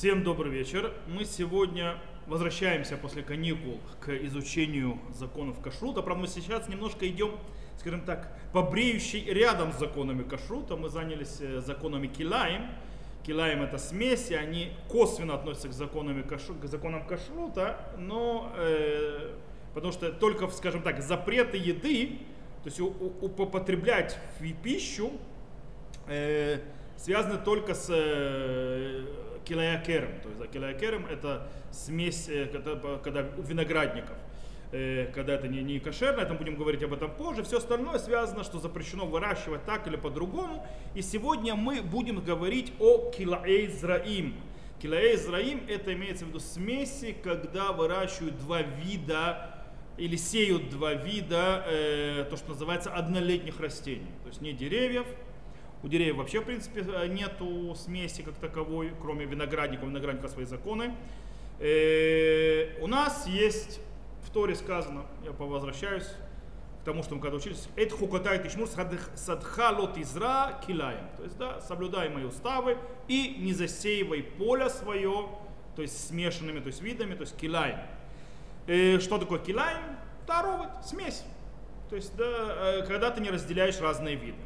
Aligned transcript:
Всем 0.00 0.24
добрый 0.24 0.50
вечер. 0.50 0.94
Мы 1.08 1.26
сегодня 1.26 1.98
возвращаемся 2.26 2.96
после 2.96 3.22
каникул 3.22 3.80
к 4.00 4.08
изучению 4.24 4.98
законов 5.12 5.60
кашрута. 5.60 6.00
Правда, 6.00 6.22
мы 6.22 6.26
сейчас 6.26 6.68
немножко 6.68 7.06
идем, 7.06 7.32
скажем 7.76 8.00
так, 8.06 8.34
побреющий 8.54 9.22
рядом 9.24 9.74
с 9.74 9.78
законами 9.78 10.22
кашрута. 10.22 10.76
Мы 10.76 10.88
занялись 10.88 11.36
э, 11.42 11.60
законами 11.60 12.06
килаем. 12.06 12.68
Килаем 13.26 13.60
это 13.60 13.76
смеси, 13.76 14.32
они 14.32 14.72
косвенно 14.88 15.34
относятся 15.34 15.68
к, 15.68 15.74
законам, 15.74 16.22
кашу, 16.22 16.54
к 16.54 16.64
законам 16.64 17.06
кашрута, 17.06 17.78
но 17.98 18.54
э, 18.56 19.34
потому 19.74 19.92
что 19.92 20.10
только, 20.12 20.48
скажем 20.48 20.80
так, 20.80 21.02
запреты 21.02 21.58
еды, 21.58 22.20
то 22.64 22.70
есть 22.70 22.80
употреблять 22.80 24.18
в 24.38 24.50
пищу, 24.62 25.12
э, 26.06 26.60
связаны 26.96 27.36
только 27.36 27.74
с 27.74 27.88
э, 27.90 29.04
килаякером. 29.44 30.20
То 30.22 30.28
есть 30.28 30.52
килаякером 30.52 31.06
это 31.06 31.48
смесь, 31.70 32.28
э, 32.28 32.46
когда, 32.46 32.76
когда 32.98 33.22
виноградников. 33.22 34.16
Э, 34.72 35.10
когда 35.12 35.34
это 35.34 35.48
не, 35.48 35.62
не 35.62 35.80
кошерно, 35.80 36.24
там 36.24 36.36
будем 36.36 36.54
говорить 36.54 36.82
об 36.82 36.92
этом 36.92 37.10
позже. 37.10 37.42
Все 37.42 37.58
остальное 37.58 37.98
связано, 37.98 38.44
что 38.44 38.60
запрещено 38.60 39.04
выращивать 39.04 39.64
так 39.64 39.86
или 39.88 39.96
по-другому. 39.96 40.64
И 40.94 41.02
сегодня 41.02 41.56
мы 41.56 41.82
будем 41.82 42.20
говорить 42.20 42.72
о 42.78 43.10
килаэйзраим. 43.10 44.34
Килаэйзраим 44.80 45.64
это 45.68 45.92
имеется 45.92 46.24
в 46.24 46.28
виду 46.28 46.38
смеси, 46.38 47.16
когда 47.22 47.72
выращивают 47.72 48.38
два 48.38 48.62
вида 48.62 49.56
или 49.98 50.16
сеют 50.16 50.70
два 50.70 50.94
вида, 50.94 51.64
э, 51.66 52.26
то, 52.30 52.36
что 52.36 52.50
называется 52.50 52.90
однолетних 52.90 53.60
растений. 53.60 54.06
То 54.22 54.28
есть 54.28 54.40
не 54.40 54.52
деревьев, 54.52 55.06
у 55.82 55.88
деревьев 55.88 56.16
вообще, 56.16 56.40
в 56.40 56.44
принципе, 56.44 56.84
нету 57.08 57.74
смеси 57.74 58.22
как 58.22 58.34
таковой, 58.34 58.92
кроме 59.00 59.24
виноградника. 59.24 59.84
У 59.84 59.88
виноградника 59.88 60.28
свои 60.28 60.44
законы. 60.44 60.94
Э, 61.58 62.80
у 62.80 62.86
нас 62.86 63.26
есть 63.26 63.80
в 64.22 64.30
Торе 64.30 64.54
сказано, 64.54 65.04
я 65.24 65.32
возвращаюсь 65.32 66.06
к 66.80 66.84
тому, 66.84 67.02
что 67.02 67.14
мы 67.14 67.20
когда 67.20 67.36
учились, 67.36 67.68
«Эт 67.76 67.92
хукотай 67.92 68.42
тишмур 68.42 68.68
садха 68.68 69.70
лот 69.70 69.98
изра 69.98 70.60
килаем». 70.66 71.04
То 71.16 71.24
есть, 71.24 71.36
да, 71.36 71.60
соблюдай 71.60 72.08
мои 72.08 72.24
уставы 72.24 72.78
и 73.08 73.36
не 73.38 73.52
засеивай 73.52 74.22
поле 74.22 74.70
свое, 74.70 75.28
то 75.76 75.82
есть 75.82 76.08
смешанными, 76.08 76.60
то 76.60 76.68
есть 76.68 76.80
видами, 76.80 77.14
то 77.14 77.22
есть 77.22 77.36
килаем. 77.36 77.78
Э, 78.66 78.98
что 78.98 79.18
такое 79.18 79.40
килаем? 79.40 79.82
Таровод, 80.26 80.68
смесь. 80.84 81.24
То 81.90 81.96
есть, 81.96 82.16
да, 82.16 82.24
э, 82.24 82.86
когда 82.86 83.10
ты 83.10 83.20
не 83.20 83.30
разделяешь 83.30 83.80
разные 83.80 84.16
виды. 84.16 84.38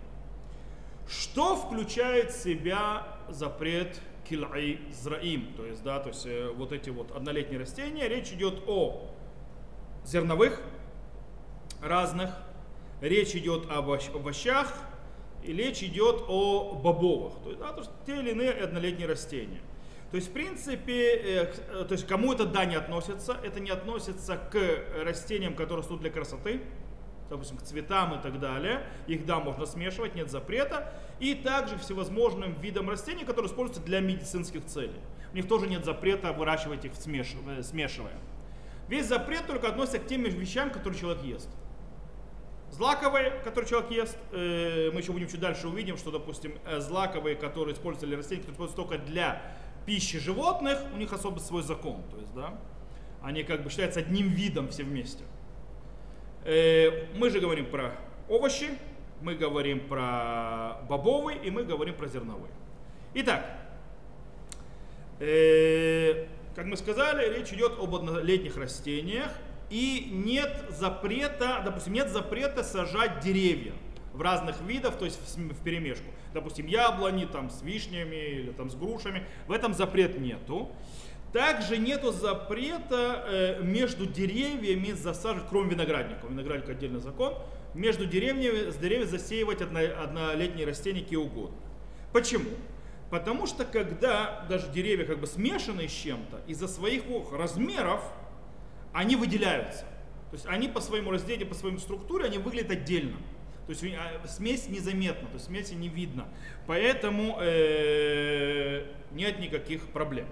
Что 1.06 1.56
включает 1.56 2.30
в 2.30 2.42
себя 2.42 3.06
запрет 3.28 4.00
килай 4.28 4.80
зраим, 4.90 5.52
то 5.56 5.64
есть, 5.66 5.82
да, 5.82 6.00
то 6.00 6.08
есть 6.08 6.26
э, 6.26 6.50
вот 6.56 6.72
эти 6.72 6.90
вот 6.90 7.10
однолетние 7.10 7.60
растения, 7.60 8.08
речь 8.08 8.32
идет 8.32 8.62
о 8.66 9.10
зерновых 10.04 10.60
разных, 11.82 12.30
речь 13.00 13.34
идет 13.34 13.70
об 13.70 13.90
овощах, 13.90 14.72
и 15.42 15.52
речь 15.52 15.82
идет 15.82 16.24
о 16.26 16.74
бобовых, 16.74 17.34
то 17.42 17.50
есть, 17.50 17.60
да, 17.60 17.72
то 17.72 17.80
есть 17.80 17.90
те 18.06 18.18
или 18.18 18.30
иные 18.30 18.50
однолетние 18.50 19.06
растения. 19.06 19.60
То 20.10 20.16
есть, 20.16 20.30
в 20.30 20.32
принципе, 20.32 21.16
э, 21.16 21.54
э, 21.70 21.84
то 21.86 21.92
есть 21.92 22.06
кому 22.06 22.32
это 22.32 22.46
да 22.46 22.64
не 22.64 22.76
относится, 22.76 23.36
это 23.42 23.60
не 23.60 23.70
относится 23.70 24.36
к 24.36 24.58
растениям, 25.04 25.54
которые 25.54 25.80
растут 25.80 26.00
для 26.00 26.10
красоты, 26.10 26.62
допустим, 27.30 27.56
к 27.56 27.62
цветам 27.62 28.14
и 28.14 28.22
так 28.22 28.40
далее. 28.40 28.86
Их, 29.06 29.24
да, 29.26 29.40
можно 29.40 29.66
смешивать, 29.66 30.14
нет 30.14 30.30
запрета. 30.30 30.92
И 31.20 31.34
также 31.34 31.78
всевозможным 31.78 32.54
видам 32.60 32.90
растений, 32.90 33.24
которые 33.24 33.50
используются 33.50 33.82
для 33.84 34.00
медицинских 34.00 34.64
целей. 34.66 35.00
У 35.32 35.36
них 35.36 35.48
тоже 35.48 35.66
нет 35.66 35.84
запрета 35.84 36.32
выращивать 36.32 36.84
их 36.84 36.92
э, 36.92 37.62
смешивая. 37.62 38.18
Весь 38.88 39.06
запрет 39.06 39.46
только 39.46 39.68
относится 39.68 39.98
к 39.98 40.06
тем 40.06 40.22
вещам, 40.22 40.70
которые 40.70 41.00
человек 41.00 41.22
ест. 41.22 41.48
Злаковые, 42.70 43.30
которые 43.44 43.68
человек 43.68 43.90
ест, 43.90 44.18
э, 44.32 44.90
мы 44.92 45.00
еще 45.00 45.12
будем 45.12 45.28
чуть 45.28 45.40
дальше 45.40 45.68
увидим, 45.68 45.96
что, 45.96 46.10
допустим, 46.10 46.58
э, 46.66 46.80
злаковые, 46.80 47.36
которые 47.36 47.74
используются 47.74 48.06
для 48.06 48.16
растений, 48.16 48.40
которые 48.40 48.54
используются 48.54 48.82
только 48.82 48.98
для 49.04 49.42
пищи 49.86 50.18
животных, 50.18 50.78
у 50.92 50.96
них 50.96 51.12
особо 51.12 51.38
свой 51.38 51.62
закон. 51.62 52.02
То 52.10 52.18
есть, 52.18 52.34
да, 52.34 52.58
они 53.22 53.42
как 53.42 53.62
бы 53.62 53.70
считаются 53.70 54.00
одним 54.00 54.28
видом 54.28 54.68
все 54.68 54.82
вместе. 54.82 55.24
Э, 56.44 57.06
мы 57.14 57.30
же 57.30 57.40
говорим 57.40 57.66
про 57.66 57.92
овощи, 58.28 58.68
мы 59.22 59.34
говорим 59.34 59.80
про 59.80 60.80
бобовый 60.88 61.36
и 61.42 61.50
мы 61.50 61.64
говорим 61.64 61.94
про 61.94 62.06
зерновые. 62.06 62.52
Итак, 63.14 63.46
э, 65.20 66.26
как 66.54 66.66
мы 66.66 66.76
сказали, 66.76 67.38
речь 67.38 67.52
идет 67.52 67.78
об 67.80 67.94
однолетних 67.94 68.58
растениях 68.58 69.32
и 69.70 70.08
нет 70.10 70.66
запрета, 70.68 71.62
допустим, 71.64 71.94
нет 71.94 72.10
запрета 72.10 72.62
сажать 72.62 73.20
деревья 73.20 73.72
в 74.12 74.20
разных 74.20 74.60
видах, 74.60 74.96
то 74.96 75.06
есть 75.06 75.18
в 75.36 75.64
перемешку. 75.64 76.06
Допустим, 76.34 76.66
яблони 76.66 77.24
там 77.24 77.48
с 77.48 77.62
вишнями 77.62 78.16
или 78.16 78.50
там 78.50 78.68
с 78.68 78.74
грушами. 78.74 79.24
В 79.46 79.52
этом 79.52 79.72
запрет 79.72 80.18
нету. 80.18 80.70
Также 81.34 81.78
нету 81.78 82.12
запрета 82.12 83.24
э, 83.26 83.60
между 83.60 84.06
деревьями 84.06 84.92
засаживать, 84.92 85.48
кроме 85.50 85.70
виноградника, 85.70 86.28
виноградник 86.28 86.68
отдельный 86.68 87.00
закон, 87.00 87.34
между 87.74 88.06
деревьями, 88.06 88.70
с 88.70 88.76
деревьев 88.76 89.10
засеивать 89.10 89.60
одно, 89.60 89.80
однолетние 89.80 90.64
растения 90.64 91.00
какие 91.00 91.18
угодно. 91.18 91.56
Почему? 92.12 92.50
Потому 93.10 93.48
что 93.48 93.64
когда 93.64 94.46
даже 94.48 94.70
деревья 94.70 95.04
как 95.06 95.18
бы 95.18 95.26
смешаны 95.26 95.88
с 95.88 95.90
чем-то, 95.90 96.40
из-за 96.46 96.68
своих 96.68 97.02
размеров 97.32 98.00
они 98.92 99.16
выделяются. 99.16 99.80
То 100.30 100.34
есть 100.34 100.46
они 100.46 100.68
по 100.68 100.80
своему 100.80 101.10
разделению, 101.10 101.48
по 101.48 101.56
своей 101.56 101.76
структуре, 101.78 102.26
они 102.26 102.38
выглядят 102.38 102.70
отдельно. 102.70 103.16
То 103.66 103.70
есть 103.70 103.82
а, 103.82 104.24
смесь 104.28 104.68
незаметна, 104.68 105.26
то 105.26 105.34
есть 105.34 105.46
смеси 105.46 105.74
не 105.74 105.88
видно. 105.88 106.28
Поэтому 106.68 107.38
э, 107.40 108.86
нет 109.10 109.40
никаких 109.40 109.88
проблем. 109.88 110.28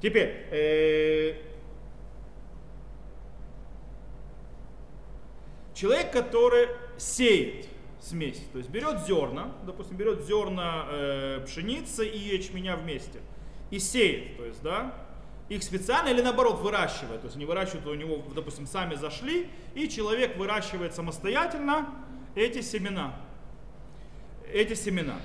Теперь, 0.00 0.46
э, 0.50 1.34
человек, 5.74 6.12
который 6.12 6.68
сеет 6.96 7.66
смесь, 8.00 8.40
то 8.52 8.58
есть 8.58 8.70
берет 8.70 9.06
зерна, 9.06 9.52
допустим, 9.64 9.96
берет 9.96 10.24
зерна 10.24 10.86
э, 10.88 11.44
пшеницы 11.46 12.06
и 12.06 12.18
ячменя 12.36 12.76
вместе 12.76 13.20
и 13.70 13.78
сеет, 13.78 14.36
то 14.36 14.44
есть, 14.44 14.62
да, 14.62 14.94
их 15.48 15.62
специально 15.62 16.08
или 16.08 16.20
наоборот 16.20 16.60
выращивает, 16.60 17.20
то 17.20 17.26
есть 17.26 17.36
они 17.36 17.44
выращивают 17.44 17.86
у 17.86 17.94
него, 17.94 18.22
допустим, 18.34 18.66
сами 18.66 18.94
зашли, 18.94 19.48
и 19.74 19.88
человек 19.88 20.36
выращивает 20.36 20.94
самостоятельно 20.94 21.88
эти 22.34 22.60
семена, 22.60 23.16
эти 24.52 24.74
семена, 24.74 25.16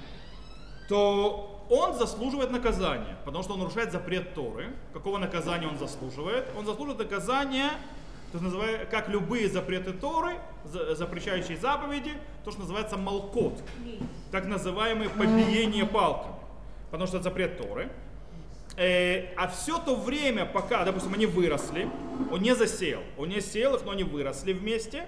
то 0.88 1.53
он 1.69 1.97
заслуживает 1.97 2.51
наказания, 2.51 3.18
потому 3.25 3.44
что 3.44 3.53
он 3.53 3.59
нарушает 3.59 3.91
запрет 3.91 4.34
Торы. 4.34 4.74
Какого 4.94 5.18
наказания 5.18 5.68
он 5.68 5.78
заслуживает? 5.78 6.46
Он 6.57 6.66
заслуживает 6.66 7.00
наказания, 7.00 7.72
то, 8.31 8.40
называется, 8.40 8.85
как 8.88 9.09
любые 9.09 9.47
запреты 9.47 9.94
Торы, 9.94 10.35
запрещающие 10.66 11.57
заповеди, 11.57 12.13
то, 12.44 12.52
что 12.52 12.62
называется 12.62 12.97
молкот, 12.97 13.62
так 14.31 14.46
называемое 14.46 15.09
побиение 15.09 15.85
палками, 15.85 16.35
потому 16.90 17.07
что 17.07 17.18
это 17.18 17.25
запрет 17.25 17.57
Торы. 17.57 17.90
Э, 18.75 19.35
а 19.35 19.47
все 19.47 19.78
то 19.78 19.96
время, 19.96 20.46
пока, 20.46 20.84
допустим, 20.84 21.13
они 21.13 21.28
выросли, 21.28 21.88
он 22.31 22.41
не 22.41 22.56
засеял, 22.56 23.02
он 23.18 23.29
не 23.29 23.40
сеял 23.40 23.75
их, 23.75 23.85
но 23.85 23.91
они 23.91 24.03
выросли 24.03 24.52
вместе, 24.52 25.07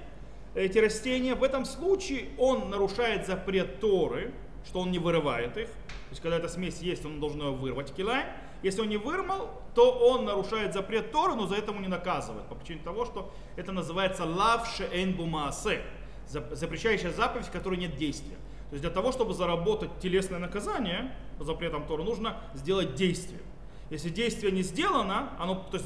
эти 0.53 0.77
растения, 0.77 1.35
в 1.35 1.43
этом 1.43 1.65
случае 1.65 2.27
он 2.37 2.69
нарушает 2.69 3.25
запрет 3.25 3.79
Торы, 3.79 4.31
что 4.65 4.79
он 4.79 4.91
не 4.91 4.99
вырывает 4.99 5.57
их. 5.57 5.67
То 5.67 6.11
есть, 6.11 6.21
когда 6.21 6.37
эта 6.37 6.47
смесь 6.47 6.79
есть, 6.79 7.05
он 7.05 7.19
должен 7.19 7.41
ее 7.41 7.51
вырвать 7.51 7.93
килай. 7.93 8.25
Если 8.63 8.81
он 8.81 8.89
не 8.89 8.97
вырвал, 8.97 9.61
то 9.73 9.91
он 9.91 10.25
нарушает 10.25 10.73
запрет 10.73 11.11
Торы, 11.11 11.35
но 11.35 11.45
за 11.47 11.55
это 11.55 11.71
ему 11.71 11.81
не 11.81 11.87
наказывают. 11.87 12.47
По 12.47 12.55
причине 12.55 12.81
того, 12.83 13.05
что 13.05 13.33
это 13.55 13.71
называется 13.71 14.25
лавше 14.25 14.89
энбумаасе. 14.91 15.81
Запрещающая 16.27 17.11
заповедь, 17.11 17.45
в 17.45 17.51
которой 17.51 17.77
нет 17.77 17.95
действия. 17.97 18.35
То 18.69 18.73
есть 18.73 18.81
для 18.81 18.89
того, 18.89 19.11
чтобы 19.11 19.33
заработать 19.33 19.91
телесное 19.99 20.39
наказание 20.39 21.15
по 21.37 21.43
запретам 21.43 21.85
Торы, 21.85 22.03
нужно 22.03 22.37
сделать 22.55 22.95
действие. 22.95 23.41
Если 23.91 24.09
действие 24.09 24.51
не 24.51 24.63
сделано, 24.63 25.31
оно, 25.37 25.55
то 25.55 25.77
есть 25.77 25.85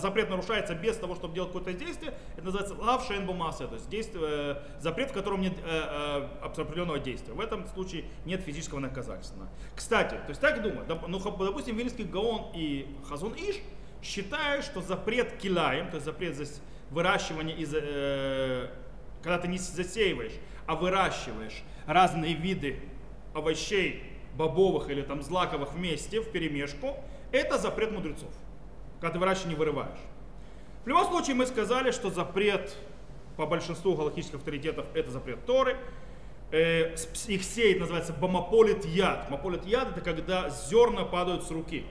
запрет 0.00 0.28
нарушается 0.28 0.74
без 0.74 0.96
того, 0.96 1.14
чтобы 1.14 1.34
делать 1.34 1.50
какое-то 1.50 1.72
действие, 1.72 2.12
это 2.36 2.44
называется 2.44 2.74
лав 2.74 3.06
шейнбумаса, 3.06 3.66
то 3.66 3.74
есть 3.76 3.88
действие, 3.88 4.22
э, 4.22 4.62
запрет, 4.80 5.10
в 5.10 5.14
котором 5.14 5.40
нет 5.40 5.54
э, 5.64 6.28
э, 6.42 6.44
определенного 6.44 6.98
действия. 6.98 7.32
В 7.32 7.40
этом 7.40 7.66
случае 7.68 8.04
нет 8.26 8.42
физического 8.42 8.80
наказательства. 8.80 9.48
Кстати, 9.74 10.14
то 10.14 10.28
есть 10.28 10.40
так 10.42 10.62
думаю, 10.62 10.84
ну, 11.08 11.18
допустим, 11.18 11.76
Вильский 11.76 12.04
Гаон 12.04 12.52
и 12.54 12.86
Хазун 13.08 13.32
Иш 13.34 13.56
считают, 14.02 14.64
что 14.64 14.82
запрет 14.82 15.38
килаем, 15.38 15.88
то 15.88 15.94
есть 15.94 16.04
запрет 16.04 16.36
выращивания 16.90 17.54
из, 17.54 17.72
э, 17.74 18.68
когда 19.22 19.38
ты 19.38 19.48
не 19.48 19.58
засеиваешь, 19.58 20.32
а 20.66 20.74
выращиваешь 20.74 21.62
разные 21.86 22.34
виды 22.34 22.78
овощей, 23.34 24.02
бобовых 24.36 24.90
или 24.90 25.02
там 25.02 25.22
злаковых 25.22 25.72
вместе, 25.72 26.20
в 26.20 26.30
перемешку, 26.30 26.96
это 27.32 27.58
запрет 27.58 27.92
мудрецов, 27.92 28.30
когда 29.00 29.14
ты 29.14 29.18
выращиваешь, 29.18 29.50
не 29.50 29.54
вырываешь. 29.54 29.98
В 30.84 30.88
любом 30.88 31.06
случае 31.06 31.36
мы 31.36 31.46
сказали, 31.46 31.90
что 31.90 32.10
запрет 32.10 32.74
по 33.36 33.46
большинству 33.46 33.94
галактических 33.94 34.36
авторитетов 34.36 34.86
это 34.94 35.10
запрет 35.10 35.44
Торы. 35.46 35.76
Э, 36.50 36.94
их 37.26 37.44
сеять 37.44 37.78
называется 37.78 38.12
бомополит 38.12 38.84
яд. 38.84 39.26
Бомополит 39.30 39.64
яд 39.66 39.90
это 39.90 40.00
когда 40.00 40.48
зерна 40.48 41.04
падают 41.04 41.44
с 41.44 41.50
руки. 41.50 41.84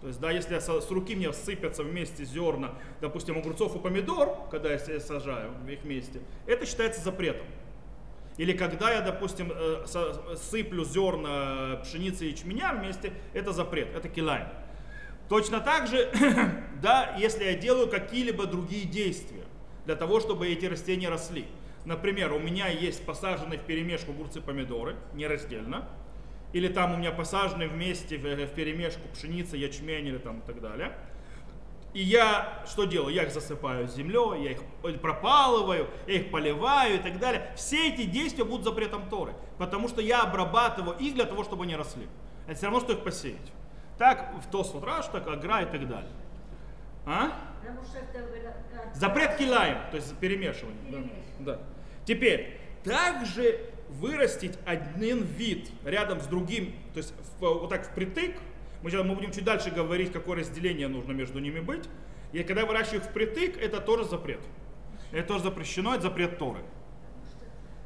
То 0.00 0.06
есть, 0.06 0.20
да, 0.20 0.30
если 0.30 0.58
с 0.58 0.90
руки 0.90 1.14
мне 1.14 1.32
сыпятся 1.32 1.82
вместе 1.82 2.24
зерна, 2.24 2.72
допустим, 3.02 3.36
огурцов 3.36 3.76
и 3.76 3.78
помидор, 3.78 4.34
когда 4.50 4.72
я 4.72 4.78
сажаю 4.78 5.52
их 5.68 5.82
вместе, 5.82 6.20
это 6.46 6.64
считается 6.64 7.02
запретом. 7.02 7.46
Или 8.40 8.54
когда 8.54 8.90
я, 8.90 9.02
допустим, 9.02 9.52
э, 9.54 9.84
сыплю 10.34 10.82
зерна 10.82 11.76
пшеницы 11.82 12.24
и 12.24 12.30
ячменя 12.30 12.72
вместе, 12.72 13.12
это 13.34 13.52
запрет, 13.52 13.94
это 13.94 14.08
килайн. 14.08 14.46
Точно 15.28 15.60
так 15.60 15.88
же, 15.88 16.10
да, 16.82 17.14
если 17.18 17.44
я 17.44 17.54
делаю 17.54 17.86
какие-либо 17.86 18.46
другие 18.46 18.86
действия 18.86 19.44
для 19.84 19.94
того, 19.94 20.20
чтобы 20.20 20.48
эти 20.48 20.64
растения 20.64 21.10
росли. 21.10 21.44
Например, 21.84 22.32
у 22.32 22.38
меня 22.38 22.68
есть 22.68 23.04
посаженные 23.04 23.58
в 23.58 23.62
перемешку 23.64 24.12
огурцы 24.12 24.40
помидоры, 24.40 24.96
не 25.12 25.26
раздельно, 25.26 25.86
или 26.54 26.68
там 26.68 26.94
у 26.94 26.96
меня 26.96 27.10
посажены 27.10 27.68
вместе 27.68 28.16
в, 28.16 28.22
в 28.22 28.54
перемешку 28.54 29.06
пшеница, 29.12 29.58
ячмень 29.58 30.06
или 30.06 30.18
там 30.18 30.38
и 30.38 30.46
так 30.46 30.62
далее. 30.62 30.94
И 31.92 32.02
я 32.02 32.62
что 32.66 32.84
делаю? 32.84 33.12
Я 33.12 33.24
их 33.24 33.32
засыпаю 33.32 33.88
землей, 33.88 34.44
я 34.44 34.52
их 34.52 35.00
пропалываю, 35.00 35.88
я 36.06 36.14
их 36.14 36.30
поливаю 36.30 36.96
и 36.96 36.98
так 36.98 37.18
далее. 37.18 37.50
Все 37.56 37.88
эти 37.88 38.04
действия 38.04 38.44
будут 38.44 38.64
запретом 38.64 39.08
Торы, 39.08 39.34
потому 39.58 39.88
что 39.88 40.00
я 40.00 40.22
обрабатываю 40.22 40.96
их 40.98 41.14
для 41.14 41.24
того, 41.24 41.42
чтобы 41.42 41.64
они 41.64 41.74
росли. 41.74 42.06
Это 42.46 42.56
все 42.56 42.66
равно, 42.66 42.80
что 42.80 42.92
их 42.92 43.02
посеять. 43.02 43.52
Так 43.98 44.32
в 44.40 44.50
Тосфот 44.50 44.84
Раш, 44.84 45.06
так 45.06 45.26
Агра 45.26 45.62
и 45.62 45.66
так 45.66 45.88
далее. 45.88 46.10
А? 47.06 47.32
Запрет 48.94 49.36
килаем, 49.36 49.78
то 49.90 49.96
есть 49.96 50.16
перемешивание. 50.18 50.80
Да. 50.90 51.54
Да. 51.54 51.58
Теперь, 52.04 52.60
также 52.84 53.60
вырастить 53.88 54.56
один 54.64 55.22
вид 55.22 55.68
рядом 55.84 56.20
с 56.20 56.26
другим, 56.26 56.72
то 56.94 56.98
есть 56.98 57.12
вот 57.40 57.68
так 57.68 57.86
впритык, 57.86 58.36
мы, 58.82 58.90
сейчас, 58.90 59.04
мы 59.04 59.14
будем 59.14 59.32
чуть 59.32 59.44
дальше 59.44 59.70
говорить, 59.70 60.12
какое 60.12 60.38
разделение 60.38 60.88
нужно 60.88 61.12
между 61.12 61.38
ними 61.38 61.60
быть, 61.60 61.88
и 62.32 62.42
когда 62.42 62.64
выращиваешь 62.64 63.02
впритык, 63.04 63.56
это 63.56 63.80
тоже 63.80 64.04
запрет. 64.04 64.40
Это 65.12 65.28
тоже 65.28 65.44
запрещено, 65.44 65.94
это 65.94 66.04
запрет 66.04 66.38
Торы. 66.38 66.60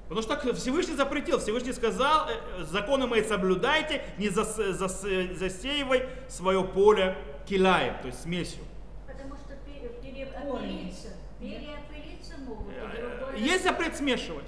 Потому 0.08 0.22
что 0.22 0.54
Всевышний 0.54 0.94
запретил, 0.94 1.38
Всевышний 1.38 1.72
сказал, 1.72 2.28
«Э, 2.28 2.62
законы 2.64 3.06
мои 3.06 3.22
соблюдайте, 3.22 4.04
не 4.18 4.28
зас, 4.28 4.56
зас, 4.56 5.00
засеивай 5.00 6.06
свое 6.28 6.62
поле 6.62 7.16
килаем, 7.46 7.94
то 8.00 8.08
есть 8.08 8.22
смесью. 8.22 8.62
Потому 9.06 9.34
что 9.36 9.56
переопылиться, 10.02 11.08
переопылиться 11.40 12.36
могут. 12.46 12.74
Э, 12.74 13.34
есть 13.38 13.64
запрет 13.64 13.96
смешивать. 13.96 14.46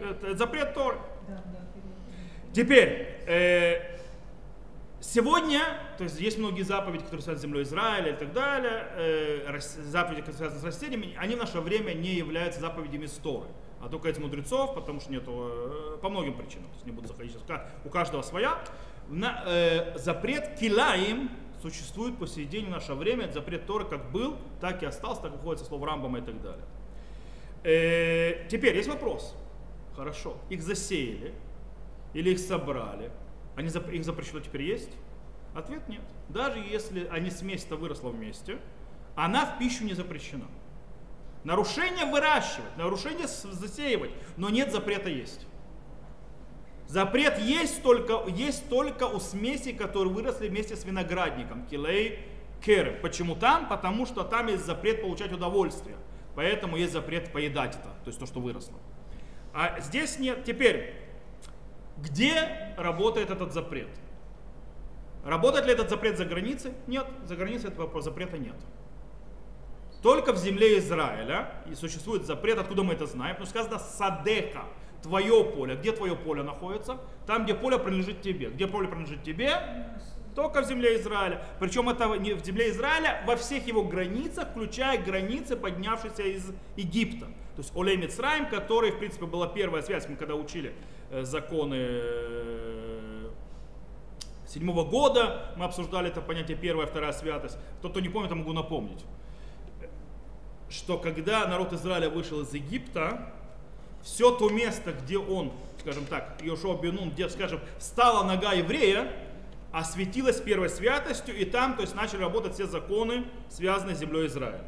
Это 0.00 0.34
запрет 0.34 0.74
Торы. 0.74 0.98
Теперь, 2.52 3.16
э, 3.26 3.97
сегодня, 5.00 5.62
то 5.96 6.04
есть 6.04 6.20
есть 6.20 6.38
многие 6.38 6.62
заповеди, 6.62 7.04
которые 7.04 7.22
связаны 7.22 7.38
с 7.38 7.42
землей 7.42 7.62
Израиля 7.62 8.12
и 8.12 8.16
так 8.16 8.32
далее, 8.32 8.86
э, 8.96 9.60
заповеди, 9.60 10.20
которые 10.20 10.38
связаны 10.38 10.60
с 10.60 10.64
растениями, 10.64 11.14
они 11.18 11.34
в 11.34 11.38
наше 11.38 11.60
время 11.60 11.92
не 11.92 12.14
являются 12.14 12.60
заповедями 12.60 13.06
с 13.06 13.12
Торы, 13.12 13.48
а 13.80 13.88
только 13.88 14.08
эти 14.08 14.18
мудрецов, 14.18 14.74
потому 14.74 15.00
что 15.00 15.12
нету, 15.12 15.50
э, 15.94 15.98
по 16.02 16.08
многим 16.08 16.36
причинам, 16.36 16.68
то 16.68 16.74
есть 16.74 16.86
не 16.86 16.92
буду 16.92 17.08
заходить 17.08 17.32
сейчас, 17.32 17.60
у 17.84 17.88
каждого 17.88 18.22
своя. 18.22 18.58
На, 19.08 19.42
э, 19.46 19.98
запрет 19.98 20.58
килаим 20.58 21.30
существует 21.62 22.18
по 22.18 22.26
сей 22.26 22.44
день 22.44 22.66
в 22.66 22.70
наше 22.70 22.94
время, 22.94 23.24
это 23.24 23.34
запрет 23.34 23.66
Торы 23.66 23.84
как 23.84 24.10
был, 24.10 24.36
так 24.60 24.82
и 24.82 24.86
остался, 24.86 25.22
так 25.22 25.32
выходит 25.32 25.60
со 25.60 25.66
слов 25.66 25.82
Рамбама 25.82 26.18
и 26.18 26.22
так 26.22 26.40
далее. 26.42 26.64
Э, 27.64 28.46
теперь 28.48 28.76
есть 28.76 28.88
вопрос. 28.88 29.34
Хорошо. 29.96 30.36
Их 30.48 30.62
засеяли 30.62 31.34
или 32.14 32.30
их 32.30 32.38
собрали. 32.38 33.10
Они, 33.58 33.66
их 33.66 34.04
запрещено 34.04 34.38
теперь 34.38 34.62
есть? 34.62 34.90
Ответ 35.52 35.88
нет. 35.88 36.02
Даже 36.28 36.60
если 36.60 37.08
они 37.08 37.28
смесь-то 37.28 37.74
выросла 37.74 38.10
вместе, 38.10 38.60
она 39.16 39.46
в 39.46 39.58
пищу 39.58 39.82
не 39.82 39.94
запрещена. 39.94 40.46
Нарушение 41.42 42.06
выращивать, 42.06 42.76
нарушение 42.76 43.26
засеивать, 43.26 44.12
но 44.36 44.48
нет 44.48 44.70
запрета 44.70 45.10
есть. 45.10 45.44
Запрет 46.86 47.40
есть 47.40 47.82
только, 47.82 48.22
есть 48.28 48.68
только 48.68 49.08
у 49.08 49.18
смеси, 49.18 49.72
которые 49.72 50.14
выросли 50.14 50.48
вместе 50.48 50.76
с 50.76 50.84
виноградником, 50.84 51.66
килей, 51.66 52.20
керы. 52.64 52.92
Почему 53.02 53.34
там? 53.34 53.68
Потому 53.68 54.06
что 54.06 54.22
там 54.22 54.46
есть 54.46 54.64
запрет 54.66 55.02
получать 55.02 55.32
удовольствие. 55.32 55.96
Поэтому 56.36 56.76
есть 56.76 56.92
запрет 56.92 57.32
поедать 57.32 57.74
это, 57.74 57.88
то 58.04 58.06
есть 58.06 58.20
то, 58.20 58.26
что 58.26 58.38
выросло. 58.38 58.78
А 59.52 59.80
здесь 59.80 60.20
нет. 60.20 60.44
Теперь, 60.44 61.07
где 62.02 62.74
работает 62.76 63.30
этот 63.30 63.52
запрет? 63.52 63.88
Работает 65.24 65.66
ли 65.66 65.72
этот 65.72 65.90
запрет 65.90 66.16
за 66.16 66.24
границей? 66.24 66.72
Нет, 66.86 67.06
за 67.24 67.36
границей 67.36 67.70
этого 67.70 68.00
запрета 68.00 68.38
нет. 68.38 68.56
Только 70.02 70.32
в 70.32 70.36
земле 70.36 70.78
Израиля 70.78 71.52
и 71.70 71.74
существует 71.74 72.24
запрет, 72.24 72.58
откуда 72.58 72.84
мы 72.84 72.94
это 72.94 73.06
знаем, 73.06 73.36
что 73.36 73.46
сказано 73.46 73.78
садека, 73.78 74.62
твое 75.02 75.44
поле. 75.44 75.74
Где 75.74 75.92
твое 75.92 76.14
поле 76.14 76.42
находится? 76.42 76.98
Там, 77.26 77.44
где 77.44 77.54
поле 77.54 77.78
принадлежит 77.78 78.22
тебе. 78.22 78.48
Где 78.48 78.68
поле 78.68 78.86
принадлежит 78.86 79.24
тебе? 79.24 79.50
Только 80.36 80.62
в 80.62 80.66
земле 80.66 81.00
Израиля. 81.00 81.42
Причем 81.58 81.88
это 81.88 82.14
не 82.16 82.34
в 82.34 82.44
земле 82.44 82.70
Израиля, 82.70 83.22
во 83.26 83.34
всех 83.34 83.66
его 83.66 83.82
границах, 83.82 84.50
включая 84.50 85.02
границы, 85.02 85.56
поднявшиеся 85.56 86.22
из 86.22 86.52
Египта. 86.76 87.26
То 87.58 87.62
есть 87.62 87.76
Олей 87.76 87.96
Мицраим, 87.96 88.48
который, 88.48 88.92
в 88.92 89.00
принципе, 89.00 89.26
была 89.26 89.48
первая 89.48 89.82
связь, 89.82 90.08
мы 90.08 90.14
когда 90.14 90.36
учили 90.36 90.72
э, 91.10 91.24
законы 91.24 91.74
э, 91.76 93.30
седьмого 94.46 94.84
года, 94.84 95.52
мы 95.56 95.64
обсуждали 95.64 96.06
это 96.06 96.20
понятие 96.20 96.56
первая, 96.56 96.86
вторая 96.86 97.10
святость. 97.10 97.58
Тот, 97.82 97.90
кто 97.90 98.00
не 98.00 98.08
помнит, 98.08 98.30
я 98.30 98.36
могу 98.36 98.52
напомнить, 98.52 99.04
что 100.70 100.98
когда 100.98 101.48
народ 101.48 101.72
Израиля 101.72 102.08
вышел 102.08 102.42
из 102.42 102.54
Египта, 102.54 103.32
все 104.04 104.30
то 104.30 104.48
место, 104.50 104.92
где 104.92 105.18
он, 105.18 105.50
скажем 105.80 106.06
так, 106.06 106.38
Йошуа 106.40 106.80
Бенун, 106.80 107.10
где, 107.10 107.28
скажем, 107.28 107.58
стала 107.80 108.22
нога 108.22 108.52
еврея, 108.52 109.10
осветилась 109.72 110.40
первой 110.40 110.68
святостью, 110.68 111.36
и 111.36 111.44
там, 111.44 111.74
то 111.74 111.82
есть, 111.82 111.96
начали 111.96 112.20
работать 112.20 112.54
все 112.54 112.68
законы, 112.68 113.24
связанные 113.48 113.96
с 113.96 113.98
землей 113.98 114.28
Израиля. 114.28 114.62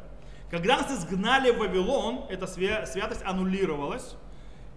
Когда 0.51 0.77
нас 0.77 0.91
изгнали 0.91 1.49
в 1.49 1.59
Вавилон, 1.59 2.25
эта 2.29 2.45
святость 2.45 3.23
аннулировалась. 3.23 4.15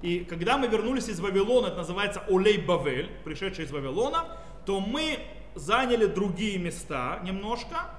И 0.03 0.21
когда 0.21 0.57
мы 0.57 0.69
вернулись 0.69 1.09
из 1.09 1.19
Вавилона, 1.19 1.67
это 1.67 1.79
называется 1.79 2.23
Олей 2.29 2.59
Бавель, 2.59 3.11
пришедший 3.25 3.65
из 3.65 3.73
Вавилона, 3.73 4.25
то 4.67 4.79
мы 4.79 5.19
заняли 5.57 6.07
другие 6.07 6.59
места 6.59 7.21
немножко. 7.25 7.91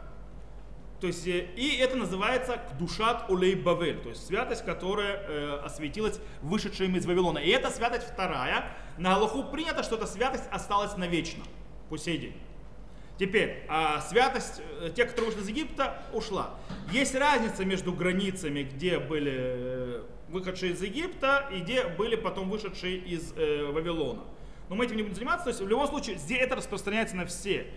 То 1.01 1.07
есть, 1.07 1.27
э, 1.27 1.49
и 1.57 1.75
это 1.77 1.97
называется 1.97 2.59
Душат 2.79 3.29
Олей 3.29 3.55
Бавель, 3.55 4.01
то 4.01 4.09
есть 4.09 4.25
святость, 4.25 4.63
которая 4.63 5.17
э, 5.17 5.59
осветилась 5.63 6.21
вышедшим 6.41 6.95
из 6.95 7.05
Вавилона. 7.05 7.39
И 7.39 7.49
эта 7.49 7.69
святость 7.71 8.07
вторая. 8.07 8.71
На 8.97 9.15
Аллаху 9.15 9.43
принято, 9.43 9.83
что 9.83 9.95
эта 9.95 10.07
святость 10.07 10.45
осталась 10.49 10.95
навечно, 10.95 11.43
по 11.89 11.97
сей 11.97 12.17
день. 12.17 12.35
Теперь, 13.17 13.63
а 13.69 14.01
святость 14.01 14.61
э, 14.81 14.89
тех, 14.93 15.11
кто 15.11 15.23
вышли 15.23 15.39
из 15.39 15.47
Египта, 15.47 16.03
ушла. 16.11 16.55
Есть 16.91 17.15
разница 17.15 17.63
между 17.63 17.93
границами, 17.93 18.63
где 18.63 18.99
были 18.99 19.33
э, 19.35 20.03
выходшие 20.27 20.73
из 20.73 20.81
Египта 20.81 21.49
и 21.51 21.61
где 21.61 21.85
были 21.85 22.17
потом 22.17 22.49
вышедшие 22.49 22.97
из 22.97 23.31
э, 23.37 23.71
Вавилона. 23.71 24.23
Но 24.67 24.75
мы 24.75 24.85
этим 24.85 24.97
не 24.97 25.03
будем 25.03 25.15
заниматься. 25.15 25.45
То 25.45 25.49
есть 25.51 25.61
в 25.61 25.67
любом 25.67 25.87
случае 25.87 26.17
здесь 26.17 26.39
это 26.39 26.55
распространяется 26.55 27.15
на 27.15 27.25
все 27.25 27.67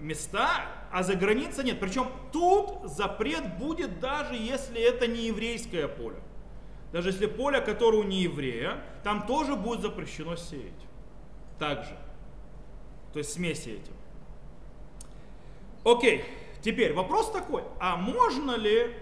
места, 0.00 0.66
а 0.90 1.04
за 1.04 1.14
границей 1.14 1.64
нет. 1.64 1.78
Причем 1.78 2.08
тут 2.32 2.90
запрет 2.90 3.58
будет 3.58 4.00
даже 4.00 4.34
если 4.34 4.80
это 4.80 5.06
не 5.06 5.26
еврейское 5.26 5.86
поле. 5.86 6.16
Даже 6.92 7.10
если 7.10 7.26
поле, 7.26 7.60
которое 7.60 7.98
у 7.98 8.02
нееврея, 8.02 8.82
там 9.04 9.26
тоже 9.26 9.54
будет 9.54 9.82
запрещено 9.82 10.34
сеять. 10.34 10.72
Также. 11.60 11.96
То 13.12 13.20
есть 13.20 13.32
смеси 13.32 13.68
этим. 13.68 13.99
Окей, 15.84 16.24
теперь 16.62 16.92
вопрос 16.92 17.30
такой, 17.30 17.62
а 17.78 17.96
можно 17.96 18.56
ли, 18.56 18.94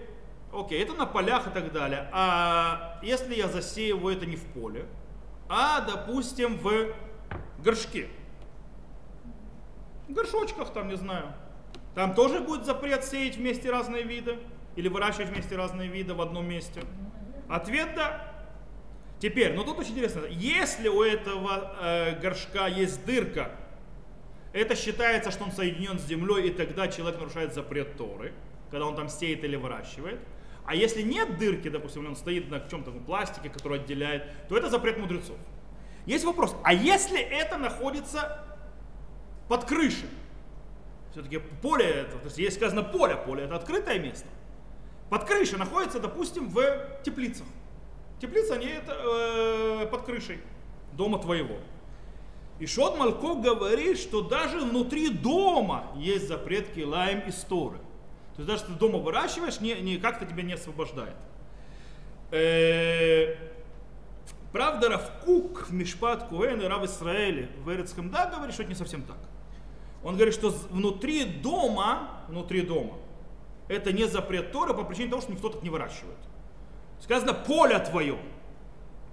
окей, 0.53 0.81
это 0.81 0.93
на 0.93 1.05
полях 1.05 1.47
и 1.47 1.49
так 1.49 1.73
далее, 1.73 2.09
а 2.13 2.99
если 3.03 3.35
я 3.35 3.47
засеиваю 3.47 4.15
это 4.15 4.25
не 4.25 4.37
в 4.37 4.45
поле, 4.45 4.85
а, 5.49 5.81
допустим, 5.81 6.57
в 6.57 6.93
горшке, 7.61 8.07
в 10.07 10.13
горшочках 10.13 10.71
там, 10.71 10.87
не 10.87 10.95
знаю, 10.95 11.33
там 11.95 12.13
тоже 12.13 12.39
будет 12.39 12.65
запрет 12.65 13.03
сеять 13.03 13.35
вместе 13.35 13.69
разные 13.69 14.03
виды 14.03 14.37
или 14.75 14.87
выращивать 14.87 15.29
вместе 15.29 15.57
разные 15.57 15.89
виды 15.89 16.13
в 16.13 16.21
одном 16.21 16.47
месте? 16.47 16.81
Ответ 17.49 17.93
да. 17.95 18.25
Теперь, 19.19 19.53
ну 19.53 19.65
тут 19.65 19.79
очень 19.79 19.91
интересно, 19.91 20.21
если 20.29 20.87
у 20.87 21.03
этого 21.03 21.75
э, 21.81 22.19
горшка 22.21 22.67
есть 22.67 23.05
дырка, 23.05 23.51
это 24.53 24.75
считается, 24.75 25.31
что 25.31 25.43
он 25.43 25.51
соединен 25.51 25.99
с 25.99 26.03
землей, 26.03 26.47
и 26.47 26.51
тогда 26.51 26.87
человек 26.87 27.19
нарушает 27.19 27.53
запрет 27.53 27.97
Торы, 27.97 28.33
когда 28.71 28.85
он 28.85 28.95
там 28.95 29.09
сеет 29.09 29.43
или 29.43 29.55
выращивает. 29.55 30.19
А 30.65 30.75
если 30.75 31.01
нет 31.01 31.37
дырки, 31.37 31.69
допустим, 31.69 32.05
он 32.05 32.15
стоит 32.15 32.49
на 32.49 32.59
чем-то 32.59 32.91
пластике, 32.91 33.49
который 33.49 33.79
отделяет, 33.79 34.47
то 34.47 34.57
это 34.57 34.69
запрет 34.69 34.97
мудрецов. 34.97 35.37
Есть 36.05 36.25
вопрос, 36.25 36.55
а 36.63 36.73
если 36.73 37.19
это 37.19 37.57
находится 37.57 38.43
под 39.47 39.65
крышей? 39.65 40.09
Все-таки 41.11 41.39
поле 41.61 41.85
это, 41.85 42.17
то 42.17 42.25
есть 42.25 42.37
есть 42.37 42.57
сказано 42.57 42.83
поле, 42.83 43.15
поле 43.15 43.43
это 43.43 43.55
открытое 43.55 43.99
место. 43.99 44.27
Под 45.09 45.25
крышей 45.25 45.57
находится, 45.57 45.99
допустим, 45.99 46.49
в 46.49 46.61
теплицах. 47.03 47.47
Теплица 48.19 48.57
не 48.57 48.67
это 48.67 48.93
э, 48.93 49.87
под 49.87 50.03
крышей 50.03 50.39
дома 50.93 51.19
твоего. 51.19 51.57
И 52.59 52.65
Шот 52.65 52.97
Малко 52.97 53.35
говорит, 53.35 53.97
что 53.97 54.21
даже 54.21 54.59
внутри 54.59 55.09
дома 55.09 55.85
есть 55.95 56.27
запрет 56.27 56.69
килаем 56.73 57.21
и 57.21 57.31
сторы. 57.31 57.77
То 58.35 58.43
есть 58.43 58.47
даже 58.47 58.63
ты 58.65 58.73
дома 58.73 58.99
выращиваешь, 58.99 59.61
не, 59.61 59.75
не, 59.75 59.97
как-то 59.97 60.25
тебя 60.25 60.43
не 60.43 60.53
освобождает. 60.53 61.15
Э, 62.31 63.35
правда, 64.51 64.89
Равкук 64.89 65.69
в 65.69 65.73
Мишпат 65.73 66.27
Куэн 66.27 66.61
и 66.61 66.65
Рав 66.65 66.83
Исраэле 66.83 67.49
в 67.63 67.73
Эрицком 67.73 68.11
да 68.11 68.29
говорит, 68.29 68.53
что 68.53 68.63
это 68.63 68.71
не 68.71 68.77
совсем 68.77 69.03
так. 69.03 69.17
Он 70.03 70.15
говорит, 70.15 70.33
что 70.33 70.49
внутри 70.69 71.25
дома, 71.25 72.23
внутри 72.27 72.61
дома, 72.61 72.97
это 73.67 73.93
не 73.93 74.05
запрет 74.05 74.51
Тора 74.51 74.73
по 74.73 74.83
причине 74.83 75.09
того, 75.09 75.21
что 75.21 75.31
никто 75.31 75.49
так 75.49 75.63
не 75.63 75.69
выращивает. 75.69 76.17
Сказано 77.01 77.33
поле 77.33 77.79
твое. 77.79 78.17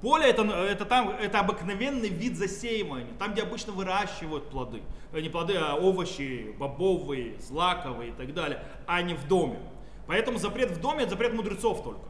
Поле 0.03 0.27
это, 0.27 0.43
это, 0.43 0.85
там, 0.85 1.11
это 1.11 1.41
обыкновенный 1.41 2.11
вид 2.11 2.37
засеивания, 2.37 3.15
там, 3.19 3.33
где 3.33 3.43
обычно 3.43 3.73
выращивают 3.73 4.51
плоды. 4.51 4.83
Э, 5.13 5.21
не 5.21 5.29
плоды, 5.29 5.57
а 5.57 5.75
овощи, 5.75 6.55
бобовые, 6.59 7.41
злаковые 7.41 8.11
и 8.11 8.13
так 8.13 8.35
далее, 8.35 8.63
а 8.87 9.01
не 9.01 9.15
в 9.15 9.27
доме. 9.27 9.59
Поэтому 10.07 10.39
запрет 10.39 10.71
в 10.71 10.81
доме 10.81 11.03
это 11.03 11.11
запрет 11.11 11.33
мудрецов 11.33 11.83
только. 11.83 12.09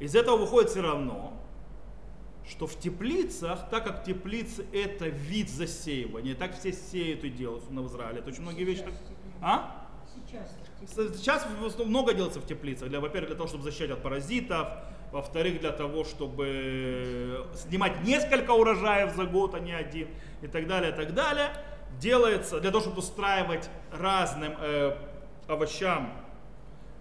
Из 0.00 0.14
этого 0.14 0.36
выходит 0.36 0.70
все 0.70 0.82
равно, 0.82 1.32
что 2.48 2.66
в 2.66 2.78
теплицах, 2.78 3.70
так 3.70 3.84
как 3.84 4.04
теплицы 4.04 4.66
это 4.72 5.06
вид 5.06 5.48
засеивания, 5.48 6.34
так 6.34 6.58
все 6.58 6.72
сеют 6.72 7.24
и 7.24 7.30
делают 7.30 7.64
в 7.64 7.86
Израиле. 7.86 8.18
Это 8.18 8.28
очень 8.28 8.42
многие 8.42 8.64
вещи. 8.64 8.82
Так... 8.82 8.94
А? 9.40 9.86
Сейчас. 10.14 10.56
Сейчас 11.16 11.46
много 11.78 12.12
делается 12.12 12.40
в 12.40 12.46
теплицах. 12.46 12.88
Для, 12.88 13.00
во-первых, 13.00 13.30
для 13.30 13.36
того, 13.36 13.48
чтобы 13.48 13.64
защищать 13.64 13.90
от 13.90 14.02
паразитов, 14.02 14.68
во-вторых, 15.16 15.60
для 15.60 15.72
того, 15.72 16.04
чтобы 16.04 17.46
снимать 17.54 18.04
несколько 18.04 18.50
урожаев 18.50 19.14
за 19.14 19.24
год, 19.24 19.54
а 19.54 19.60
не 19.60 19.72
один, 19.72 20.08
и 20.42 20.46
так 20.46 20.66
далее, 20.66 20.92
и 20.92 20.94
так 20.94 21.14
далее. 21.14 21.52
Делается 21.98 22.60
для 22.60 22.70
того, 22.70 22.82
чтобы 22.82 22.98
устраивать 22.98 23.70
разным 23.90 24.54
э, 24.60 24.94
овощам 25.48 26.12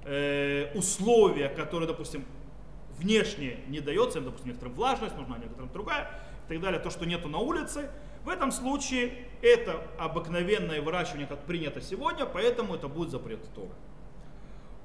э, 0.05 0.71
условия, 0.75 1.49
которые, 1.49 1.87
допустим, 1.87 2.23
внешне 2.97 3.57
не 3.67 3.81
дается, 3.81 4.19
им, 4.19 4.25
допустим, 4.25 4.47
некоторым 4.47 4.75
влажность 4.75 5.17
нужна, 5.17 5.37
некоторым 5.37 5.69
другая, 5.73 6.09
и 6.45 6.53
так 6.53 6.61
далее, 6.61 6.79
то, 6.79 6.89
что 6.89 7.05
нету 7.05 7.27
на 7.27 7.39
улице. 7.39 7.91
В 8.23 8.29
этом 8.29 8.53
случае 8.53 9.25
это 9.41 9.81
обыкновенное 9.99 10.81
выращивание, 10.81 11.27
как 11.27 11.43
принято 11.43 11.81
сегодня, 11.81 12.25
поэтому 12.25 12.75
это 12.75 12.87
будет 12.87 13.09
запрет 13.09 13.41
Торы. 13.53 13.71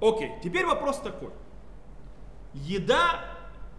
Окей, 0.00 0.32
теперь 0.42 0.66
вопрос 0.66 0.98
такой 0.98 1.30
еда, 2.54 3.24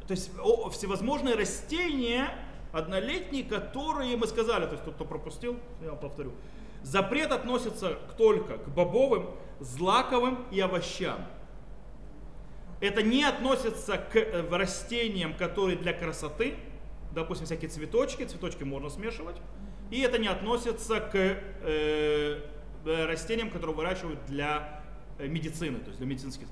то 0.08 0.12
есть 0.12 0.32
всевозможные 0.72 1.36
растения 1.36 2.30
однолетние, 2.72 3.44
которые 3.44 4.16
мы 4.18 4.28
сказали, 4.28 4.66
то 4.66 4.74
есть 4.74 4.84
тот, 4.84 4.96
кто 4.96 5.06
пропустил, 5.06 5.60
я 5.82 5.92
повторю, 5.94 6.34
запрет 6.84 7.32
относится 7.32 7.98
только 8.18 8.58
к 8.58 8.70
бобовым, 8.70 9.30
злаковым 9.60 10.46
и 10.52 10.60
овощам. 10.60 11.26
Это 12.80 13.04
не 13.04 13.24
относится 13.24 13.98
к 13.98 14.16
э, 14.16 14.48
растениям, 14.50 15.36
которые 15.36 15.78
для 15.78 15.94
красоты, 15.94 16.56
допустим, 17.14 17.46
всякие 17.46 17.70
цветочки, 17.70 18.24
цветочки 18.24 18.64
можно 18.64 18.90
смешивать, 18.90 19.36
и 19.92 20.00
это 20.00 20.18
не 20.18 20.28
относится 20.28 21.00
к 21.00 21.16
э, 21.16 22.42
э 22.84 23.06
растениям, 23.06 23.52
которые 23.52 23.76
выращивают 23.76 24.26
для 24.26 24.82
э, 25.20 25.28
медицины, 25.28 25.78
то 25.80 25.88
есть 25.88 26.00
для 26.00 26.08
медицинских 26.08 26.48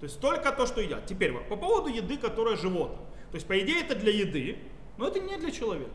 то 0.00 0.04
есть 0.04 0.20
только 0.20 0.52
то, 0.52 0.66
что 0.66 0.80
едят. 0.80 1.06
Теперь 1.06 1.32
по 1.32 1.56
поводу 1.56 1.88
еды, 1.88 2.16
которая 2.18 2.56
животное. 2.56 3.06
То 3.30 3.36
есть 3.36 3.46
по 3.46 3.58
идее 3.58 3.80
это 3.80 3.94
для 3.94 4.12
еды, 4.12 4.58
но 4.98 5.08
это 5.08 5.20
не 5.20 5.36
для 5.36 5.50
человека. 5.50 5.90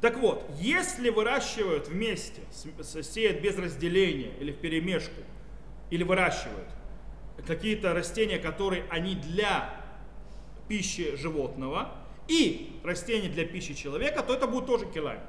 Так 0.00 0.18
вот, 0.18 0.44
если 0.58 1.10
выращивают 1.10 1.88
вместе, 1.88 2.42
сеют 3.02 3.40
без 3.40 3.56
разделения 3.56 4.32
или 4.40 4.50
в 4.50 4.56
перемешку, 4.56 5.22
или 5.90 6.02
выращивают 6.02 6.68
какие-то 7.46 7.94
растения, 7.94 8.38
которые 8.38 8.84
они 8.90 9.14
для 9.14 9.80
пищи 10.68 11.16
животного, 11.16 11.92
и 12.28 12.80
растения 12.82 13.28
для 13.28 13.44
пищи 13.44 13.74
человека, 13.74 14.22
то 14.22 14.34
это 14.34 14.46
будет 14.46 14.66
тоже 14.66 14.86
килами. 14.86 15.20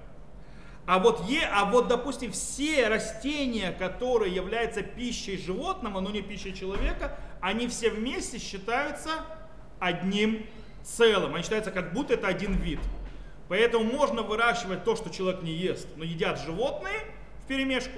А 0.85 0.99
вот, 0.99 1.29
е, 1.29 1.47
а 1.51 1.65
вот, 1.65 1.87
допустим, 1.87 2.31
все 2.31 2.89
растения, 2.89 3.71
которые 3.71 4.35
являются 4.35 4.83
пищей 4.83 5.37
животного, 5.37 6.01
но 6.01 6.11
не 6.11 6.21
пищей 6.21 6.53
человека, 6.53 7.17
они 7.39 7.67
все 7.67 7.89
вместе 7.89 8.37
считаются 8.37 9.11
одним 9.79 10.45
целым. 10.83 11.35
Они 11.35 11.43
считаются 11.43 11.71
как 11.71 11.93
будто 11.93 12.15
это 12.15 12.27
один 12.27 12.55
вид. 12.55 12.79
Поэтому 13.47 13.85
можно 13.85 14.23
выращивать 14.23 14.83
то, 14.83 14.95
что 14.95 15.09
человек 15.09 15.41
не 15.41 15.53
ест, 15.53 15.87
но 15.95 16.03
едят 16.03 16.39
животные 16.39 16.99
в 17.43 17.47
перемешку 17.47 17.97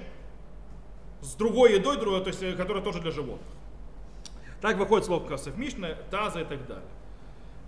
с 1.21 1.33
другой 1.33 1.73
едой, 1.73 1.97
другой, 1.97 2.21
то 2.21 2.27
есть, 2.27 2.43
э, 2.43 2.53
которая 2.53 2.83
тоже 2.83 3.01
для 3.01 3.11
животных. 3.11 3.47
Так 4.61 4.77
выходит 4.77 5.05
слово 5.05 5.27
Касов 5.27 5.57
Мишна, 5.57 5.95
Таза 6.11 6.41
и 6.41 6.45
так 6.45 6.65
далее. 6.67 6.85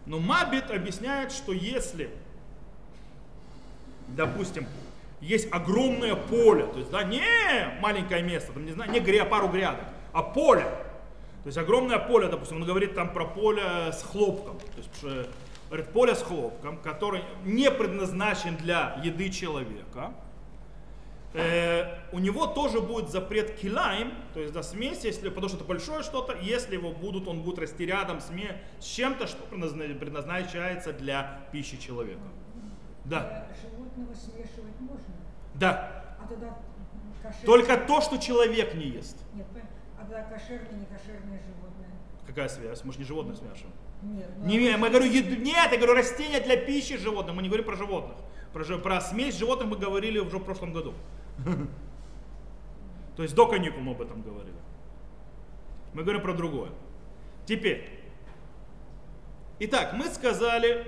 Но 0.05 0.19
Мабит 0.19 0.71
объясняет, 0.71 1.31
что 1.31 1.51
если, 1.51 2.09
допустим, 4.09 4.67
есть 5.21 5.47
огромное 5.51 6.15
поле, 6.15 6.65
то 6.65 6.79
есть, 6.79 6.91
да, 6.91 7.03
не 7.03 7.23
маленькое 7.81 8.21
место, 8.21 8.53
там, 8.53 8.65
не 8.65 8.71
знаю, 8.71 8.91
не 8.91 8.99
гря, 8.99 9.25
пару 9.25 9.47
грядок, 9.47 9.85
а 10.13 10.21
поле. 10.23 10.63
То 11.43 11.47
есть 11.47 11.57
огромное 11.57 11.97
поле, 11.97 12.27
допустим, 12.27 12.57
он 12.57 12.65
говорит 12.65 12.93
там 12.93 13.13
про 13.13 13.25
поле 13.25 13.63
с 13.91 14.03
хлопком. 14.03 14.59
То 14.59 14.77
есть, 14.77 15.27
говорит, 15.69 15.89
поле 15.89 16.15
с 16.15 16.21
хлопком, 16.21 16.77
который 16.77 17.21
не 17.45 17.71
предназначен 17.71 18.57
для 18.57 18.99
еды 19.03 19.29
человека. 19.29 20.13
Э, 21.33 21.99
у 22.11 22.19
него 22.19 22.47
тоже 22.47 22.81
будет 22.81 23.09
запрет 23.09 23.55
килайм, 23.57 24.11
то 24.33 24.39
есть 24.39 24.53
да, 24.53 24.63
смесь, 24.63 25.03
если, 25.03 25.29
потому 25.29 25.49
что 25.49 25.57
это 25.57 25.65
большое 25.65 26.01
что-то, 26.01 26.35
если 26.41 26.75
его 26.75 26.91
будут, 26.91 27.27
он 27.27 27.43
будет 27.43 27.59
расти 27.59 27.85
рядом 27.85 28.21
с, 28.21 28.31
с 28.79 28.85
чем-то, 28.85 29.27
что 29.27 29.43
предназначается 29.43 30.93
для 30.93 31.41
пищи 31.51 31.79
человека. 31.79 32.21
Да. 33.05 33.45
Животного 33.97 34.15
смешивать 34.15 34.79
можно? 34.79 35.13
Да. 35.55 36.05
А 36.19 36.27
тогда 36.27 36.57
кошер... 37.21 37.45
Только 37.45 37.77
то, 37.77 38.01
что 38.01 38.17
человек 38.17 38.75
не 38.75 38.89
ест. 38.89 39.17
Нет, 39.33 39.47
а 39.97 40.01
тогда 40.01 40.23
кошерное, 40.23 40.79
не 40.79 40.85
кошерное 40.85 41.41
животное. 41.41 41.89
Какая 42.27 42.47
связь? 42.47 42.83
Мы 42.83 42.93
же 42.93 42.99
не 42.99 43.05
животное 43.05 43.35
смешиваем. 43.35 43.73
Нет, 44.03 44.29
ну, 44.37 44.45
не, 44.45 44.77
мы 44.77 44.89
говорю, 44.89 45.05
еду, 45.05 45.35
нет, 45.41 45.71
я 45.71 45.77
говорю 45.77 45.95
растения 45.95 46.39
для 46.39 46.57
пищи 46.57 46.97
животных, 46.97 47.35
мы 47.35 47.41
не 47.41 47.47
говорим 47.49 47.65
про 47.65 47.75
животных. 47.75 48.17
Про, 48.53 48.77
про 48.77 49.01
смесь 49.01 49.35
животных 49.35 49.67
мы 49.69 49.77
говорили 49.77 50.19
уже 50.19 50.37
в 50.37 50.43
прошлом 50.43 50.71
году. 50.73 50.93
То 53.15 53.23
есть 53.23 53.33
до 53.33 53.47
каникул 53.47 53.81
мы 53.81 53.93
об 53.93 54.01
этом 54.01 54.21
говорили. 54.21 54.57
Мы 55.93 56.03
говорим 56.03 56.21
про 56.21 56.33
другое. 56.33 56.69
Теперь. 57.47 57.89
Итак, 59.59 59.93
мы 59.93 60.05
сказали, 60.05 60.85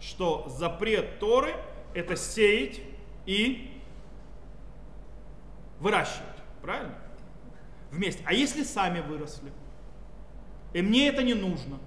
что 0.00 0.48
запрет 0.48 1.20
Торы 1.20 1.54
это 1.94 2.16
сеять 2.16 2.80
и 3.26 3.80
выращивать. 5.80 6.26
Правильно? 6.62 6.94
Вместе. 7.90 8.22
А 8.26 8.32
если 8.32 8.62
сами 8.62 9.00
выросли? 9.00 9.50
И 10.72 10.82
мне 10.82 11.08
это 11.08 11.22
не 11.22 11.34
нужно. 11.34 11.78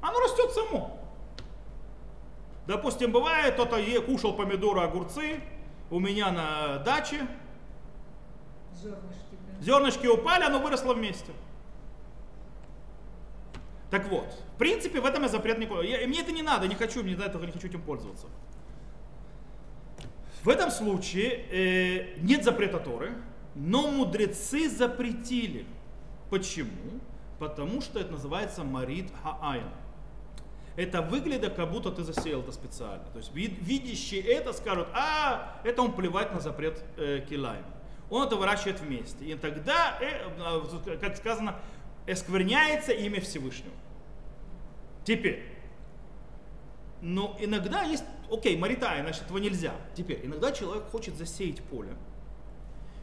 Оно 0.00 0.18
растет 0.20 0.50
само. 0.52 0.98
Допустим, 2.66 3.12
бывает, 3.12 3.54
кто-то 3.54 3.78
кушал 4.02 4.34
помидоры, 4.34 4.80
огурцы 4.80 5.40
у 5.90 6.00
меня 6.00 6.30
на 6.32 6.78
даче. 6.78 7.26
Зернышки, 8.74 9.36
да. 9.58 9.62
Зернышки 9.62 10.06
упали, 10.06 10.44
оно 10.44 10.58
выросло 10.58 10.94
вместе. 10.94 11.32
Так 13.90 14.08
вот, 14.08 14.26
в 14.54 14.58
принципе, 14.58 15.00
в 15.00 15.06
этом 15.06 15.22
я 15.22 15.28
запрет 15.28 15.58
никакой. 15.58 15.88
Я, 15.88 16.06
мне 16.08 16.20
это 16.20 16.32
не 16.32 16.42
надо, 16.42 16.66
не 16.66 16.74
хочу, 16.74 17.04
мне 17.04 17.14
этого 17.14 17.44
не 17.44 17.52
хочу 17.52 17.68
этим 17.68 17.82
пользоваться. 17.82 18.26
В 20.44 20.48
этом 20.50 20.70
случае 20.70 21.46
э, 21.50 22.18
нет 22.18 22.44
запрета 22.44 22.78
Торы, 22.78 23.14
но 23.54 23.90
мудрецы 23.90 24.68
запретили. 24.68 25.64
Почему? 26.28 27.00
Потому 27.38 27.80
что 27.80 27.98
это 27.98 28.12
называется 28.12 28.62
Марит 28.62 29.10
Хаайн. 29.22 29.68
это 30.76 31.00
выглядит, 31.02 31.54
как 31.54 31.70
будто 31.70 31.90
ты 31.90 32.02
засеял 32.02 32.40
это 32.40 32.52
специально. 32.52 33.04
То 33.12 33.18
есть 33.18 33.32
вид- 33.34 33.58
видящие 33.60 34.20
это 34.20 34.52
скажут, 34.52 34.88
а, 34.92 35.60
это 35.64 35.80
он 35.80 35.92
плевать 35.92 36.32
на 36.34 36.40
запрет 36.40 36.82
э, 36.96 37.24
килайм. 37.28 37.64
Он 38.10 38.26
это 38.26 38.36
выращивает 38.36 38.80
вместе. 38.80 39.24
И 39.24 39.34
тогда, 39.36 39.96
э, 40.00 40.28
э, 40.86 40.98
как 40.98 41.16
сказано, 41.16 41.54
эскверняется 42.06 42.92
имя 42.92 43.20
Всевышнего. 43.20 43.74
Теперь, 45.04 45.42
но 47.04 47.36
иногда 47.38 47.82
есть, 47.82 48.04
окей, 48.30 48.56
маритай, 48.56 49.02
значит 49.02 49.24
этого 49.24 49.38
нельзя. 49.38 49.72
Теперь, 49.94 50.20
иногда 50.24 50.50
человек 50.52 50.84
хочет 50.90 51.16
засеять 51.16 51.62
поле 51.62 51.94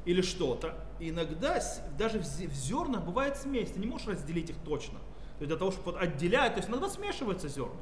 или 0.05 0.21
что-то. 0.21 0.73
Иногда 0.99 1.61
даже 1.97 2.19
в 2.19 2.23
зе- 2.23 2.47
в 2.49 2.53
зернах 2.53 3.03
бывает 3.03 3.37
смесь, 3.37 3.69
ты 3.71 3.79
не 3.79 3.85
можешь 3.85 4.07
разделить 4.07 4.49
их 4.49 4.55
точно. 4.65 4.97
То 5.37 5.43
есть 5.45 5.47
для 5.49 5.55
того, 5.57 5.71
чтобы 5.71 5.99
отделять, 5.99 6.53
то 6.53 6.57
есть 6.57 6.69
иногда 6.69 6.89
смешиваются 6.89 7.47
зерна. 7.47 7.75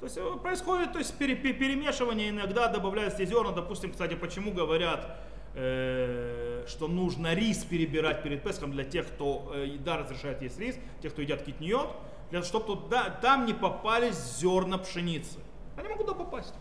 То 0.00 0.06
есть 0.06 0.18
э, 0.18 0.36
происходит 0.42 0.92
то 0.92 0.98
есть, 0.98 1.16
пере- 1.16 1.36
пе- 1.36 1.52
перемешивание, 1.52 2.30
иногда 2.30 2.68
добавляются 2.68 3.24
зерна. 3.24 3.52
Допустим, 3.52 3.92
кстати, 3.92 4.14
почему 4.14 4.52
говорят, 4.52 5.16
э, 5.54 6.64
что 6.68 6.88
нужно 6.88 7.32
рис 7.34 7.64
перебирать 7.64 8.22
перед 8.22 8.42
Песхом 8.42 8.72
для 8.72 8.84
тех, 8.84 9.06
кто 9.06 9.52
э, 9.54 9.66
еда 9.66 9.96
разрешает 9.98 10.42
есть 10.42 10.58
рис, 10.58 10.76
тех, 11.02 11.12
кто 11.12 11.22
едят 11.22 11.42
китниот, 11.42 11.96
для 12.30 12.42
чтобы 12.42 12.66
туда, 12.66 13.10
там 13.10 13.46
не 13.46 13.54
попались 13.54 14.16
зерна 14.38 14.78
пшеницы. 14.78 15.38
Они 15.76 15.88
могут 15.88 16.06
туда 16.06 16.18
попасть. 16.18 16.54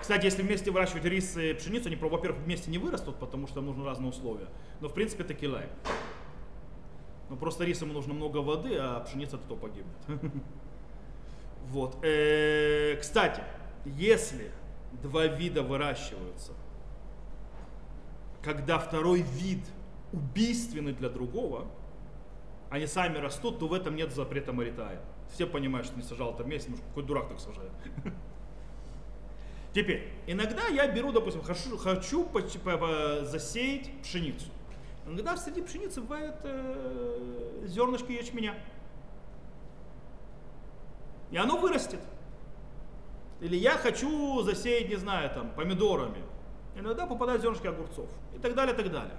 Кстати, 0.00 0.26
если 0.26 0.42
вместе 0.42 0.70
выращивать 0.70 1.04
рис 1.04 1.36
и 1.36 1.54
пшеницу, 1.54 1.88
они, 1.88 1.96
во-первых, 1.96 2.42
вместе 2.42 2.70
не 2.70 2.78
вырастут, 2.78 3.16
потому 3.16 3.46
что 3.46 3.60
нужны 3.60 3.84
разные 3.84 4.10
условия. 4.10 4.48
Но 4.80 4.88
в 4.88 4.94
принципе 4.94 5.22
это 5.24 5.34
килай. 5.34 5.68
Но 7.30 7.36
просто 7.36 7.64
рис 7.64 7.80
ему 7.80 7.92
нужно 7.92 8.14
много 8.14 8.38
воды, 8.38 8.76
а 8.76 9.00
пшеница 9.00 9.38
то 9.38 9.56
погибнет. 9.56 9.96
Вот. 11.68 11.98
Э, 12.04 12.96
Кстати, 13.00 13.42
если 13.84 14.52
два 15.02 15.26
вида 15.26 15.64
выращиваются, 15.64 16.52
когда 18.40 18.78
второй 18.78 19.22
вид 19.22 19.64
убийственный 20.12 20.92
для 20.92 21.08
другого, 21.08 21.66
они 22.76 22.86
сами 22.86 23.18
растут, 23.18 23.58
то 23.58 23.68
в 23.68 23.72
этом 23.72 23.96
нет 23.96 24.12
запрета 24.12 24.52
Маритая. 24.52 25.00
Все 25.32 25.46
понимают, 25.46 25.86
что 25.86 25.96
не 25.96 26.02
сажал 26.02 26.32
вместе, 26.34 26.70
потому 26.70 26.76
что 26.76 26.88
какой 26.88 27.02
дурак 27.04 27.28
так 27.28 27.40
сажает. 27.40 27.72
Теперь, 29.72 30.08
иногда 30.26 30.66
я 30.68 30.86
беру, 30.86 31.12
допустим, 31.12 31.42
хочу, 31.42 31.76
хочу 31.76 32.28
засеять 33.24 33.90
пшеницу. 34.02 34.46
Иногда 35.06 35.36
среди 35.36 35.62
пшеницы 35.62 36.00
бывает 36.00 36.36
э, 36.44 37.64
зернышки 37.64 38.12
ячменя. 38.12 38.54
И 41.30 41.36
оно 41.36 41.58
вырастет. 41.58 42.00
Или 43.40 43.56
я 43.56 43.72
хочу 43.72 44.42
засеять, 44.42 44.88
не 44.88 44.96
знаю, 44.96 45.30
там, 45.30 45.50
помидорами. 45.54 46.22
Иногда 46.74 47.06
попадают 47.06 47.42
зернышки 47.42 47.66
огурцов. 47.66 48.08
И 48.34 48.38
так 48.38 48.54
далее, 48.54 48.74
и 48.74 48.76
так 48.76 48.90
далее. 48.90 49.14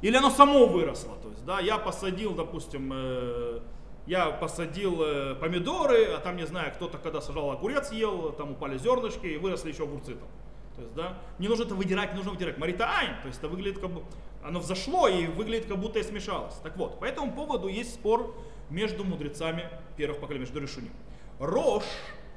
Или 0.00 0.16
оно 0.16 0.30
само 0.30 0.66
выросло. 0.66 1.16
То 1.22 1.28
есть, 1.30 1.44
да, 1.44 1.60
я 1.60 1.78
посадил, 1.78 2.34
допустим, 2.34 2.90
э, 2.94 3.60
я 4.06 4.30
посадил 4.30 5.02
э, 5.02 5.34
помидоры, 5.34 6.04
а 6.04 6.18
там, 6.20 6.36
не 6.36 6.46
знаю, 6.46 6.72
кто-то 6.74 6.98
когда 6.98 7.20
сажал 7.20 7.50
огурец, 7.50 7.90
ел, 7.92 8.32
там 8.32 8.52
упали 8.52 8.78
зернышки 8.78 9.26
и 9.26 9.36
выросли 9.36 9.72
еще 9.72 9.84
огурцы 9.84 10.14
там. 10.14 10.28
То 10.76 10.82
есть, 10.82 10.94
да, 10.94 11.18
не 11.38 11.48
нужно 11.48 11.64
это 11.64 11.74
выдирать, 11.74 12.12
не 12.12 12.16
нужно 12.18 12.30
выдирать. 12.32 12.58
Марита 12.58 12.88
айн, 12.88 13.20
то 13.22 13.26
есть 13.26 13.40
это 13.40 13.48
выглядит 13.48 13.80
как 13.80 13.90
бы, 13.90 14.02
оно 14.44 14.60
взошло 14.60 15.08
и 15.08 15.26
выглядит 15.26 15.66
как 15.66 15.78
будто 15.78 15.98
и 15.98 16.02
смешалось. 16.04 16.54
Так 16.62 16.76
вот, 16.76 17.00
по 17.00 17.04
этому 17.04 17.32
поводу 17.32 17.66
есть 17.66 17.94
спор 17.94 18.34
между 18.70 19.02
мудрецами 19.02 19.68
первых 19.96 20.20
поколений, 20.20 20.44
между 20.44 20.60
решением. 20.60 20.92
Рош, 21.40 21.82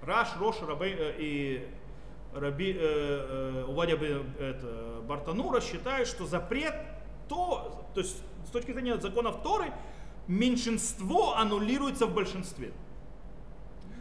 Раш, 0.02 0.30
Рош, 0.40 0.56
Рабей 0.68 0.96
э, 0.98 1.14
и 1.20 1.68
Раби, 2.34 2.76
э, 2.76 2.80
э, 2.80 3.66
Увадия 3.68 3.98
Бе- 3.98 4.24
это, 4.40 5.02
Бартанура 5.08 5.62
считает, 5.62 6.08
что 6.08 6.26
запрет 6.26 6.74
то, 7.32 7.86
то 7.94 8.02
есть 8.02 8.18
с 8.46 8.50
точки 8.52 8.74
зрения 8.74 8.98
законов 9.00 9.42
Торы, 9.42 9.72
меньшинство 10.28 11.38
аннулируется 11.38 12.06
в 12.06 12.14
большинстве. 12.14 12.74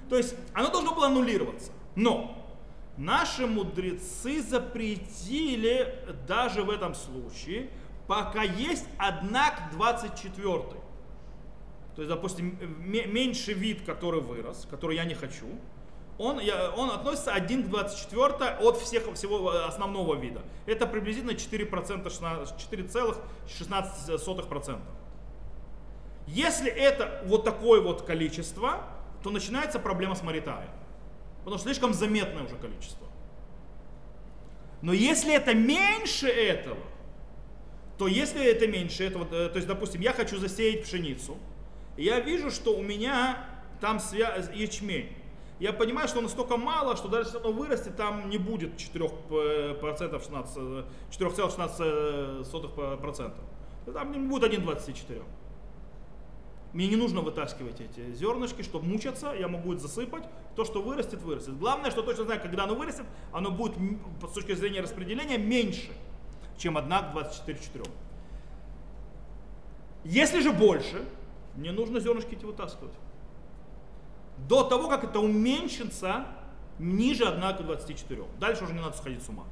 То 0.08 0.16
есть 0.16 0.34
оно 0.52 0.70
должно 0.70 0.94
было 0.96 1.06
аннулироваться. 1.06 1.70
Но 1.94 2.36
наши 2.96 3.46
мудрецы 3.46 4.42
запретили 4.42 5.94
даже 6.26 6.64
в 6.64 6.70
этом 6.70 6.96
случае, 6.96 7.70
пока 8.08 8.42
есть 8.42 8.86
однак 8.98 9.70
24. 9.74 10.42
То 11.94 12.02
есть, 12.02 12.08
допустим, 12.08 12.58
ме- 12.80 13.06
меньший 13.06 13.54
вид, 13.54 13.82
который 13.82 14.20
вырос, 14.20 14.66
который 14.68 14.96
я 14.96 15.04
не 15.04 15.14
хочу, 15.14 15.46
он, 16.20 16.38
я- 16.40 16.70
он 16.76 16.90
относится 16.90 17.32
1 17.32 17.64
к 17.64 17.68
24 17.70 18.50
от 18.60 18.76
всех, 18.78 19.12
всего 19.14 19.52
э, 19.52 19.64
основного 19.64 20.14
вида. 20.16 20.42
Это 20.66 20.86
приблизительно 20.86 21.32
4%, 21.32 22.10
4,16%. 22.58 24.78
Если 26.26 26.70
это 26.70 27.22
вот 27.24 27.44
такое 27.44 27.80
вот 27.80 28.02
количество, 28.02 28.84
то 29.22 29.30
начинается 29.30 29.78
проблема 29.78 30.14
с 30.14 30.22
Маритаем. 30.22 30.68
Потому 31.38 31.56
что 31.58 31.64
слишком 31.68 31.94
заметное 31.94 32.44
уже 32.44 32.56
количество. 32.56 33.06
Но 34.82 34.92
если 34.92 35.34
это 35.34 35.54
меньше 35.54 36.28
этого, 36.28 36.76
то 37.98 38.06
если 38.08 38.44
это 38.44 38.66
меньше 38.66 39.04
этого, 39.06 39.24
э, 39.24 39.48
то 39.48 39.56
есть, 39.56 39.66
допустим, 39.66 40.00
я 40.02 40.12
хочу 40.12 40.38
засеять 40.38 40.84
пшеницу, 40.84 41.36
и 41.96 42.04
я 42.04 42.20
вижу, 42.20 42.50
что 42.50 42.76
у 42.76 42.82
меня 42.82 43.38
там 43.80 43.96
свя- 43.98 44.54
ячмень. 44.54 45.16
Я 45.60 45.72
понимаю, 45.74 46.08
что 46.08 46.22
настолько 46.22 46.56
мало, 46.56 46.96
что 46.96 47.08
даже 47.08 47.28
если 47.28 47.38
оно 47.38 47.52
вырастет, 47.52 47.94
там 47.94 48.30
не 48.30 48.38
будет 48.38 48.78
4%, 48.78 50.18
16, 50.18 50.56
э, 50.56 50.84
4,16%. 51.10 53.34
Там 53.92 54.12
не 54.12 54.18
будет 54.18 54.44
1,24. 54.44 55.22
Мне 56.72 56.88
не 56.88 56.96
нужно 56.96 57.20
вытаскивать 57.20 57.78
эти 57.80 58.10
зернышки, 58.12 58.62
чтобы 58.62 58.86
мучаться, 58.86 59.34
я 59.38 59.48
могу 59.48 59.74
это 59.74 59.82
засыпать. 59.82 60.24
То, 60.56 60.64
что 60.64 60.80
вырастет, 60.80 61.20
вырастет. 61.20 61.58
Главное, 61.58 61.90
что 61.90 62.00
точно 62.02 62.24
знаю, 62.24 62.40
когда 62.40 62.64
оно 62.64 62.74
вырастет, 62.74 63.04
оно 63.30 63.50
будет 63.50 63.76
с 64.22 64.32
точки 64.32 64.54
зрения 64.54 64.80
распределения 64.80 65.36
меньше, 65.36 65.92
чем 66.56 66.78
1 66.78 66.90
к 66.90 67.12
24 67.12 67.58
4. 67.58 67.84
Если 70.04 70.40
же 70.40 70.52
больше, 70.52 71.04
мне 71.54 71.72
нужно 71.72 72.00
зернышки 72.00 72.34
эти 72.34 72.46
вытаскивать. 72.46 72.94
До 74.48 74.64
того, 74.64 74.88
как 74.88 75.04
это 75.04 75.20
уменьшится 75.20 76.26
ниже 76.78 77.24
1 77.24 77.40
к 77.56 77.62
24. 77.62 78.22
Дальше 78.38 78.64
уже 78.64 78.72
не 78.72 78.80
надо 78.80 78.96
сходить 78.96 79.22
с 79.22 79.28
ума. 79.28 79.44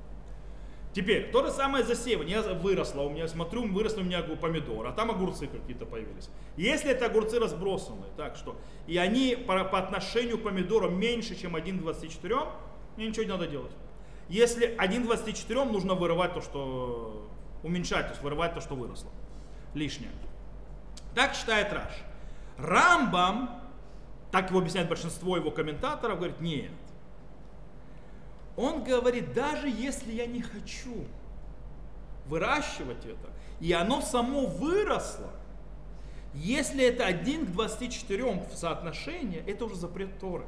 Теперь, 0.94 1.31
то 1.31 1.44
же 1.44 1.53
самое 1.53 1.85
засеивание. 1.85 2.42
Я 2.42 2.55
выросло 2.55 3.03
у 3.03 3.11
меня, 3.11 3.29
смотрю, 3.29 3.70
выросли 3.70 4.01
у 4.01 4.05
меня 4.05 4.22
помидоры, 4.22 4.88
а 4.88 4.92
там 4.92 5.11
огурцы 5.11 5.46
какие-то 5.46 5.87
появились. 5.87 6.31
Если 6.57 6.90
это 6.90 7.07
огурцы 7.07 7.38
разбросанные, 7.38 8.11
так 8.16 8.37
что, 8.37 8.57
и 8.87 8.96
они 8.96 9.37
по, 9.37 9.64
по 9.64 9.79
отношению 9.79 10.38
к 10.38 10.42
помидорам 10.42 10.98
меньше, 10.98 11.40
чем 11.40 11.55
1 11.55 11.79
к 11.79 11.83
24, 11.83 12.37
мне 12.96 13.09
ничего 13.09 13.24
не 13.24 13.31
надо 13.31 13.46
делать. 13.46 13.70
Если 14.29 14.74
1 14.77 15.03
к 15.03 15.07
24, 15.07 15.64
нужно 15.66 15.94
вырывать 15.94 16.35
то, 16.35 16.40
что, 16.40 17.29
уменьшать, 17.62 18.07
то 18.07 18.12
есть 18.12 18.22
вырывать 18.22 18.55
то, 18.55 18.61
что 18.61 18.74
выросло. 18.74 19.11
Лишнее. 19.74 20.11
Так 21.14 21.35
считает 21.35 21.72
Раш. 21.72 21.92
Рамбам, 22.57 23.51
так 24.31 24.51
его 24.51 24.61
объясняет 24.61 24.88
большинство 24.88 25.37
его 25.37 25.51
комментаторов, 25.51 26.19
говорит, 26.19 26.41
нет. 26.41 26.73
Он 28.57 28.83
говорит, 28.83 29.33
даже 29.33 29.69
если 29.69 30.12
я 30.12 30.27
не 30.27 30.43
хочу 30.43 31.05
выращивать 32.27 33.05
это, 33.05 33.31
и 33.61 33.73
оно 33.73 34.01
само 34.01 34.47
выросло, 34.47 35.31
если 36.35 36.85
это 36.85 37.07
1 37.07 37.47
к 37.47 37.51
24 37.53 38.47
в 38.53 38.57
соотношении, 38.57 39.43
это 39.47 39.64
уже 39.64 39.77
запрет 39.77 40.19
Торы. 40.19 40.45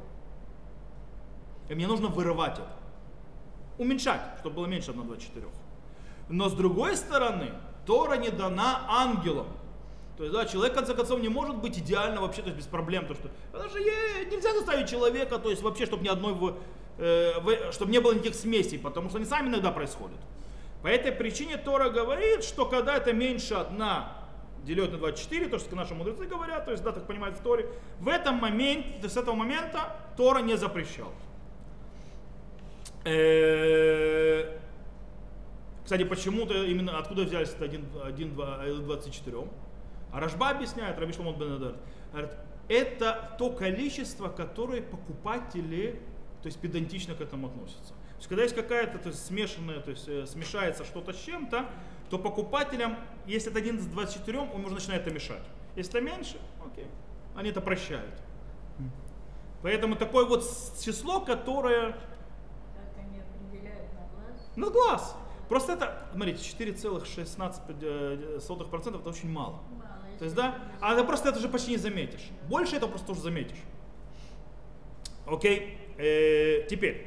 И 1.69 1.75
мне 1.75 1.87
нужно 1.87 2.07
вырывать 2.07 2.59
это. 2.59 2.75
Уменьшать, 3.77 4.21
чтобы 4.39 4.57
было 4.57 4.65
меньше 4.67 4.91
1 4.91 5.03
к 5.03 5.05
24. 5.07 5.47
Но 6.29 6.49
с 6.49 6.53
другой 6.53 6.95
стороны, 6.95 7.51
Тора 7.85 8.15
не 8.17 8.29
дана 8.29 8.85
ангелам. 8.87 9.47
То 10.17 10.23
есть, 10.23 10.33
да, 10.35 10.45
человек, 10.45 10.73
в 10.73 10.75
конце 10.75 10.93
концов, 10.93 11.19
не 11.21 11.29
может 11.29 11.57
быть 11.57 11.77
идеально 11.79 12.21
вообще, 12.21 12.41
то 12.41 12.47
есть 12.47 12.57
без 12.57 12.67
проблем. 12.67 13.07
То, 13.07 13.15
что, 13.15 13.29
потому 13.51 13.69
что 13.69 13.79
нельзя 13.79 14.53
заставить 14.53 14.89
человека, 14.89 15.39
то 15.39 15.49
есть 15.49 15.61
вообще, 15.63 15.85
чтобы 15.85 16.03
ни 16.03 16.09
одной, 16.09 16.33
в- 16.33 16.57
э, 16.99 17.39
в- 17.39 17.71
чтобы 17.73 17.91
не 17.91 17.99
было 17.99 18.13
никаких 18.13 18.35
смесей, 18.35 18.77
потому 18.77 19.09
что 19.09 19.17
они 19.17 19.25
сами 19.25 19.47
иногда 19.47 19.71
происходят. 19.71 20.17
По 20.83 20.87
этой 20.87 21.11
причине 21.11 21.57
Тора 21.57 21.89
говорит, 21.89 22.43
что 22.43 22.65
когда 22.65 22.97
это 22.97 23.13
меньше 23.13 23.53
одна 23.55 24.13
делет 24.63 24.91
на 24.91 24.97
24, 24.97 25.47
то, 25.47 25.57
что 25.59 25.75
наши 25.75 25.95
мудрецы 25.95 26.25
говорят, 26.25 26.65
то 26.65 26.71
есть, 26.71 26.83
да, 26.83 26.91
так 26.91 27.07
понимают 27.07 27.37
в 27.37 27.41
Торе, 27.41 27.67
в 27.99 28.07
этом 28.07 28.35
моменте, 28.35 29.07
с 29.09 29.17
этого 29.17 29.33
момента 29.35 29.95
Тора 30.17 30.39
не 30.39 30.55
запрещал. 30.57 31.11
Э, 33.05 34.57
Кстати, 35.83 36.03
почему-то 36.03 36.53
именно 36.63 36.97
откуда 36.99 37.23
взялись 37.23 37.49
это 37.49 37.65
1, 37.65 37.85
1 38.05 38.33
2, 38.33 38.57
24? 38.85 39.37
А 40.11 40.19
Рашба 40.19 40.49
объясняет, 40.49 40.97
Раби 40.99 41.13
Шломон 41.13 41.37
бен 41.37 41.57
Эдер, 41.57 41.75
говорит, 42.11 42.31
это 42.67 43.35
то 43.37 43.51
количество, 43.51 44.27
которое 44.29 44.81
покупатели, 44.81 46.01
то 46.41 46.47
есть 46.47 46.59
педантично 46.59 47.13
к 47.15 47.21
этому 47.21 47.47
относятся. 47.47 47.93
То 47.93 48.17
есть 48.17 48.27
когда 48.27 48.43
есть 48.43 48.55
какая-то 48.55 48.97
то 48.99 49.09
есть, 49.09 49.25
смешанная, 49.25 49.79
то 49.79 49.91
есть 49.91 50.07
э, 50.07 50.25
смешается 50.25 50.83
что-то 50.85 51.13
с 51.13 51.17
чем-то, 51.17 51.65
то 52.09 52.19
покупателям, 52.19 52.97
если 53.25 53.51
это 53.51 53.59
1 53.59 53.77
из 53.77 53.85
24, 53.87 54.39
он 54.39 54.65
уже 54.65 54.73
начинает 54.75 55.03
это 55.03 55.11
мешать. 55.13 55.43
Если 55.75 55.97
это 55.97 56.01
меньше, 56.01 56.37
окей, 56.65 56.87
они 57.35 57.49
это 57.49 57.61
прощают. 57.61 58.21
Поэтому 59.61 59.95
такое 59.95 60.25
вот 60.25 60.43
число, 60.83 61.21
которое 61.21 61.91
Как 61.91 62.97
они 62.97 63.19
определяют 63.19 63.93
на 63.93 64.07
глаз? 64.09 64.49
на 64.55 64.69
глаз. 64.69 65.15
Просто 65.47 65.73
это, 65.73 66.07
смотрите, 66.13 66.39
4,16% 66.39 68.99
это 68.99 69.09
очень 69.09 69.29
мало. 69.29 69.59
Мало. 69.71 69.90
То 70.21 70.25
есть, 70.25 70.35
да, 70.37 70.55
а 70.79 70.93
это 70.93 71.03
просто 71.03 71.29
это 71.29 71.39
же 71.39 71.49
почти 71.49 71.71
не 71.71 71.77
заметишь. 71.77 72.29
Больше 72.47 72.75
этого 72.75 72.91
просто 72.91 73.11
уже 73.11 73.21
заметишь. 73.21 73.57
Окей, 75.25 75.79
Э, 76.01 76.65
теперь. 76.67 77.05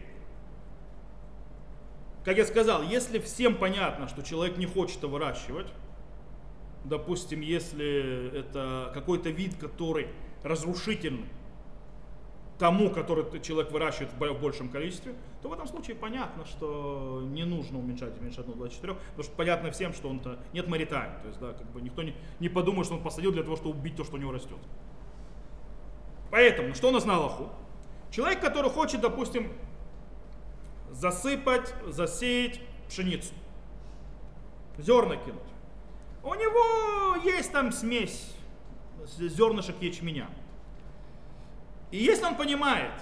Как 2.25 2.37
я 2.37 2.45
сказал, 2.47 2.83
если 2.85 3.19
всем 3.19 3.57
понятно, 3.57 4.07
что 4.07 4.23
человек 4.23 4.57
не 4.57 4.67
хочет 4.67 4.99
это 4.99 5.09
выращивать, 5.09 5.67
допустим, 6.85 7.41
если 7.41 8.39
это 8.39 8.93
какой-то 8.95 9.31
вид, 9.31 9.57
который 9.57 10.09
разрушительный 10.45 11.29
тому, 12.57 12.89
который 12.89 13.41
человек 13.41 13.73
выращивает 13.73 14.13
в 14.13 14.41
большем 14.41 14.69
количестве, 14.69 15.15
то 15.45 15.51
в 15.51 15.53
этом 15.53 15.69
случае 15.69 15.95
понятно, 15.95 16.47
что 16.47 17.21
не 17.23 17.45
нужно 17.45 17.79
уменьшать 17.79 18.19
меньше 18.19 18.41
1,24, 18.41 18.81
потому 18.81 19.23
что 19.23 19.33
понятно 19.37 19.71
всем, 19.73 19.93
что 19.93 20.09
он-то 20.09 20.39
нет 20.55 20.69
маритайм, 20.69 21.21
то 21.21 21.29
есть, 21.29 21.39
да, 21.39 21.53
как 21.53 21.71
бы 21.71 21.83
никто 21.83 22.03
не, 22.03 22.15
не 22.41 22.49
подумает, 22.49 22.87
что 22.87 22.95
он 22.95 23.03
посадил 23.03 23.31
для 23.31 23.43
того, 23.43 23.57
чтобы 23.57 23.79
убить 23.79 23.95
то, 23.95 24.05
что 24.05 24.17
у 24.17 24.19
него 24.19 24.33
растет. 24.33 24.57
Поэтому, 26.31 26.75
что 26.75 26.89
у 26.89 26.93
нас 26.93 27.05
на 27.05 27.17
Аллаху? 27.17 27.51
Человек, 28.11 28.41
который 28.41 28.71
хочет, 28.71 29.03
допустим, 29.03 29.53
засыпать, 30.91 31.75
засеять 31.89 32.63
пшеницу, 32.89 33.35
зерна 34.79 35.17
кинуть. 35.17 35.43
У 36.23 36.33
него 36.33 37.17
есть 37.23 37.53
там 37.53 37.71
смесь 37.71 38.35
зернышек 39.19 39.77
ячменя. 39.83 40.31
И 41.91 41.99
если 41.99 42.25
он 42.25 42.35
понимает, 42.35 42.95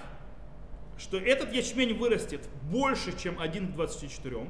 что 1.03 1.17
этот 1.17 1.53
ячмень 1.53 1.93
вырастет 1.93 2.49
больше, 2.71 3.15
чем 3.19 3.39
1 3.39 3.73
к 3.73 3.75
24, 3.75 4.35
то 4.37 4.47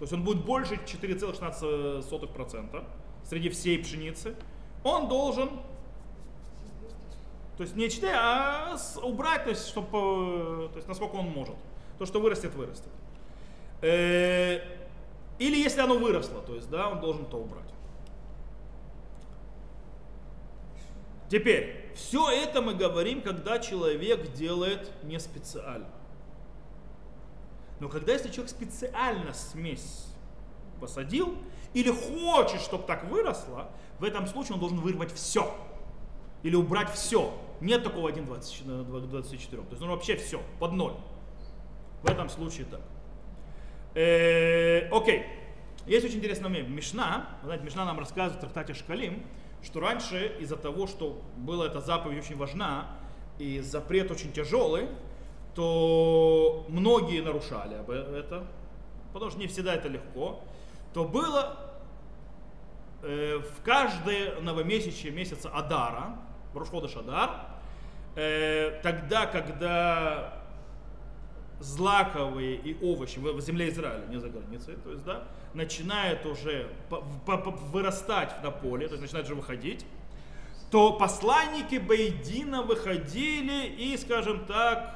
есть 0.00 0.12
он 0.12 0.24
будет 0.24 0.44
больше 0.44 0.74
4,16% 0.74 2.84
среди 3.24 3.48
всей 3.48 3.78
пшеницы, 3.78 4.34
он 4.82 5.08
должен, 5.08 5.48
то 7.56 7.62
есть 7.62 7.76
не 7.76 7.88
4, 7.88 8.12
а 8.16 8.76
убрать, 9.02 9.44
то 9.44 9.50
есть, 9.50 9.68
чтобы, 9.68 10.70
то 10.72 10.76
есть 10.76 10.88
насколько 10.88 11.14
он 11.14 11.26
может. 11.26 11.54
То, 11.98 12.06
что 12.06 12.20
вырастет, 12.20 12.56
вырастет. 12.56 12.90
Э, 13.80 14.60
Или 15.38 15.56
если 15.56 15.80
оно 15.80 15.98
выросло, 15.98 16.42
то 16.42 16.56
есть, 16.56 16.68
да, 16.68 16.88
он 16.88 17.00
должен 17.00 17.26
то 17.26 17.38
убрать. 17.38 17.72
Теперь, 21.28 21.87
все 21.94 22.28
это 22.30 22.62
мы 22.62 22.74
говорим, 22.74 23.22
когда 23.22 23.58
человек 23.58 24.32
делает 24.32 24.90
не 25.02 25.18
специально. 25.18 25.88
Но 27.80 27.88
когда 27.88 28.12
если 28.12 28.30
человек 28.30 28.50
специально 28.50 29.32
смесь 29.32 30.06
посадил 30.80 31.36
или 31.74 31.90
хочет, 31.90 32.60
чтобы 32.60 32.84
так 32.84 33.04
выросло, 33.04 33.70
в 33.98 34.04
этом 34.04 34.26
случае 34.26 34.54
он 34.54 34.60
должен 34.60 34.80
вырвать 34.80 35.12
все. 35.12 35.54
Или 36.42 36.54
убрать 36.56 36.90
все. 36.90 37.34
Нет 37.60 37.82
такого 37.82 38.08
1,24. 38.10 38.86
То 38.86 39.66
есть 39.70 39.80
ну, 39.80 39.88
вообще 39.88 40.16
все, 40.16 40.40
под 40.58 40.72
ноль. 40.72 40.94
В 42.02 42.10
этом 42.10 42.28
случае 42.28 42.66
так. 42.66 42.80
Э, 43.94 44.88
окей. 44.90 45.26
Есть 45.86 46.04
очень 46.04 46.18
интересный 46.18 46.48
момент. 46.48 46.68
Мишна, 46.68 47.38
знаете, 47.42 47.64
Мишна 47.64 47.84
нам 47.84 47.98
рассказывает 47.98 48.36
в 48.36 48.40
трактате 48.40 48.74
Шкалим, 48.74 49.24
что 49.62 49.80
раньше 49.80 50.36
из-за 50.40 50.56
того, 50.56 50.86
что 50.86 51.20
была 51.36 51.66
эта 51.66 51.80
заповедь 51.80 52.24
очень 52.24 52.36
важна, 52.36 52.86
и 53.38 53.60
запрет 53.60 54.10
очень 54.10 54.32
тяжелый, 54.32 54.88
то 55.54 56.66
многие 56.68 57.20
нарушали 57.20 57.74
об 57.74 57.90
это, 57.90 58.44
потому 59.12 59.30
что 59.30 59.40
не 59.40 59.46
всегда 59.46 59.74
это 59.74 59.88
легко, 59.88 60.40
то 60.92 61.04
было 61.04 61.56
э, 63.02 63.38
в 63.38 63.62
каждое 63.62 64.40
новомесячье 64.40 65.10
месяца 65.10 65.48
Адара, 65.50 66.16
Рошходыш 66.54 66.96
Адар, 66.96 67.30
э, 68.16 68.80
тогда, 68.82 69.26
когда 69.26 70.37
злаковые 71.60 72.56
и 72.56 72.76
овощи 72.82 73.18
в 73.18 73.40
земле 73.40 73.68
Израиля, 73.70 74.06
не 74.08 74.18
за 74.18 74.28
границей, 74.28 74.76
то 74.76 74.90
есть, 74.90 75.04
да, 75.04 75.24
начинают 75.54 76.24
уже 76.26 76.68
вырастать 76.90 78.42
на 78.42 78.50
поле, 78.50 78.86
то 78.86 78.94
есть 78.94 79.02
начинают 79.02 79.26
же 79.26 79.34
выходить, 79.34 79.84
то 80.70 80.92
посланники 80.92 81.76
Бейдина 81.76 82.62
выходили 82.62 83.66
и, 83.66 83.96
скажем 83.96 84.44
так, 84.46 84.94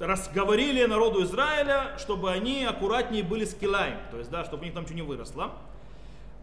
разговорили 0.00 0.84
народу 0.86 1.22
Израиля, 1.22 1.92
чтобы 1.98 2.32
они 2.32 2.64
аккуратнее 2.64 3.22
были 3.22 3.44
с 3.44 3.54
Килаем, 3.54 3.98
то 4.10 4.18
есть, 4.18 4.30
да, 4.30 4.44
чтобы 4.44 4.62
у 4.62 4.64
них 4.64 4.74
там 4.74 4.84
ничего 4.84 4.96
не 4.96 5.02
выросло. 5.02 5.52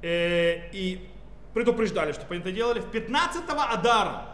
Э, 0.02 0.70
и 0.72 1.08
предупреждали, 1.54 2.12
чтобы 2.14 2.36
они 2.36 2.42
это 2.42 2.52
делали. 2.52 2.80
В 2.80 2.90
15 2.90 3.44
Адара 3.50 4.26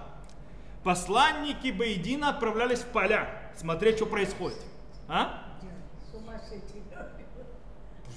посланники 0.83 1.71
Бейдина 1.71 2.29
отправлялись 2.29 2.79
в 2.79 2.87
поля 2.87 3.36
смотреть, 3.57 3.97
что 3.97 4.05
происходит. 4.05 4.57
А? 5.07 5.43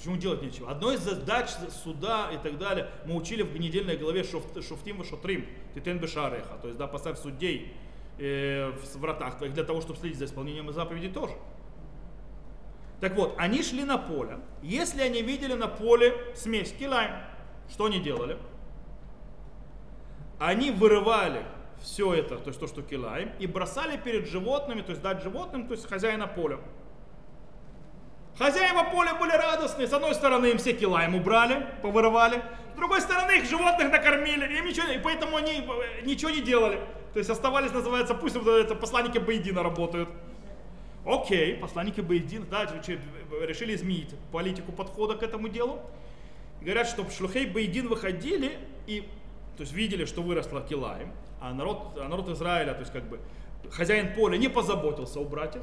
Почему 0.01 0.17
делать 0.17 0.41
нечего? 0.41 0.71
Одной 0.71 0.95
из 0.95 1.01
задач 1.01 1.49
суда 1.83 2.31
и 2.33 2.37
так 2.37 2.57
далее 2.57 2.89
мы 3.05 3.15
учили 3.15 3.43
в 3.43 3.55
недельной 3.57 3.97
главе 3.97 4.23
Шоф- 4.23 4.61
Шофтим 4.67 5.01
и 5.01 5.05
Шотрим, 5.05 5.45
Титен 5.75 5.99
Бешареха, 5.99 6.57
то 6.59 6.67
есть 6.67 6.77
да, 6.79 6.87
поставь 6.87 7.19
судей 7.19 7.73
э, 8.17 8.71
в 8.71 8.97
вратах 8.97 9.37
твоих 9.37 9.53
для 9.53 9.63
того, 9.63 9.81
чтобы 9.81 9.99
следить 9.99 10.17
за 10.17 10.25
исполнением 10.25 10.71
заповедей 10.73 11.11
тоже. 11.11 11.35
Так 12.99 13.15
вот, 13.15 13.35
они 13.37 13.63
шли 13.63 13.83
на 13.83 13.97
поле. 13.97 14.39
Если 14.61 15.01
они 15.01 15.21
видели 15.21 15.53
на 15.53 15.67
поле 15.67 16.15
смесь 16.35 16.71
килайм, 16.71 17.11
что 17.69 17.85
они 17.85 17.99
делали? 17.99 18.37
Они 20.39 20.71
вырывали 20.71 21.45
все 21.81 22.13
это, 22.13 22.37
то 22.37 22.49
есть 22.49 22.59
то, 22.59 22.67
что 22.67 22.81
килайм, 22.81 23.31
и 23.39 23.47
бросали 23.47 23.97
перед 23.97 24.27
животными, 24.27 24.81
то 24.81 24.91
есть 24.91 25.01
дать 25.01 25.21
животным, 25.21 25.67
то 25.67 25.73
есть 25.73 25.87
хозяина 25.87 26.27
поля. 26.27 26.59
Хозяева 28.37 28.83
поля 28.91 29.15
были 29.15 29.31
радостны. 29.31 29.85
С 29.85 29.93
одной 29.93 30.15
стороны 30.15 30.47
им 30.47 30.57
все 30.57 30.73
килаем 30.73 31.15
убрали, 31.15 31.67
повырывали. 31.81 32.41
С 32.73 32.77
другой 32.77 33.01
стороны 33.01 33.33
их 33.33 33.45
животных 33.45 33.91
накормили. 33.91 34.57
Им 34.57 34.65
ничего, 34.65 34.87
и 34.87 34.97
поэтому 34.97 35.37
они 35.37 35.59
э, 35.59 36.05
ничего 36.05 36.31
не 36.31 36.41
делали. 36.41 36.79
То 37.13 37.19
есть 37.19 37.29
оставались, 37.29 37.71
называется, 37.71 38.15
пусть 38.15 38.35
это 38.35 38.73
посланники 38.75 39.17
Бейдина 39.17 39.61
работают. 39.61 40.09
Окей, 41.05 41.55
посланники 41.55 41.99
Бейдина, 41.99 42.45
да, 42.45 42.65
решили 43.45 43.75
изменить 43.75 44.15
политику 44.31 44.71
подхода 44.71 45.15
к 45.15 45.23
этому 45.23 45.49
делу. 45.49 45.81
Говорят, 46.61 46.87
что 46.87 47.07
шлюхей 47.09 47.47
Бейдин 47.47 47.87
выходили 47.87 48.57
и 48.87 49.07
то 49.61 49.63
есть 49.63 49.73
видели, 49.73 50.05
что 50.05 50.23
выросла 50.23 50.61
килаем, 50.61 51.13
а 51.39 51.53
народ, 51.53 51.95
а 52.01 52.07
народ 52.07 52.27
Израиля, 52.29 52.73
то 52.73 52.79
есть 52.79 52.91
как 52.91 53.03
бы 53.03 53.19
хозяин 53.69 54.15
поля 54.15 54.35
не 54.35 54.47
позаботился 54.47 55.19
убрать 55.19 55.55
их. 55.55 55.61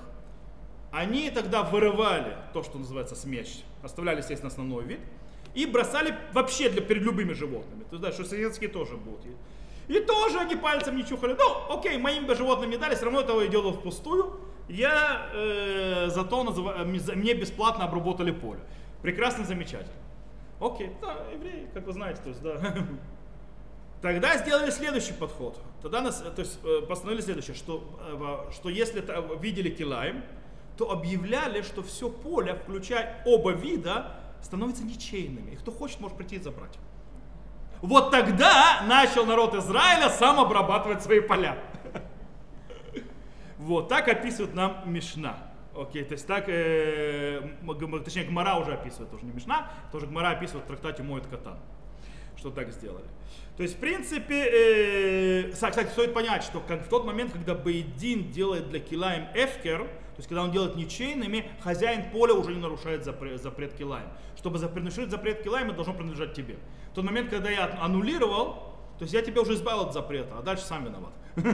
Они 0.93 1.29
тогда 1.31 1.65
вырывали 1.65 2.37
то, 2.53 2.63
что 2.63 2.79
называется 2.79 3.17
смесь, 3.17 3.65
оставляли, 3.83 4.19
естественно, 4.19 4.53
основной 4.53 4.85
вид, 4.85 5.01
и 5.53 5.67
бросали 5.67 6.15
вообще 6.33 6.69
для, 6.69 6.81
перед 6.81 7.03
любыми 7.03 7.33
животными. 7.33 7.87
Есть, 7.91 8.01
да, 8.01 8.13
что 8.13 8.23
соседские 8.23 8.71
тоже 8.71 8.97
будут. 8.97 9.23
И, 9.89 9.99
тоже 9.99 10.39
они 10.39 10.55
пальцем 10.55 10.97
не 10.97 11.05
чухали. 11.05 11.37
Ну, 11.37 11.77
окей, 11.77 11.99
моим 11.99 12.27
бы 12.27 12.37
животным 12.37 12.71
не 12.71 12.77
дали, 12.77 12.95
все 12.95 13.07
равно 13.07 13.23
этого 13.23 13.49
дело 13.49 13.73
впустую. 13.73 14.39
Я 14.69 15.29
э, 15.35 16.07
зато 16.07 16.45
называ- 16.45 16.83
э, 16.83 17.15
мне 17.17 17.35
бесплатно 17.35 17.87
обработали 17.87 18.31
поле. 18.31 18.61
Прекрасно, 19.03 19.45
замечательно. 19.45 19.91
Окей, 20.61 20.93
да, 21.03 21.17
евреи, 21.33 21.69
как 21.75 21.85
вы 21.85 21.93
знаете, 21.93 22.21
то 22.23 22.29
есть, 22.29 22.43
да. 22.43 22.77
Тогда 24.01 24.37
сделали 24.39 24.71
следующий 24.71 25.13
подход. 25.13 25.61
Тогда 25.83 26.01
нас, 26.01 26.21
то 26.21 26.41
есть, 26.41 26.59
э, 26.65 26.83
постановили 26.89 27.21
следующее, 27.21 27.57
что, 27.57 27.83
э, 28.49 28.53
что 28.53 28.69
если 28.69 29.05
видели 29.41 29.71
килаем, 29.71 30.23
то 30.77 30.93
объявляли, 30.93 31.63
что 31.63 31.83
все 31.83 32.09
поле, 32.09 32.55
включая 32.55 33.23
оба 33.27 33.51
вида, 33.51 34.15
становится 34.41 34.85
ничейными. 34.85 35.51
И 35.51 35.57
кто 35.57 35.73
хочет, 35.73 35.99
может 36.01 36.17
прийти 36.17 36.37
и 36.37 36.39
забрать. 36.39 36.79
Вот 37.81 38.11
тогда 38.11 38.83
начал 38.87 39.27
народ 39.27 39.55
Израиля 39.55 40.09
сам 40.11 40.41
обрабатывать 40.41 41.03
свои 41.03 41.21
поля. 41.21 41.59
Вот 43.59 43.89
так 43.89 44.07
описывает 44.07 44.55
нам 44.55 44.85
Мишна. 44.87 45.37
Окей, 45.77 46.05
то 46.05 46.13
есть 46.13 46.27
так, 46.29 46.45
э, 46.49 47.41
точнее, 48.05 48.25
Гмара 48.25 48.55
уже 48.55 48.73
описывает, 48.73 49.11
тоже 49.11 49.25
не 49.25 49.33
Мишна, 49.33 49.69
тоже 49.91 50.07
Гмара 50.07 50.31
описывает 50.31 50.65
в 50.65 50.69
трактате 50.69 51.03
Моет 51.03 51.27
Катан. 51.27 51.59
что 52.37 52.51
так 52.51 52.71
сделали. 52.71 53.05
То 53.59 53.65
есть, 53.65 53.75
в 53.75 53.81
принципе, 53.81 55.49
э, 55.49 55.51
кстати, 55.51 55.91
стоит 55.91 56.15
понять, 56.15 56.45
что 56.45 56.61
как 56.61 56.87
в 56.87 56.89
тот 56.89 57.05
момент, 57.05 57.33
когда 57.33 57.57
Бейдин 57.57 58.31
делает 58.31 58.69
для 58.69 58.79
Килаем 58.79 59.27
Эфкер, 59.35 59.79
то 59.79 60.17
есть, 60.17 60.29
когда 60.29 60.45
он 60.45 60.53
делает 60.53 60.77
ничейными, 60.77 61.51
хозяин 61.61 62.09
поля 62.13 62.35
уже 62.35 62.55
не 62.55 62.61
нарушает 62.61 63.05
запрет, 63.05 63.43
запрет 63.43 63.75
Килаем. 63.75 64.07
Чтобы 64.37 64.61
нарушить 64.61 65.11
запрет 65.11 65.43
Килаем, 65.43 65.67
это 65.67 65.75
должно 65.75 65.93
принадлежать 65.93 66.35
тебе. 66.35 66.55
В 66.93 66.95
тот 66.95 67.05
момент, 67.05 67.31
когда 67.31 67.51
я 67.51 67.77
аннулировал, 67.81 68.77
то 68.97 69.03
есть 69.03 69.13
я 69.13 69.23
тебя 69.23 69.43
уже 69.43 69.55
избавил 69.55 69.81
от 69.81 69.93
запрета, 69.93 70.39
а 70.39 70.43
дальше 70.43 70.63
сам 70.63 70.85
виноват. 70.85 71.13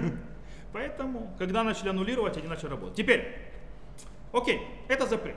Поэтому, 0.75 1.35
когда 1.39 1.65
начали 1.65 1.89
аннулировать, 1.89 2.37
они 2.37 2.49
начали 2.49 2.69
работать. 2.69 2.97
Теперь, 2.97 3.35
окей, 4.31 4.61
это 4.89 5.07
запрет. 5.07 5.37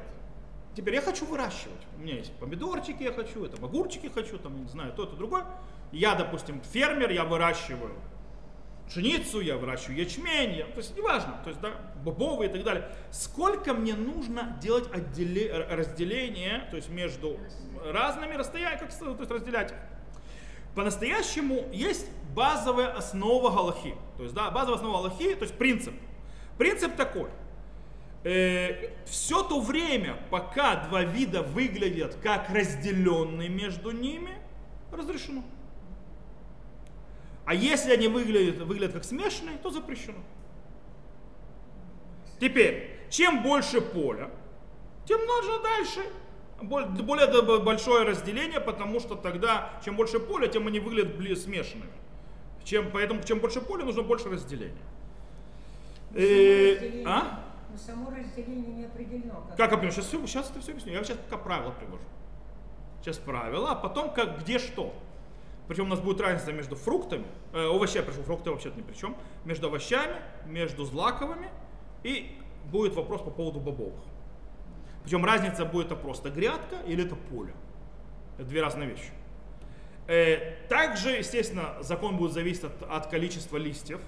Теперь 0.75 0.95
я 0.95 1.01
хочу 1.01 1.25
выращивать. 1.25 1.87
У 1.97 2.01
меня 2.01 2.15
есть 2.15 2.33
помидорчики, 2.33 3.03
я 3.03 3.13
хочу, 3.13 3.45
это 3.45 3.55
огурчики 3.63 4.07
хочу, 4.13 4.37
там, 4.37 4.63
не 4.63 4.67
знаю, 4.67 4.91
то, 4.91 5.05
это, 5.05 5.15
другое. 5.15 5.45
Я, 5.91 6.15
допустим, 6.15 6.61
фермер, 6.61 7.11
я 7.11 7.23
выращиваю 7.23 7.93
пшеницу, 8.87 9.41
я 9.41 9.57
выращиваю 9.57 9.97
ячмень, 9.97 10.55
я, 10.55 10.65
то 10.65 10.77
есть 10.77 10.95
неважно, 10.95 11.35
то 11.43 11.49
есть 11.49 11.61
да, 11.61 11.71
бобовые 12.03 12.49
и 12.49 12.53
так 12.53 12.63
далее. 12.63 12.89
Сколько 13.11 13.73
мне 13.73 13.95
нужно 13.95 14.57
делать 14.61 14.89
отделе, 14.93 15.51
разделение, 15.69 16.67
то 16.71 16.77
есть 16.77 16.89
между 16.89 17.37
разными 17.85 18.35
расстояниями, 18.35 18.79
как 18.79 18.97
то 18.97 19.15
есть 19.19 19.31
разделять 19.31 19.71
их? 19.71 19.77
По-настоящему 20.75 21.67
есть 21.73 22.07
базовая 22.35 22.93
основа 22.93 23.49
галахи. 23.49 23.95
То 24.15 24.23
есть, 24.23 24.35
да, 24.35 24.51
базовая 24.51 24.77
основа 24.77 25.01
галахи, 25.01 25.33
то 25.33 25.43
есть 25.43 25.57
принцип. 25.57 25.93
Принцип 26.57 26.95
такой. 26.95 27.29
Э, 28.23 28.91
все 29.05 29.43
то 29.43 29.59
время, 29.59 30.17
пока 30.29 30.75
два 30.87 31.03
вида 31.03 31.41
выглядят 31.41 32.15
как 32.21 32.49
разделенные 32.49 33.49
между 33.49 33.91
ними, 33.91 34.37
разрешено. 34.91 35.43
А 37.47 37.53
если 37.53 37.93
они 37.93 38.09
выглядят, 38.09 38.57
выглядят 38.57 38.91
как 38.91 39.05
смешанные, 39.05 39.57
то 39.57 39.69
запрещено. 39.69 40.19
Теперь, 42.41 42.99
чем 43.09 43.41
больше 43.41 43.79
поля, 43.79 44.29
тем 45.05 45.25
нужно 45.25 45.63
дальше 45.63 46.01
более 46.61 47.61
большое 47.61 48.05
разделение, 48.05 48.59
потому 48.59 48.99
что 48.99 49.15
тогда, 49.15 49.79
чем 49.85 49.95
больше 49.95 50.19
поля, 50.19 50.47
тем 50.47 50.67
они 50.67 50.81
выглядят 50.81 51.41
смешанными. 51.41 51.89
Чем, 52.65 52.91
поэтому, 52.91 53.23
чем 53.23 53.39
больше 53.39 53.61
поля, 53.61 53.85
нужно 53.85 54.03
больше 54.03 54.27
разделения. 54.29 54.75
Э, 56.15 57.03
а? 57.05 57.45
Но 57.71 57.77
само 57.77 58.11
разделение 58.11 58.73
не 58.75 58.85
определено. 58.87 59.45
Как, 59.47 59.57
как 59.57 59.71
определено? 59.71 59.93
Сейчас, 59.93 60.05
все, 60.07 60.27
сейчас 60.27 60.51
это 60.51 60.59
все 60.59 60.71
объясню. 60.71 60.91
Я 60.91 61.03
сейчас 61.05 61.17
пока 61.17 61.37
правила 61.41 61.71
привожу. 61.71 62.03
Сейчас 63.01 63.17
правила, 63.19 63.71
а 63.71 63.75
потом 63.75 64.11
как, 64.11 64.41
где 64.41 64.59
что. 64.59 64.93
Причем 65.67 65.85
у 65.85 65.89
нас 65.89 65.99
будет 65.99 66.21
разница 66.21 66.53
между 66.53 66.75
фруктами, 66.75 67.25
э, 67.53 67.65
овощами, 67.65 68.05
причем 68.05 68.23
фрукты 68.23 68.51
вообще 68.51 68.71
ни 68.75 68.81
при 68.81 68.93
чем, 68.93 69.17
между 69.43 69.67
овощами, 69.67 70.15
между 70.45 70.85
злаковыми 70.85 71.49
и 72.03 72.37
будет 72.71 72.95
вопрос 72.95 73.21
по 73.21 73.31
поводу 73.31 73.59
бобовых. 73.59 73.99
Причем 75.03 75.25
разница 75.25 75.65
будет 75.65 75.87
это 75.87 75.95
просто 75.95 76.29
грядка 76.29 76.77
или 76.85 77.05
это 77.05 77.15
поле. 77.15 77.53
Это 78.37 78.47
две 78.47 78.61
разные 78.61 78.89
вещи. 78.89 79.11
Э, 80.07 80.55
также, 80.69 81.11
естественно, 81.11 81.75
закон 81.81 82.17
будет 82.17 82.31
зависеть 82.31 82.63
от, 82.63 82.83
от 82.83 83.07
количества 83.07 83.57
листьев, 83.57 83.99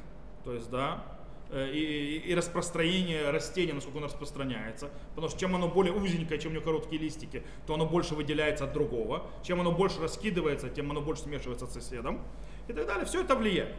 то 0.46 0.54
есть, 0.54 0.70
да, 0.70 1.04
и, 1.52 2.22
и 2.26 2.36
распространения 2.36 3.30
растения, 3.32 3.74
насколько 3.74 3.98
оно 3.98 4.08
распространяется. 4.08 4.90
Потому 5.10 5.30
что 5.30 5.40
чем 5.40 5.56
оно 5.56 5.68
более 5.68 5.94
узенькое, 5.94 6.40
чем 6.40 6.52
у 6.52 6.56
него 6.56 6.64
короткие 6.64 7.02
листики, 7.02 7.44
то 7.66 7.74
оно 7.74 7.86
больше 7.86 8.16
выделяется 8.16 8.66
от 8.66 8.74
другого. 8.74 9.28
Чем 9.44 9.60
оно 9.60 9.72
больше 9.72 10.02
раскидывается, 10.02 10.70
тем 10.70 10.92
оно 10.92 11.02
больше 11.02 11.24
смешивается 11.24 11.68
с 11.68 11.74
соседом. 11.74 12.22
И 12.68 12.74
так 12.74 12.86
далее. 12.86 13.06
Все 13.06 13.22
это 13.22 13.36
влияет. 13.36 13.76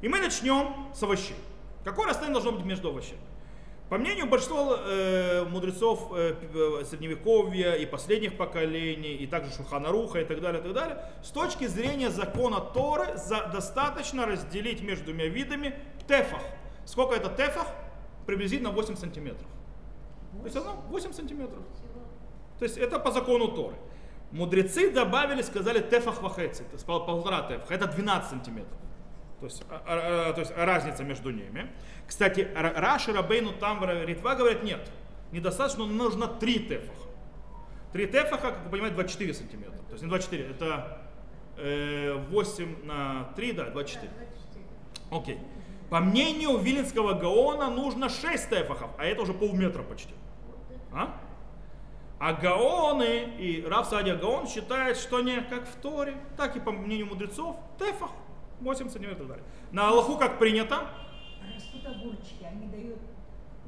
И 0.00 0.08
мы 0.08 0.20
начнем 0.20 0.74
с 0.94 1.02
овощей. 1.02 1.36
Какое 1.84 2.08
расстояние 2.08 2.34
должно 2.34 2.52
быть 2.52 2.64
между 2.64 2.90
овощами? 2.90 3.20
По 3.92 3.98
мнению 3.98 4.26
большинства 4.26 4.80
э, 4.86 5.44
мудрецов 5.44 6.12
э, 6.14 6.34
э, 6.54 6.84
средневековья 6.86 7.74
и 7.74 7.84
последних 7.84 8.38
поколений, 8.38 9.16
и 9.16 9.26
также 9.26 9.52
Шуханаруха 9.52 10.22
и 10.22 10.24
так 10.24 10.40
далее, 10.40 10.62
и 10.62 10.64
так 10.64 10.72
далее, 10.72 11.04
с 11.22 11.28
точки 11.28 11.66
зрения 11.66 12.08
закона 12.08 12.60
Торы 12.60 13.18
за, 13.18 13.50
достаточно 13.52 14.24
разделить 14.24 14.80
между 14.80 15.06
двумя 15.06 15.26
видами 15.26 15.74
тефах. 16.08 16.40
Сколько 16.84 17.14
это 17.14 17.28
тефах? 17.28 17.66
Приблизительно 18.26 18.70
8 18.70 18.96
сантиметров. 18.96 19.48
8? 20.32 20.42
То 20.42 20.46
есть 20.46 20.56
оно 20.56 20.80
8 20.88 21.12
сантиметров. 21.12 21.62
То 22.58 22.64
есть 22.64 22.78
это 22.78 22.98
по 22.98 23.10
закону 23.10 23.48
Торы. 23.48 23.76
Мудрецы 24.30 24.90
добавили, 24.90 25.42
сказали 25.42 25.80
тефах 25.80 26.22
вахеци, 26.22 26.64
то 26.64 26.72
есть 26.72 26.86
полтора 26.86 27.42
тефаха, 27.42 27.74
это 27.74 27.86
12 27.86 28.30
сантиметров. 28.30 28.78
То 29.40 29.46
есть, 29.46 29.62
а, 29.68 29.82
а, 29.84 30.30
а, 30.30 30.32
то 30.32 30.40
есть 30.40 30.52
разница 30.56 31.02
между 31.04 31.30
ними. 31.30 31.70
Кстати, 32.06 32.48
Раши, 32.54 33.12
Рабейну, 33.12 33.52
Тамвара, 33.52 34.04
Ритва 34.04 34.36
говорят, 34.36 34.62
нет, 34.62 34.88
недостаточно, 35.32 35.84
нужно 35.84 36.28
три 36.28 36.60
тефаха. 36.60 37.08
Три 37.92 38.06
тефаха, 38.06 38.52
как 38.52 38.64
вы 38.64 38.70
понимаете, 38.70 38.94
24 38.94 39.34
сантиметра. 39.34 39.78
То 39.88 39.92
есть 39.92 40.02
не 40.02 40.08
24, 40.08 40.46
это 40.46 40.98
э, 41.58 42.14
8 42.30 42.86
на 42.86 43.32
3, 43.34 43.52
да, 43.52 43.70
24. 43.70 44.12
Окей. 45.10 45.38
По 45.92 46.00
мнению 46.00 46.56
Виленского 46.56 47.12
Гаона 47.12 47.68
нужно 47.68 48.08
6 48.08 48.48
тефахов, 48.48 48.92
а 48.96 49.04
это 49.04 49.20
уже 49.20 49.34
полметра 49.34 49.82
почти. 49.82 50.14
А? 50.90 51.20
А 52.18 52.32
Гаоны 52.32 53.34
и 53.38 53.62
Раф 53.62 53.88
Садия 53.88 54.16
Гаон 54.16 54.46
считают, 54.46 54.96
что 54.96 55.20
не 55.20 55.42
как 55.42 55.68
в 55.68 55.74
Торе, 55.82 56.16
так 56.38 56.56
и 56.56 56.60
по 56.60 56.72
мнению 56.72 57.08
мудрецов, 57.08 57.56
тефах 57.78 58.10
8 58.60 58.88
сантиметров 58.88 59.28
далее. 59.28 59.44
На 59.70 59.90
Аллаху 59.90 60.16
как 60.16 60.38
принято, 60.38 60.88
Растут 61.54 61.84
огурчики, 61.84 62.42
они 62.42 62.68
дают 62.68 62.98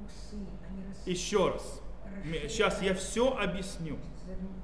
усы, 0.02 0.38
они 0.66 0.88
растут. 0.88 1.06
Еще 1.06 1.50
раз. 1.50 1.82
Сейчас 2.48 2.80
я 2.80 2.94
все 2.94 3.37
объясню. 3.37 3.98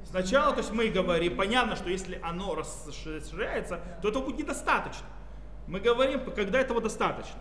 Сначала, 0.06 0.52
то 0.52 0.60
есть 0.60 0.72
мы 0.72 0.88
говорим, 0.88 1.36
понятно, 1.36 1.76
что 1.76 1.90
если 1.90 2.18
оно 2.22 2.54
расширяется, 2.54 3.80
то 4.00 4.08
это 4.08 4.20
будет 4.20 4.38
недостаточно. 4.38 5.04
Мы 5.66 5.78
говорим, 5.80 6.24
когда 6.34 6.58
этого 6.58 6.80
достаточно. 6.80 7.38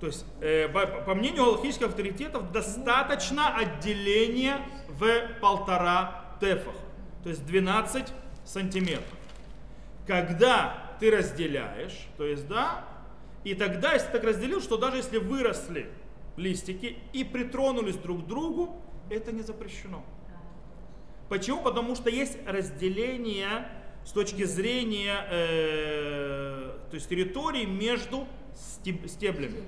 То 0.00 0.06
есть, 0.06 0.24
э, 0.40 0.68
по, 0.68 0.86
по 0.86 1.14
мнению 1.14 1.44
аллахических 1.44 1.86
авторитетов, 1.86 2.52
достаточно 2.52 3.56
отделения 3.56 4.60
в 4.88 5.08
полтора 5.40 6.36
тефах. 6.40 6.74
То 7.22 7.30
есть 7.30 7.46
12 7.46 8.12
сантиметров. 8.44 9.18
Когда 10.06 10.96
ты 11.00 11.10
разделяешь, 11.10 12.06
то 12.16 12.24
есть, 12.24 12.46
да, 12.46 12.84
и 13.44 13.54
тогда, 13.54 13.94
если 13.94 14.08
так 14.08 14.24
разделил, 14.24 14.60
что 14.60 14.76
даже 14.76 14.98
если 14.98 15.18
выросли 15.18 15.88
листики 16.36 16.98
и 17.12 17.24
притронулись 17.24 17.96
друг 17.96 18.24
к 18.24 18.26
другу, 18.26 18.76
это 19.08 19.32
не 19.32 19.42
запрещено. 19.42 20.04
Почему? 21.28 21.62
Потому 21.62 21.96
что 21.96 22.10
есть 22.10 22.38
разделение 22.46 23.68
с 24.04 24.12
точки 24.12 24.44
зрения 24.44 25.26
э, 25.30 26.76
то 26.90 26.94
есть 26.94 27.08
территории 27.08 27.64
между 27.64 28.28
стеблями. 29.06 29.64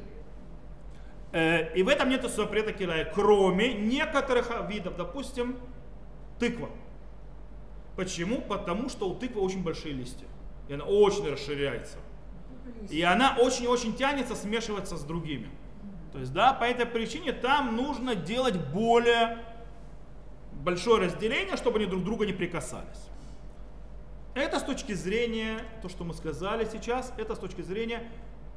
Э, 1.33 1.75
и 1.75 1.83
в 1.83 1.89
этом 1.89 2.09
нет 2.09 2.29
запрета 2.31 2.73
кирая, 2.73 3.05
кроме 3.05 3.75
некоторых 3.75 4.51
видов, 4.69 4.97
допустим, 4.97 5.57
тыква. 6.39 6.71
Почему? 7.97 8.41
Потому 8.41 8.89
что 8.89 9.09
у 9.09 9.15
тыквы 9.15 9.41
очень 9.41 9.63
большие 9.63 9.93
листья. 9.93 10.27
И 10.69 10.75
она 10.75 10.85
очень 10.85 11.29
расширяется. 11.29 11.99
И 12.91 13.03
она 13.03 13.37
очень-очень 13.39 13.95
тянется 13.95 14.35
смешиваться 14.35 14.97
с 14.97 15.03
другими. 15.03 15.51
То 16.13 16.19
есть, 16.19 16.33
да, 16.33 16.53
по 16.53 16.65
этой 16.65 16.87
причине 16.87 17.33
там 17.33 17.77
нужно 17.77 18.15
делать 18.15 18.57
более 18.57 19.39
большое 20.63 21.07
разделение, 21.07 21.57
чтобы 21.57 21.79
они 21.79 21.87
друг 21.87 22.05
друга 22.05 22.27
не 22.27 22.33
прикасались. 22.33 23.09
Это 24.35 24.61
с 24.61 24.63
точки 24.63 24.93
зрения, 24.93 25.61
то, 25.83 25.89
что 25.89 26.05
мы 26.05 26.15
сказали 26.15 26.67
сейчас, 26.71 27.13
это 27.17 27.35
с 27.35 27.39
точки 27.39 27.63
зрения, 27.63 28.09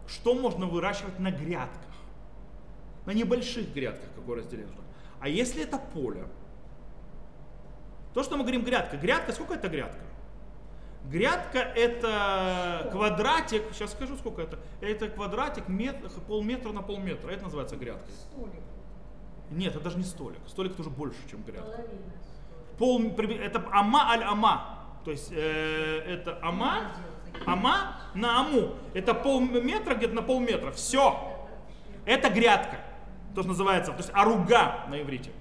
что 0.08 0.34
можно 0.34 0.66
выращивать 0.66 1.20
на 1.20 1.32
грядках. 1.32 1.91
На 3.06 3.12
небольших 3.12 3.74
грядках 3.74 4.10
какое 4.16 4.38
разделение 4.38 4.68
нужно. 4.68 4.84
А 5.20 5.28
если 5.28 5.64
это 5.64 5.78
поле, 5.78 6.26
то, 8.14 8.24
что 8.24 8.38
мы 8.38 8.44
говорим 8.44 8.64
грядка. 8.64 8.98
Грядка, 8.98 9.32
сколько 9.32 9.54
это 9.54 9.70
грядка? 9.70 10.02
Грядка 11.06 11.60
это 11.60 12.90
квадратик, 12.92 13.64
сейчас 13.74 13.92
скажу 13.92 14.16
сколько 14.18 14.44
это, 14.44 14.60
это 14.82 15.10
квадратик 15.10 15.68
метр, 15.68 16.10
полметра 16.28 16.72
на 16.72 16.84
полметра, 16.84 17.32
это 17.32 17.44
называется 17.44 17.76
грядкой. 17.76 18.14
Столик. 18.14 18.62
Нет, 19.50 19.76
это 19.76 19.84
даже 19.84 19.98
не 19.98 20.04
столик, 20.04 20.40
столик 20.48 20.76
тоже 20.76 20.90
больше, 20.90 21.18
чем 21.30 21.42
грядка. 21.44 21.86
Пол, 22.78 23.02
это 23.18 23.64
ама 23.72 24.12
аль 24.12 24.24
ама, 24.24 24.80
то 25.04 25.12
есть 25.12 25.32
э, 25.32 26.04
это 26.08 26.38
ама, 26.42 26.92
ама 27.46 28.00
на 28.14 28.42
аму, 28.42 28.76
это 28.94 29.14
полметра 29.14 29.96
где-то 29.96 30.14
на 30.14 30.22
полметра, 30.22 30.72
все, 30.72 31.20
это 32.06 32.30
грядка, 32.30 32.78
то, 33.36 33.42
что 33.42 33.50
называется, 33.50 33.92
то 33.92 33.98
есть 33.98 34.12
аруга 34.14 34.86
на 34.88 35.02
иврите. 35.02 35.32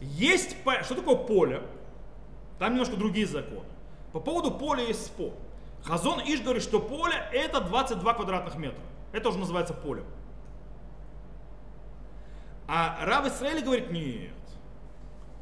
Есть, 0.00 0.56
что 0.82 0.94
такое 0.94 1.16
поле? 1.16 1.62
Там 2.58 2.72
немножко 2.72 2.96
другие 2.96 3.26
законы. 3.26 3.64
По 4.12 4.20
поводу 4.20 4.50
поля 4.50 4.82
есть 4.84 5.06
спор. 5.06 5.32
Хазон 5.84 6.20
Иш 6.20 6.40
говорит, 6.40 6.62
что 6.62 6.80
поле 6.80 7.14
это 7.32 7.60
22 7.60 8.14
квадратных 8.14 8.56
метра. 8.56 8.82
Это 9.12 9.28
уже 9.28 9.38
называется 9.38 9.74
полем. 9.74 10.04
А 12.68 13.04
Рав 13.04 13.26
Исраэль 13.26 13.62
говорит, 13.64 13.90
нет. 13.90 14.32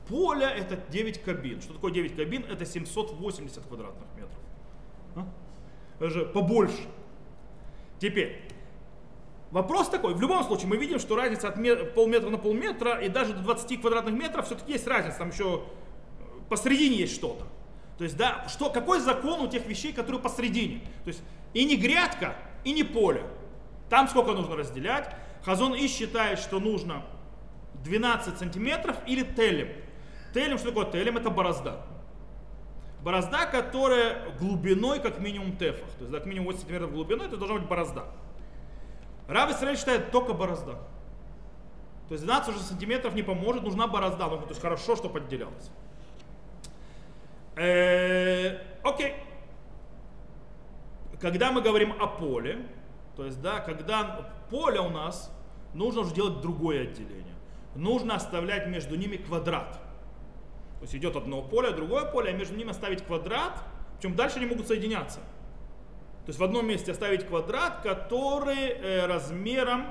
Поле 0.08 0.46
это 0.46 0.76
9 0.76 1.22
кабин. 1.22 1.60
Что 1.60 1.74
такое 1.74 1.92
9 1.92 2.16
кабин? 2.16 2.44
Это 2.50 2.64
780 2.64 3.64
квадратных 3.66 4.08
метров. 4.16 4.38
А? 5.14 5.26
Даже 6.00 6.24
побольше. 6.24 6.88
Теперь, 7.98 8.49
вопрос 9.50 9.88
такой. 9.88 10.14
В 10.14 10.20
любом 10.20 10.44
случае, 10.44 10.68
мы 10.68 10.76
видим, 10.76 10.98
что 10.98 11.16
разница 11.16 11.48
от 11.48 11.56
мет- 11.56 11.94
полметра 11.94 12.30
на 12.30 12.38
полметра 12.38 13.00
и 13.00 13.08
даже 13.08 13.34
до 13.34 13.40
20 13.40 13.80
квадратных 13.80 14.14
метров 14.14 14.46
все-таки 14.46 14.72
есть 14.72 14.86
разница. 14.86 15.18
Там 15.18 15.30
еще 15.30 15.62
посередине 16.48 16.96
есть 16.96 17.14
что-то. 17.14 17.46
То 17.98 18.04
есть, 18.04 18.16
да, 18.16 18.46
что, 18.48 18.70
какой 18.70 19.00
закон 19.00 19.40
у 19.40 19.48
тех 19.48 19.66
вещей, 19.66 19.92
которые 19.92 20.22
посередине? 20.22 20.80
То 21.04 21.08
есть, 21.08 21.22
и 21.52 21.64
не 21.64 21.76
грядка, 21.76 22.34
и 22.64 22.72
не 22.72 22.82
поле. 22.82 23.24
Там 23.88 24.08
сколько 24.08 24.32
нужно 24.32 24.56
разделять. 24.56 25.14
Хазон 25.44 25.74
И 25.74 25.86
считает, 25.88 26.38
что 26.38 26.60
нужно 26.60 27.02
12 27.84 28.38
сантиметров 28.38 28.96
или 29.06 29.22
телем. 29.22 29.68
Телем, 30.32 30.58
что 30.58 30.68
такое 30.68 30.90
телем? 30.90 31.16
Это 31.16 31.30
борозда. 31.30 31.84
Борозда, 33.02 33.46
которая 33.46 34.30
глубиной 34.38 35.00
как 35.00 35.18
минимум 35.18 35.56
тефах. 35.56 35.88
То 35.92 36.00
есть, 36.00 36.10
да, 36.10 36.18
как 36.18 36.26
минимум 36.26 36.46
8 36.46 36.60
сантиметров 36.60 36.92
глубиной, 36.92 37.26
это 37.26 37.36
должна 37.36 37.58
быть 37.58 37.68
борозда. 37.68 38.04
Рав 39.30 39.48
Исраиль 39.52 39.76
считает 39.76 40.10
только 40.10 40.34
борозда. 40.34 40.72
То 42.08 42.14
есть 42.14 42.24
12 42.24 42.56
уже 42.56 42.64
сантиметров 42.64 43.14
не 43.14 43.22
поможет, 43.22 43.62
нужна 43.62 43.86
борозда. 43.86 44.26
Нужно, 44.26 44.42
то 44.42 44.48
есть 44.48 44.60
хорошо, 44.60 44.96
чтобы 44.96 45.20
отделялось. 45.20 45.70
Э, 47.54 48.58
окей. 48.82 49.14
Когда 51.20 51.52
мы 51.52 51.62
говорим 51.62 51.94
о 52.02 52.08
поле, 52.08 52.66
то 53.14 53.24
есть, 53.24 53.40
да, 53.40 53.60
когда 53.60 54.32
поле 54.50 54.80
у 54.80 54.88
нас, 54.88 55.32
нужно 55.74 56.00
уже 56.00 56.12
делать 56.12 56.40
другое 56.40 56.82
отделение. 56.82 57.36
Нужно 57.76 58.16
оставлять 58.16 58.66
между 58.66 58.96
ними 58.96 59.16
квадрат. 59.16 59.74
То 60.80 60.82
есть 60.82 60.96
идет 60.96 61.14
одно 61.14 61.40
поле, 61.42 61.70
другое 61.70 62.04
поле, 62.04 62.30
а 62.30 62.32
между 62.32 62.56
ними 62.56 62.70
оставить 62.70 63.04
квадрат, 63.04 63.62
причем 63.96 64.16
дальше 64.16 64.38
они 64.38 64.46
могут 64.46 64.66
соединяться. 64.66 65.20
То 66.26 66.30
есть 66.30 66.38
в 66.38 66.44
одном 66.44 66.66
месте 66.66 66.92
оставить 66.92 67.26
квадрат, 67.26 67.80
который 67.82 68.68
э, 68.68 69.06
размером, 69.06 69.86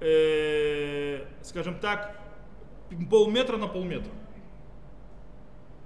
э, 0.00 1.24
скажем 1.42 1.78
так, 1.78 2.16
полметра 3.10 3.56
на 3.56 3.68
полметра. 3.68 4.12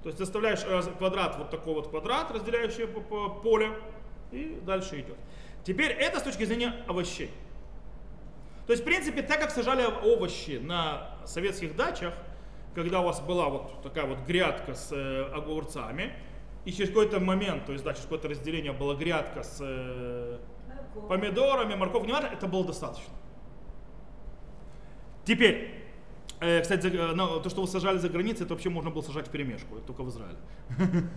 То 0.02 0.08
есть 0.08 0.20
оставляешь 0.20 0.60
квадрат, 0.98 1.36
вот 1.38 1.50
такой 1.50 1.74
вот 1.74 1.88
квадрат, 1.88 2.30
разделяющий 2.30 2.86
по- 2.88 3.00
по- 3.00 3.28
поле, 3.28 3.70
и 4.32 4.58
дальше 4.62 5.00
идет. 5.00 5.16
Теперь 5.64 5.92
это 5.92 6.18
с 6.18 6.22
точки 6.22 6.44
зрения 6.44 6.74
овощей. 6.88 7.30
То 8.66 8.72
есть, 8.72 8.82
в 8.82 8.86
принципе, 8.86 9.22
так 9.22 9.40
как 9.40 9.50
сажали 9.50 9.84
овощи 9.84 10.58
на 10.62 11.16
советских 11.24 11.76
дачах, 11.76 12.14
когда 12.74 13.00
у 13.00 13.04
вас 13.04 13.20
была 13.20 13.48
вот 13.48 13.82
такая 13.82 14.06
вот 14.06 14.18
грядка 14.26 14.74
с 14.74 14.90
э, 14.92 15.24
огурцами, 15.34 16.14
и 16.64 16.72
через 16.72 16.90
какой-то 16.90 17.18
момент, 17.20 17.66
то 17.66 17.72
есть, 17.72 17.84
да, 17.84 17.92
через 17.92 18.04
какое-то 18.04 18.28
разделение 18.28 18.72
была 18.72 18.94
грядка 18.94 19.42
с 19.42 19.58
э, 19.60 20.38
Огонь. 20.94 21.08
помидорами, 21.08 21.74
морковь, 21.74 22.06
не 22.06 22.12
важно, 22.12 22.28
это 22.28 22.46
было 22.46 22.64
достаточно. 22.64 23.12
Теперь, 25.24 25.82
э, 26.40 26.60
кстати, 26.62 26.82
за- 26.82 26.88
э, 26.96 27.12
ну, 27.14 27.40
то, 27.40 27.48
что 27.50 27.62
вы 27.62 27.66
сажали 27.68 27.98
за 27.98 28.08
границей, 28.08 28.44
это 28.44 28.54
вообще 28.54 28.70
можно 28.70 28.90
было 28.90 29.02
сажать 29.02 29.28
в 29.28 29.30
перемешку, 29.30 29.76
это 29.76 29.86
только 29.88 30.02
в 30.02 30.08
Израиле. 30.10 30.38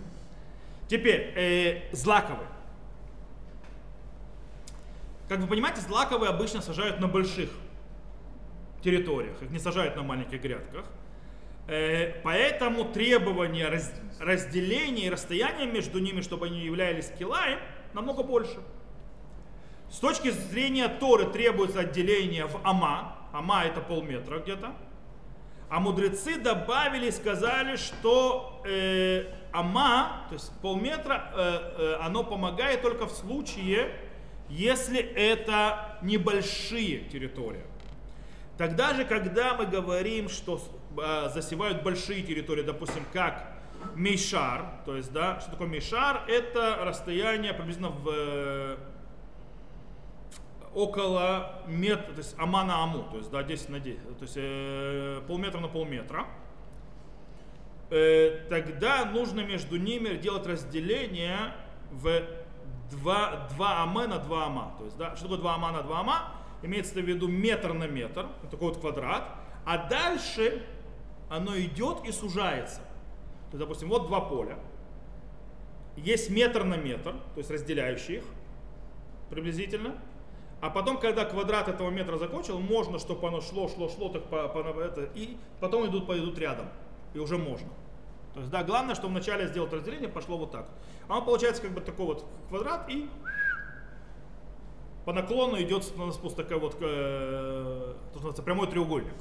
Теперь, 0.88 1.32
э, 1.36 1.92
злаковые. 1.92 2.48
Как 5.28 5.40
вы 5.40 5.46
понимаете, 5.48 5.80
злаковые 5.80 6.30
обычно 6.30 6.60
сажают 6.62 7.00
на 7.00 7.08
больших 7.08 7.50
территориях, 8.82 9.42
их 9.42 9.50
не 9.50 9.58
сажают 9.58 9.96
на 9.96 10.02
маленьких 10.04 10.40
грядках. 10.40 10.84
Э, 11.68 12.20
Поэтому 12.22 12.84
требования 12.84 13.68
раз- 13.68 13.92
разделения 14.20 15.06
и 15.06 15.10
расстояния 15.10 15.66
между 15.66 15.98
ними, 15.98 16.20
чтобы 16.20 16.46
они 16.46 16.60
являлись 16.60 17.10
килаем, 17.18 17.58
намного 17.92 18.22
больше. 18.22 18.58
С 19.90 19.98
точки 19.98 20.30
зрения 20.30 20.88
Торы 20.88 21.26
требуется 21.26 21.80
отделение 21.80 22.46
в 22.46 22.60
Ама. 22.64 23.16
Ама 23.32 23.64
это 23.64 23.80
полметра 23.80 24.38
где-то. 24.38 24.74
А 25.68 25.80
мудрецы 25.80 26.38
добавили 26.38 27.08
и 27.08 27.10
сказали, 27.10 27.76
что 27.76 28.62
э, 28.64 29.24
Ама, 29.52 30.26
то 30.28 30.34
есть 30.34 30.52
полметра, 30.60 31.32
э, 31.34 31.72
э, 31.78 31.94
оно 32.02 32.22
помогает 32.22 32.82
только 32.82 33.06
в 33.06 33.10
случае, 33.12 33.90
если 34.48 35.00
это 35.00 35.98
небольшие 36.02 37.00
территории. 37.00 37.64
Тогда 38.58 38.94
же, 38.94 39.04
когда 39.04 39.54
мы 39.54 39.66
говорим, 39.66 40.28
что 40.28 40.60
засевают 41.32 41.82
большие 41.82 42.22
территории, 42.22 42.62
допустим, 42.62 43.02
как 43.12 43.56
Мейшар, 43.94 44.64
то 44.84 44.96
есть, 44.96 45.12
да, 45.12 45.40
что 45.40 45.52
такое 45.52 45.68
Мейшар? 45.68 46.22
Это 46.28 46.78
расстояние 46.82 47.52
приблизительно 47.54 47.90
в 47.90 48.08
э, 48.08 48.76
около 50.74 51.62
метра, 51.66 52.12
то 52.12 52.18
есть 52.18 52.34
ама 52.38 52.64
на 52.64 52.82
аму, 52.82 53.04
то 53.10 53.18
есть 53.18 53.30
да, 53.30 53.42
10 53.42 53.68
на 53.70 53.80
10, 53.80 54.18
то 54.18 54.22
есть 54.22 54.34
э, 54.36 55.22
полметра 55.26 55.60
на 55.60 55.68
полметра. 55.68 56.26
Э, 57.90 58.46
тогда 58.50 59.04
нужно 59.04 59.40
между 59.40 59.76
ними 59.76 60.16
делать 60.16 60.46
разделение 60.46 61.54
в 61.90 62.22
2, 62.90 63.48
2 63.50 63.82
аме 63.82 64.06
на 64.06 64.18
2 64.18 64.46
ама. 64.46 64.74
То 64.78 64.84
есть, 64.84 64.96
да, 64.96 65.14
что 65.16 65.24
такое 65.24 65.38
2 65.38 65.54
ама 65.54 65.72
на 65.72 65.82
2 65.82 66.00
ама? 66.00 66.32
Имеется 66.62 66.94
в 66.94 66.98
виду 66.98 67.28
метр 67.28 67.72
на 67.72 67.86
метр, 67.86 68.26
такой 68.50 68.68
вот 68.68 68.80
квадрат. 68.80 69.24
А 69.64 69.88
дальше 69.88 70.64
оно 71.28 71.58
идет 71.58 72.04
и 72.04 72.12
сужается. 72.12 72.80
То 73.50 73.56
есть, 73.56 73.60
допустим, 73.60 73.88
вот 73.88 74.06
два 74.06 74.20
поля. 74.20 74.58
Есть 75.96 76.30
метр 76.30 76.64
на 76.64 76.76
метр, 76.76 77.12
то 77.12 77.38
есть 77.38 77.50
разделяющие 77.50 78.18
их 78.18 78.24
приблизительно. 79.30 79.94
А 80.60 80.70
потом, 80.70 80.98
когда 80.98 81.24
квадрат 81.24 81.68
этого 81.68 81.90
метра 81.90 82.16
закончил, 82.16 82.58
можно, 82.58 82.98
чтобы 82.98 83.28
оно 83.28 83.40
шло, 83.40 83.68
шло, 83.68 83.88
шло, 83.88 84.08
так 84.08 84.24
по, 84.24 84.48
по- 84.48 84.80
это, 84.80 85.04
и 85.14 85.36
потом 85.60 85.86
идут, 85.86 86.06
пойдут 86.06 86.38
рядом. 86.38 86.68
И 87.14 87.18
уже 87.18 87.38
можно. 87.38 87.68
То 88.34 88.40
есть, 88.40 88.50
да, 88.50 88.62
главное, 88.62 88.94
что 88.94 89.08
вначале 89.08 89.48
сделать 89.48 89.72
разделение, 89.72 90.08
пошло 90.08 90.36
вот 90.36 90.50
так. 90.50 90.68
Оно 91.08 91.22
получается 91.22 91.62
как 91.62 91.72
бы 91.72 91.80
такой 91.80 92.06
вот 92.06 92.26
квадрат 92.48 92.88
и 92.90 93.08
по 95.04 95.12
наклону 95.12 95.60
идет 95.62 95.96
на 95.96 96.10
спуск 96.10 96.36
такой 96.36 96.58
вот, 96.58 96.76
э, 96.80 97.94
прямой 98.44 98.66
треугольник. 98.66 99.14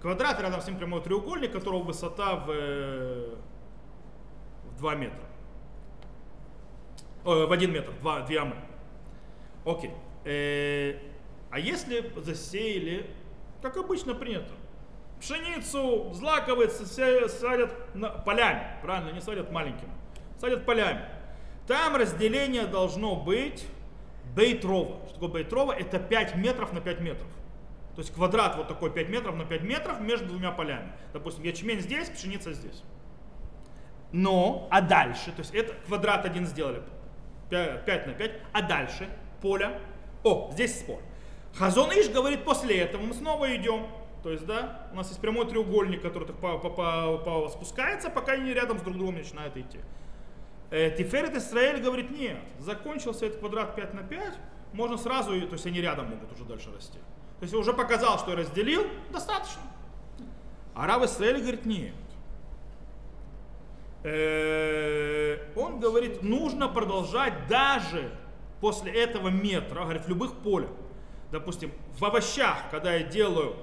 Квадрат 0.00 0.40
рядом 0.40 0.62
с 0.62 0.66
ним 0.66 0.78
прямой 0.78 1.02
треугольник, 1.02 1.52
которого 1.52 1.82
высота 1.82 2.36
в, 2.36 2.50
э, 2.50 3.34
в 4.64 4.78
2 4.78 4.94
метра. 4.94 5.20
О, 7.24 7.46
в 7.46 7.52
1 7.52 7.70
метр, 7.70 7.92
2, 8.00 8.20
2 8.20 8.32
ямы. 8.32 8.56
Окей. 9.66 9.92
Э, 10.24 10.98
а 11.50 11.58
если 11.58 12.12
засеяли, 12.16 13.10
как 13.60 13.76
обычно 13.76 14.14
принято, 14.14 14.52
пшеницу, 15.20 16.12
злаковые 16.14 16.70
садят 16.70 17.74
на, 17.94 18.08
полями, 18.08 18.78
правильно, 18.82 19.10
не 19.10 19.20
садят 19.20 19.52
маленькими, 19.52 19.90
садят 20.38 20.64
полями. 20.64 21.04
Там 21.66 21.94
разделение 21.96 22.64
должно 22.64 23.16
быть 23.16 23.66
бейтрова. 24.34 24.96
Что 25.04 25.14
такое 25.14 25.28
бейтрова? 25.28 25.72
Это 25.72 25.98
5 25.98 26.36
метров 26.36 26.72
на 26.72 26.80
5 26.80 27.00
метров. 27.00 27.28
То 27.96 28.02
есть 28.02 28.14
квадрат 28.14 28.56
вот 28.56 28.68
такой 28.68 28.90
5 28.90 29.08
метров 29.08 29.34
на 29.36 29.44
5 29.44 29.62
метров 29.62 30.00
между 30.00 30.26
двумя 30.26 30.52
полями. 30.52 30.92
Допустим, 31.12 31.44
ячмень 31.44 31.80
здесь, 31.80 32.08
пшеница 32.08 32.52
здесь. 32.52 32.82
Но, 34.12 34.68
а 34.70 34.80
дальше, 34.80 35.32
то 35.32 35.40
есть 35.40 35.54
это 35.54 35.74
квадрат 35.86 36.24
один 36.24 36.46
сделали, 36.46 36.82
5 37.50 38.06
на 38.06 38.12
5, 38.12 38.30
а 38.52 38.62
дальше 38.62 39.08
поле. 39.40 39.78
О, 40.24 40.50
здесь 40.52 40.80
спор. 40.80 41.00
Хазон 41.54 41.90
Иш 41.90 42.08
говорит, 42.10 42.44
после 42.44 42.78
этого 42.78 43.02
мы 43.02 43.14
снова 43.14 43.54
идем. 43.56 43.86
То 44.22 44.30
есть, 44.30 44.44
да, 44.46 44.88
у 44.92 44.96
нас 44.96 45.08
есть 45.08 45.20
прямой 45.20 45.48
треугольник, 45.48 46.02
который 46.02 46.26
так 46.26 46.36
по, 46.36 46.58
по- 46.58 46.68
по- 46.70 47.18
по- 47.18 47.48
спускается, 47.48 48.10
пока 48.10 48.32
они 48.32 48.52
рядом 48.52 48.78
с 48.78 48.82
друг 48.82 48.96
другом 48.96 49.14
начинают 49.14 49.56
идти. 49.56 49.78
Э, 50.70 50.90
Тиферет 50.90 51.34
Исраэль 51.36 51.80
говорит, 51.82 52.10
нет, 52.10 52.38
закончился 52.58 53.26
этот 53.26 53.40
квадрат 53.40 53.74
5 53.74 53.94
на 53.94 54.02
5, 54.02 54.34
можно 54.72 54.98
сразу, 54.98 55.40
то 55.40 55.54
есть 55.54 55.66
они 55.66 55.80
рядом 55.80 56.10
могут 56.10 56.30
уже 56.32 56.44
дальше 56.44 56.70
расти. 56.72 56.98
То 57.40 57.44
есть 57.44 57.54
уже 57.54 57.72
показал, 57.72 58.18
что 58.18 58.36
разделил, 58.36 58.86
достаточно. 59.10 59.62
А 60.74 60.86
Рав 60.86 61.02
Исраэль 61.04 61.40
говорит, 61.40 61.64
нет. 61.64 61.94
Э, 64.02 65.38
Он 65.56 65.80
говорит, 65.80 66.22
нужно 66.22 66.68
продолжать 66.68 67.48
даже 67.48 68.12
после 68.60 68.92
этого 68.92 69.28
метра, 69.28 69.80
говорит, 69.82 70.04
в 70.04 70.08
любых 70.08 70.34
полях. 70.36 70.70
Допустим, 71.32 71.72
в 71.98 72.04
овощах, 72.04 72.70
когда 72.70 72.94
я 72.94 73.04
делаю 73.04 73.56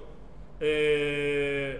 э, 0.59 1.79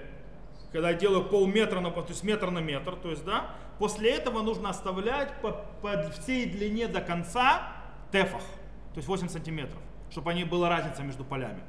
когда 0.71 0.91
я 0.91 0.95
делаю 0.95 1.23
полметра, 1.23 1.79
на, 1.79 1.89
то 1.89 2.05
есть 2.07 2.23
метр 2.23 2.51
на 2.51 2.59
метр, 2.59 2.95
то 2.95 3.09
есть, 3.09 3.25
да, 3.25 3.55
после 3.79 4.11
этого 4.11 4.41
нужно 4.43 4.69
оставлять 4.69 5.33
по, 5.41 5.65
по 5.81 6.11
всей 6.11 6.45
длине 6.45 6.87
до 6.87 7.01
конца 7.01 7.71
тефах, 8.11 8.41
то 8.93 8.97
есть 8.97 9.07
8 9.07 9.29
сантиметров, 9.29 9.81
чтобы 10.11 10.31
они 10.31 10.43
была 10.43 10.69
разница 10.69 11.01
между 11.01 11.23
полями. 11.23 11.61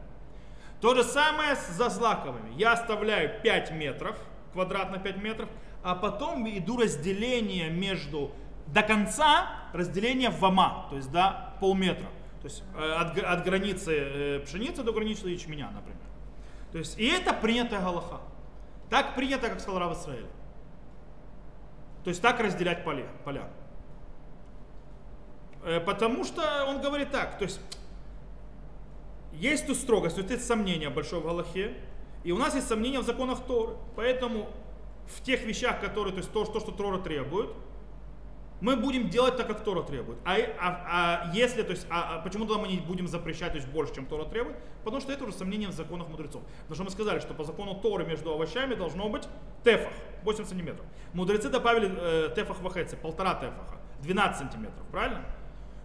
То 0.80 0.94
же 0.94 1.02
самое 1.02 1.56
с 1.56 1.68
зазлаковыми. 1.70 2.52
Я 2.56 2.72
оставляю 2.72 3.40
5 3.42 3.72
метров, 3.72 4.16
квадрат 4.52 4.90
на 4.90 4.98
5 4.98 5.16
метров, 5.16 5.48
а 5.82 5.94
потом 5.94 6.48
иду 6.48 6.78
разделение 6.78 7.68
между 7.70 8.30
до 8.66 8.82
конца 8.82 9.48
разделение 9.72 10.30
в 10.30 10.44
ама, 10.44 10.86
то 10.90 10.96
есть 10.96 11.10
до 11.10 11.54
полметра. 11.60 12.08
То 12.42 12.44
есть 12.44 12.62
э, 12.76 12.92
от, 12.92 13.18
от 13.18 13.44
границы 13.44 13.92
э, 13.96 14.40
пшеницы 14.40 14.82
до 14.82 14.92
границы 14.92 15.28
ячменя, 15.28 15.70
например. 15.70 15.98
То 16.72 16.78
есть, 16.78 16.98
и 16.98 17.06
это 17.06 17.32
принятая 17.32 17.80
галаха. 17.80 18.20
Так 18.90 19.14
принято, 19.14 19.48
как 19.48 19.60
сказал 19.60 19.80
Рав 19.80 19.98
Исраэль. 19.98 20.26
То 22.04 22.10
есть 22.10 22.22
так 22.22 22.38
разделять 22.40 22.84
поля. 22.84 23.06
поля. 23.24 23.48
Э, 25.64 25.80
потому 25.80 26.24
что 26.24 26.66
он 26.66 26.80
говорит 26.80 27.10
так, 27.10 27.38
то 27.38 27.44
есть 27.44 27.60
есть 29.32 29.66
тут 29.66 29.76
строгость, 29.76 30.16
то 30.16 30.20
есть 30.20 30.32
есть 30.32 30.46
сомнения 30.46 30.90
большое 30.90 31.22
в 31.22 31.24
Галахе, 31.24 31.74
и 32.24 32.32
у 32.32 32.38
нас 32.38 32.54
есть 32.54 32.68
сомнения 32.68 33.00
в 33.00 33.04
законах 33.04 33.40
Торы. 33.46 33.74
Поэтому 33.96 34.48
в 35.06 35.22
тех 35.22 35.44
вещах, 35.44 35.80
которые, 35.80 36.12
то 36.12 36.18
есть 36.18 36.32
то, 36.32 36.44
то 36.44 36.60
что 36.60 36.72
Тора 36.72 36.98
требует, 36.98 37.50
мы 38.60 38.76
будем 38.76 39.08
делать 39.08 39.36
так, 39.36 39.46
как 39.46 39.62
Тора 39.62 39.82
требует. 39.82 40.18
А, 40.24 40.36
а, 40.58 41.28
а 41.30 41.32
если, 41.32 41.62
то 41.62 41.70
есть, 41.70 41.86
а, 41.90 42.16
а 42.16 42.20
почему 42.22 42.44
тогда 42.44 42.60
мы 42.60 42.68
не 42.68 42.78
будем 42.78 43.06
запрещать, 43.06 43.52
то 43.52 43.56
есть 43.56 43.68
больше, 43.68 43.94
чем 43.94 44.06
Тора 44.06 44.24
требует? 44.24 44.56
Потому 44.82 45.00
что 45.00 45.12
это 45.12 45.24
уже 45.24 45.32
сомнение 45.32 45.68
в 45.68 45.72
законах 45.72 46.08
мудрецов. 46.08 46.42
Потому 46.62 46.74
что 46.74 46.84
мы 46.84 46.90
сказали, 46.90 47.20
что 47.20 47.34
по 47.34 47.44
закону 47.44 47.76
Торы 47.76 48.04
между 48.04 48.32
овощами 48.32 48.74
должно 48.74 49.08
быть 49.08 49.28
тефах, 49.62 49.92
8 50.24 50.44
сантиметров. 50.44 50.84
Мудрецы 51.12 51.48
добавили 51.48 51.88
э, 51.88 52.34
тефах 52.34 52.60
в 52.60 52.66
ахеце, 52.66 52.96
полтора 52.96 53.34
тефаха, 53.34 53.78
12 54.02 54.38
сантиметров, 54.38 54.86
правильно? 54.90 55.24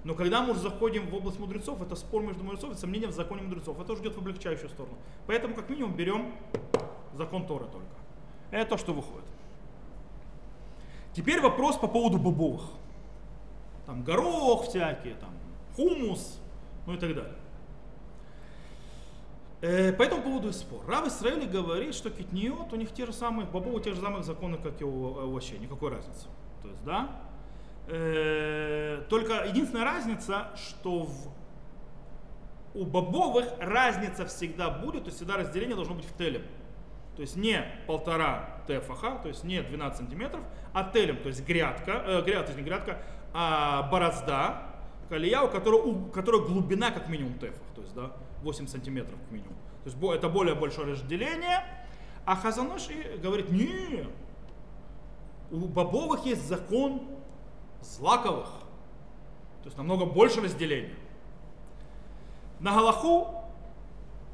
Но 0.03 0.15
когда 0.15 0.41
мы 0.41 0.51
уже 0.51 0.61
заходим 0.61 1.07
в 1.07 1.15
область 1.15 1.39
мудрецов, 1.39 1.81
это 1.81 1.95
спор 1.95 2.23
между 2.23 2.43
мудрецов, 2.43 2.71
это 2.71 2.79
сомнение 2.79 3.07
в 3.07 3.13
законе 3.13 3.41
мудрецов. 3.41 3.79
Это 3.79 3.93
уже 3.93 4.01
идет 4.01 4.15
в 4.15 4.19
облегчающую 4.19 4.69
сторону. 4.69 4.97
Поэтому, 5.27 5.55
как 5.55 5.69
минимум, 5.69 5.95
берем 5.95 6.33
закон 7.13 7.45
Торы 7.47 7.65
только. 7.65 7.87
Это 8.51 8.71
то, 8.71 8.77
что 8.77 8.93
выходит. 8.93 9.27
Теперь 11.13 11.39
вопрос 11.39 11.77
по 11.77 11.87
поводу 11.87 12.17
бобовых. 12.17 12.63
Там 13.85 14.03
горох 14.03 14.67
всякие, 14.67 15.15
там 15.15 15.29
хумус, 15.75 16.39
ну 16.85 16.95
и 16.95 16.97
так 16.97 17.15
далее. 17.15 17.35
Э, 19.61 19.93
по 19.93 20.03
этому 20.03 20.21
поводу 20.21 20.49
и 20.49 20.51
спор. 20.51 20.85
Рав 20.87 21.07
Исраили 21.07 21.45
говорит, 21.45 21.95
что 21.95 22.09
китниот, 22.09 22.73
у 22.73 22.75
них 22.75 22.91
те 22.91 23.05
же 23.05 23.13
самые, 23.13 23.47
бобовые 23.47 23.81
те 23.81 23.93
же 23.93 24.01
самые 24.01 24.23
законы, 24.23 24.57
как 24.57 24.81
и 24.81 24.83
у 24.83 25.17
овощей, 25.19 25.57
никакой 25.57 25.91
разницы. 25.91 26.27
То 26.61 26.67
есть, 26.67 26.83
да, 26.83 27.09
э, 27.09 27.32
только 27.85 29.45
единственная 29.45 29.83
разница, 29.83 30.47
что 30.55 31.03
в, 31.03 31.33
у 32.73 32.85
бобовых 32.85 33.45
разница 33.59 34.25
всегда 34.25 34.69
будет, 34.69 35.03
то 35.03 35.07
есть 35.07 35.17
всегда 35.17 35.37
разделение 35.37 35.75
должно 35.75 35.95
быть 35.95 36.05
в 36.05 36.15
телем. 36.17 36.43
То 37.15 37.21
есть 37.21 37.35
не 37.35 37.63
полтора 37.85 38.61
тефаха, 38.67 39.19
то 39.21 39.27
есть 39.27 39.43
не 39.43 39.61
12 39.61 39.97
сантиметров, 39.97 40.41
а 40.73 40.89
телем, 40.91 41.17
то 41.17 41.27
есть 41.27 41.45
грядка, 41.45 42.03
э, 42.05 42.21
грядка, 42.23 42.43
то 42.43 42.51
есть 42.51 42.57
не 42.57 42.63
грядка, 42.63 42.97
а 43.33 43.83
борозда, 43.91 44.63
колея, 45.09 45.41
у 45.41 45.49
которой, 45.49 45.81
у 45.81 46.05
которой 46.05 46.41
глубина 46.41 46.91
как 46.91 47.09
минимум 47.09 47.37
тефах, 47.37 47.67
то 47.75 47.81
есть 47.81 47.93
да, 47.93 48.11
8 48.41 48.67
сантиметров 48.67 49.19
как 49.19 49.31
минимум. 49.31 49.55
То 49.83 49.89
есть 49.89 49.97
это 50.17 50.29
более 50.29 50.55
большое 50.55 50.93
разделение. 50.93 51.63
А 52.25 52.35
Хазаноши 52.35 53.19
говорит, 53.21 53.51
не, 53.51 54.07
у 55.51 55.57
бобовых 55.67 56.25
есть 56.25 56.47
закон 56.47 57.01
злаковых. 57.83 58.47
То 59.61 59.65
есть 59.65 59.77
намного 59.77 60.05
больше 60.05 60.41
разделения. 60.41 60.95
На 62.59 62.73
Галаху 62.73 63.43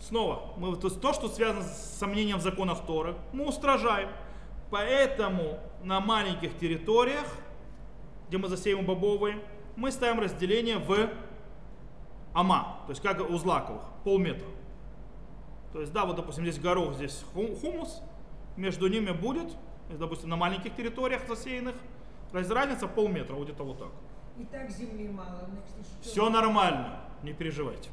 Снова, 0.02 0.54
мы, 0.58 0.76
то, 0.78 0.89
то, 0.89 1.14
что 1.14 1.28
связано 1.28 1.64
с 1.64 1.97
сомнением 1.97 2.38
в 2.38 2.41
законах 2.41 2.86
Торы, 2.86 3.16
мы 3.34 3.45
устражаем. 3.47 4.10
Поэтому 4.72 5.60
на 5.84 6.00
маленьких 6.00 6.58
территориях, 6.58 7.26
где 8.28 8.38
мы 8.38 8.47
засеем 8.47 8.86
бобовые, 8.86 9.43
мы 9.76 9.91
ставим 9.91 10.20
разделение 10.20 10.78
в 10.78 11.10
ама, 12.34 12.80
то 12.86 12.91
есть 12.91 13.02
как 13.02 13.20
у 13.30 13.38
злаковых, 13.38 13.82
полметра. 14.04 14.47
То 15.74 15.82
есть, 15.82 15.91
да, 15.91 16.06
вот, 16.06 16.16
допустим, 16.16 16.43
здесь 16.43 16.60
горох, 16.60 16.95
здесь 16.95 17.24
хумус, 17.34 18.02
между 18.56 18.88
ними 18.88 19.12
будет, 19.12 19.47
допустим, 19.89 20.30
на 20.30 20.36
маленьких 20.36 20.76
территориях 20.76 21.28
засеянных, 21.28 21.76
разница 22.34 22.88
полметра, 22.88 23.34
вот 23.34 23.45
где-то 23.45 23.63
вот 23.63 23.80
так. 23.80 23.89
И 24.38 24.45
так 24.45 24.69
земли 24.69 25.09
мало. 25.09 25.47
Значит, 25.49 25.86
Все 26.01 26.30
нормально, 26.30 26.99
не 27.23 27.34
переживайте. 27.34 27.89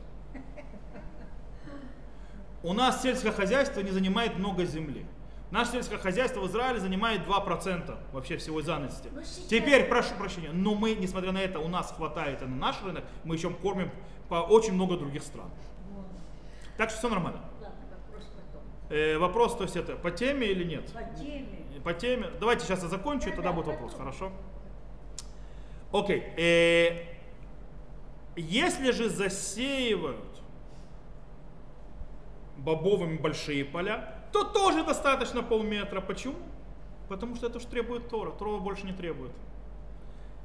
У 2.62 2.72
нас 2.72 3.02
сельское 3.02 3.32
хозяйство 3.32 3.80
не 3.80 3.90
занимает 3.90 4.38
много 4.38 4.64
земли. 4.64 5.06
Наше 5.50 5.72
сельское 5.72 5.98
хозяйство 5.98 6.40
в 6.40 6.48
Израиле 6.48 6.80
занимает 6.80 7.20
2% 7.26 7.96
вообще 8.12 8.36
всего 8.36 8.62
занятости. 8.62 9.08
Ну, 9.12 9.22
Теперь, 9.48 9.84
прошу 9.84 10.14
прощения, 10.16 10.50
но 10.52 10.74
мы, 10.74 10.94
несмотря 10.96 11.30
на 11.30 11.38
это, 11.38 11.60
у 11.60 11.68
нас 11.68 11.92
хватает 11.92 12.42
и 12.42 12.46
на 12.46 12.56
наш 12.56 12.82
рынок, 12.82 13.04
мы 13.22 13.36
еще 13.36 13.50
кормим 13.50 13.92
по 14.28 14.36
очень 14.36 14.72
много 14.72 14.96
других 14.96 15.22
стран. 15.22 15.48
Вот. 15.92 16.06
Так 16.76 16.90
что 16.90 16.98
все 16.98 17.08
нормально. 17.08 17.40
Э, 18.88 19.18
вопрос, 19.18 19.56
то 19.56 19.64
есть 19.64 19.76
это 19.76 19.96
по 19.96 20.10
теме 20.10 20.46
или 20.46 20.64
нет? 20.64 20.92
По 20.92 21.02
теме. 21.02 21.82
По 21.84 21.92
теме. 21.92 22.28
Давайте 22.40 22.64
сейчас 22.64 22.82
я 22.82 22.88
закончу, 22.88 23.28
и 23.28 23.32
тогда 23.32 23.52
будет 23.52 23.66
вопрос, 23.66 23.94
хорошо? 23.94 24.32
Окей. 25.92 26.22
Э, 26.36 27.16
если 28.36 28.90
же 28.90 29.08
засеивают 29.08 30.42
бобовыми 32.56 33.16
большие 33.16 33.64
поля, 33.64 34.14
то 34.32 34.44
тоже 34.44 34.84
достаточно 34.84 35.42
полметра. 35.42 36.00
Почему? 36.00 36.36
Потому 37.08 37.36
что 37.36 37.46
это 37.46 37.58
уж 37.58 37.64
требует 37.64 38.08
Тора. 38.08 38.30
Тора 38.30 38.58
больше 38.58 38.86
не 38.86 38.92
требует. 38.92 39.32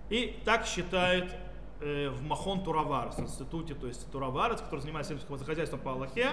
И 0.09 0.39
так 0.45 0.65
считает 0.65 1.35
э, 1.79 2.09
в 2.09 2.21
Махон 2.23 2.63
Тураварс, 2.63 3.15
в 3.15 3.21
институте, 3.21 3.73
то 3.73 3.87
есть 3.87 4.11
Тураварс, 4.11 4.61
который 4.61 4.81
занимается 4.81 5.13
сельским 5.13 5.37
хозяйством 5.37 5.79
по 5.79 5.93
Аллахе, 5.93 6.31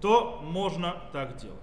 то 0.00 0.40
можно 0.42 1.02
так 1.12 1.36
делать. 1.36 1.58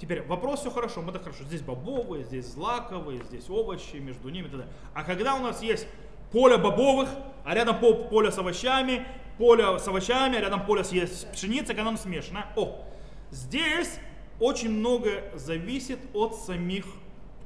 Теперь 0.00 0.22
вопрос 0.22 0.60
все 0.60 0.70
хорошо, 0.70 1.02
мы 1.02 1.12
так 1.12 1.22
хорошо. 1.22 1.42
Здесь 1.44 1.62
бобовые, 1.62 2.24
здесь 2.24 2.46
злаковые, 2.46 3.22
здесь 3.24 3.50
овощи, 3.50 3.96
между 3.96 4.28
ними 4.28 4.46
и 4.46 4.48
так 4.48 4.60
далее. 4.60 4.74
А 4.94 5.02
когда 5.02 5.34
у 5.34 5.40
нас 5.40 5.60
есть 5.60 5.88
поле 6.30 6.56
бобовых, 6.56 7.08
а 7.44 7.54
рядом 7.54 7.78
пол- 7.80 8.04
поле 8.08 8.30
с 8.30 8.38
овощами, 8.38 9.06
поле 9.38 9.78
с 9.78 9.88
овощами, 9.88 10.36
а 10.36 10.40
рядом 10.40 10.66
поле 10.66 10.84
с 10.84 11.24
пшеницей, 11.32 11.74
когда 11.74 11.88
оно 11.88 11.96
смешано. 11.96 12.46
О, 12.54 12.84
здесь 13.30 13.98
очень 14.38 14.70
много 14.70 15.24
зависит 15.34 15.98
от 16.14 16.36
самих, 16.36 16.84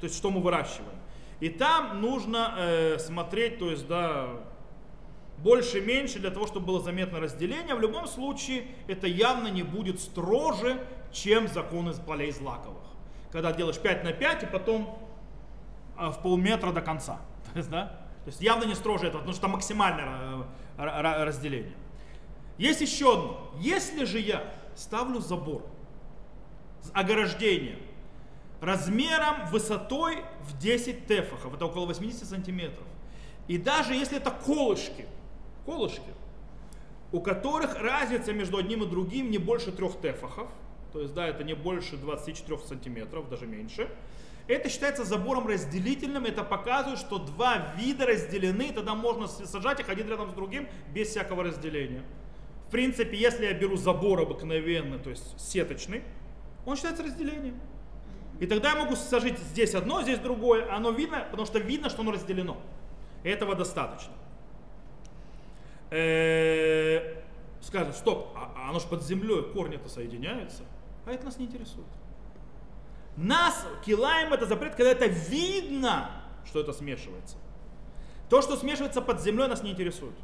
то 0.00 0.04
есть 0.04 0.16
что 0.16 0.30
мы 0.30 0.42
выращиваем. 0.42 0.98
И 1.40 1.48
там 1.48 2.00
нужно 2.02 2.54
э, 2.58 2.98
смотреть, 2.98 3.58
то 3.58 3.70
есть, 3.70 3.88
да, 3.88 4.28
больше-меньше 5.42 6.18
для 6.18 6.30
того, 6.30 6.46
чтобы 6.46 6.66
было 6.66 6.80
заметно 6.80 7.20
разделение. 7.20 7.74
В 7.74 7.80
любом 7.80 8.06
случае, 8.06 8.66
это 8.86 9.06
явно 9.06 9.48
не 9.48 9.62
будет 9.62 10.00
строже, 10.00 10.84
чем 11.12 11.48
закон 11.48 11.90
из 11.90 11.98
полей 11.98 12.32
злаковых. 12.32 12.82
Когда 13.32 13.52
делаешь 13.52 13.78
5 13.78 14.04
на 14.04 14.12
5 14.12 14.44
и 14.44 14.46
потом 14.46 14.98
а, 15.96 16.10
в 16.10 16.22
полметра 16.22 16.72
до 16.72 16.80
конца. 16.80 17.20
То 17.52 17.58
есть, 17.58 17.70
да? 17.70 17.86
То 18.24 18.28
есть 18.28 18.40
явно 18.40 18.64
не 18.64 18.74
строже 18.74 19.08
этого, 19.08 19.18
потому 19.20 19.32
что 19.32 19.42
там 19.42 19.50
максимальное 19.52 20.06
э, 20.06 20.42
ра- 20.78 21.02
ра- 21.02 21.24
разделение. 21.24 21.74
Есть 22.56 22.80
еще 22.80 23.14
одно. 23.14 23.50
Если 23.58 24.04
же 24.04 24.20
я 24.20 24.44
ставлю 24.76 25.18
забор, 25.18 25.66
с 26.82 26.90
ограждение, 26.94 27.78
размером, 28.60 29.46
высотой 29.50 30.18
в 30.42 30.56
10 30.58 31.06
тефахов, 31.06 31.54
это 31.54 31.66
около 31.66 31.86
80 31.86 32.28
сантиметров. 32.28 32.86
И 33.48 33.58
даже 33.58 33.94
если 33.94 34.18
это 34.18 34.30
колышки, 34.30 35.06
колышки, 35.64 36.00
у 37.12 37.20
которых 37.20 37.80
разница 37.80 38.32
между 38.32 38.58
одним 38.58 38.82
и 38.84 38.86
другим 38.86 39.30
не 39.30 39.38
больше 39.38 39.72
трех 39.72 40.00
тефахов, 40.00 40.48
то 40.92 41.00
есть, 41.00 41.14
да, 41.14 41.26
это 41.26 41.44
не 41.44 41.54
больше 41.54 41.96
24 41.96 42.58
сантиметров, 42.60 43.28
даже 43.28 43.46
меньше, 43.46 43.88
это 44.48 44.68
считается 44.68 45.04
забором 45.04 45.46
разделительным, 45.46 46.24
это 46.24 46.42
показывает, 46.42 46.98
что 46.98 47.18
два 47.18 47.74
вида 47.76 48.06
разделены, 48.06 48.72
тогда 48.72 48.94
можно 48.94 49.28
сажать 49.28 49.80
их 49.80 49.88
один 49.88 50.08
рядом 50.08 50.30
с 50.30 50.34
другим 50.34 50.68
без 50.92 51.08
всякого 51.08 51.44
разделения. 51.44 52.02
В 52.66 52.70
принципе, 52.72 53.16
если 53.16 53.44
я 53.44 53.52
беру 53.52 53.76
забор 53.76 54.20
обыкновенный, 54.20 54.98
то 54.98 55.10
есть 55.10 55.38
сеточный, 55.38 56.02
он 56.66 56.76
считается 56.76 57.02
разделением. 57.02 57.60
И 58.40 58.46
тогда 58.46 58.70
я 58.70 58.76
могу 58.76 58.96
сажать 58.96 59.38
здесь 59.38 59.74
одно, 59.74 60.02
здесь 60.02 60.18
другое. 60.18 60.72
Оно 60.74 60.90
видно, 60.90 61.26
потому 61.30 61.46
что 61.46 61.58
видно, 61.58 61.90
что 61.90 62.02
оно 62.02 62.12
разделено. 62.12 62.60
Этого 63.22 63.54
достаточно. 63.54 64.12
Э, 65.92 67.22
Скажут, 67.60 67.94
стоп, 67.94 68.32
а 68.34 68.52
а 68.56 68.70
оно 68.70 68.80
же 68.80 68.86
под 68.86 69.02
землей, 69.04 69.42
корни-то 69.52 69.88
соединяются. 69.88 70.62
А 71.06 71.12
это 71.12 71.24
нас 71.24 71.38
не 71.38 71.46
интересует. 71.46 71.86
Нас, 73.16 73.66
килаем, 73.84 74.32
это 74.32 74.46
запрет, 74.46 74.74
когда 74.74 74.90
это 74.90 75.06
видно, 75.06 76.10
что 76.44 76.60
это 76.60 76.72
смешивается. 76.72 77.36
То, 78.28 78.40
что 78.40 78.56
смешивается 78.56 79.02
под 79.02 79.20
землей, 79.20 79.46
нас 79.46 79.62
не 79.62 79.72
интересует. 79.72 80.14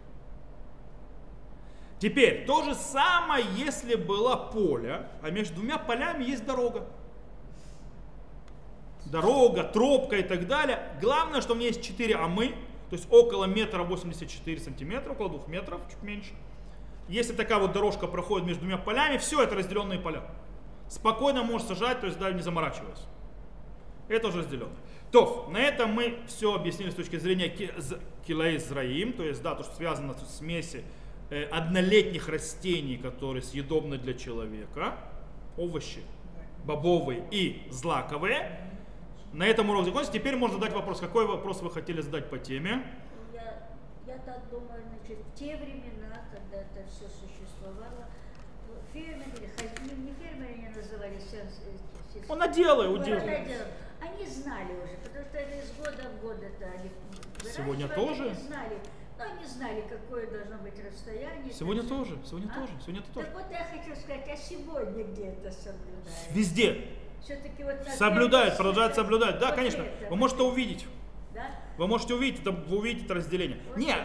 Теперь, 1.99 2.47
то 2.47 2.62
же 2.62 2.75
самое, 2.75 3.45
если 3.57 3.97
было 3.97 4.37
поле, 4.37 5.09
а 5.23 5.31
между 5.31 5.57
двумя 5.57 5.79
полями 5.79 6.25
есть 6.25 6.45
дорога. 6.47 6.87
Дорога, 9.07 9.64
тропка 9.64 10.16
и 10.16 10.23
так 10.23 10.47
далее. 10.47 10.81
Главное, 11.01 11.41
что 11.41 11.55
у 11.55 11.57
меня 11.57 11.69
есть 11.69 11.83
4 11.83 12.14
амы, 12.14 12.55
то 12.91 12.97
есть 12.97 13.07
около 13.11 13.45
метра 13.45 13.82
84 13.82 14.61
сантиметра, 14.61 15.12
около 15.12 15.28
2 15.28 15.47
метров, 15.49 15.80
чуть 15.91 16.03
меньше. 16.03 16.32
Если 17.09 17.32
такая 17.32 17.59
вот 17.59 17.72
дорожка 17.72 18.07
проходит 18.07 18.47
между 18.47 18.62
двумя 18.62 18.78
полями, 18.78 19.18
все 19.18 19.43
это 19.43 19.55
разделенные 19.55 19.99
поля. 19.99 20.22
Спокойно 20.89 21.43
можешь 21.43 21.66
сажать, 21.66 22.01
то 22.01 22.07
есть 22.07 22.18
даже 22.18 22.34
не 22.34 22.43
заморачиваясь. 22.43 23.05
Это 24.09 24.28
уже 24.28 24.39
разделено. 24.39 24.70
То, 25.11 25.49
на 25.51 25.59
этом 25.59 25.91
мы 25.91 26.18
все 26.26 26.55
объяснили 26.55 26.91
с 26.91 26.95
точки 26.95 27.16
зрения 27.16 27.49
килей 28.26 28.59
зраим, 28.59 29.12
то 29.12 29.22
есть, 29.22 29.43
да, 29.43 29.55
то, 29.55 29.62
что 29.62 29.74
связано 29.74 30.14
с 30.14 30.39
смеси 30.39 30.84
э, 31.30 31.45
однолетних 31.45 32.28
растений, 32.28 32.99
которые 32.99 33.43
съедобны 33.43 33.97
для 33.97 34.12
человека, 34.14 34.99
овощи, 35.57 36.03
бобовые 36.64 37.24
и 37.30 37.62
злаковые. 37.70 38.61
На 39.33 39.47
этом 39.47 39.70
урок 39.70 39.85
закончится. 39.85 40.18
Теперь 40.18 40.37
можно 40.37 40.59
задать 40.59 40.72
вопрос. 40.72 41.01
Какой 41.01 41.26
вопрос 41.26 41.62
вы 41.62 41.70
хотели 41.70 42.01
задать 42.01 42.31
по 42.31 42.39
теме? 42.39 42.85
Я, 43.33 43.68
я 44.07 44.18
так 44.18 44.49
думаю, 44.51 44.83
значит, 44.89 45.18
в 45.24 45.39
те 45.39 45.57
времена, 45.57 46.24
когда 46.33 46.62
это 46.62 46.89
все 46.89 47.09
существовало, 47.09 48.09
фермеры, 48.93 49.51
не, 49.85 50.05
не 50.05 50.14
фермеры 50.14 50.55
они 50.55 50.68
назывались, 50.68 51.29
он 52.29 52.39
наделай, 52.39 52.93
удел. 52.93 53.18
Они 54.01 54.26
знали 54.26 54.72
уже, 54.72 54.97
потому 55.03 55.24
что 55.26 55.39
это 55.39 55.59
из 55.59 55.72
года 55.72 56.09
в 56.09 56.22
год 56.22 56.37
это 56.43 56.66
они 56.66 56.91
Сегодня 57.51 57.89
тоже? 57.89 58.31
Они 58.31 58.35
знали, 58.35 58.79
но 59.18 59.24
они 59.24 59.45
знали, 59.45 59.85
какое 59.89 60.31
должно 60.31 60.59
быть 60.59 60.74
расстояние. 60.85 61.53
Сегодня 61.53 61.83
тоже, 61.83 62.18
сегодня 62.24 62.51
а? 62.53 62.61
тоже, 62.61 62.72
сегодня 62.81 63.03
тоже. 63.14 63.26
Так 63.26 63.35
вот 63.35 63.51
я 63.51 63.66
хочу 63.66 64.01
сказать, 64.01 64.29
а 64.29 64.37
сегодня 64.37 65.05
где 65.05 65.26
это 65.26 65.51
соблюдается? 65.51 66.33
Везде. 66.33 66.89
Все-таки 67.23 67.64
вот 67.64 67.77
соблюдают, 67.97 68.57
продолжают 68.57 68.95
соблюдать. 68.95 69.39
Да, 69.39 69.49
вот 69.49 69.57
конечно. 69.57 69.83
Это, 69.83 70.11
вы 70.11 70.16
можете 70.16 70.43
увидеть. 70.43 70.87
Да? 71.35 71.43
Вы 71.77 71.87
можете 71.87 72.14
увидеть 72.14 72.41
это, 72.41 72.51
вы 72.51 72.79
увидите 72.79 73.05
это 73.05 73.14
разделение. 73.14 73.61
Вот 73.69 73.77
Нет, 73.77 73.99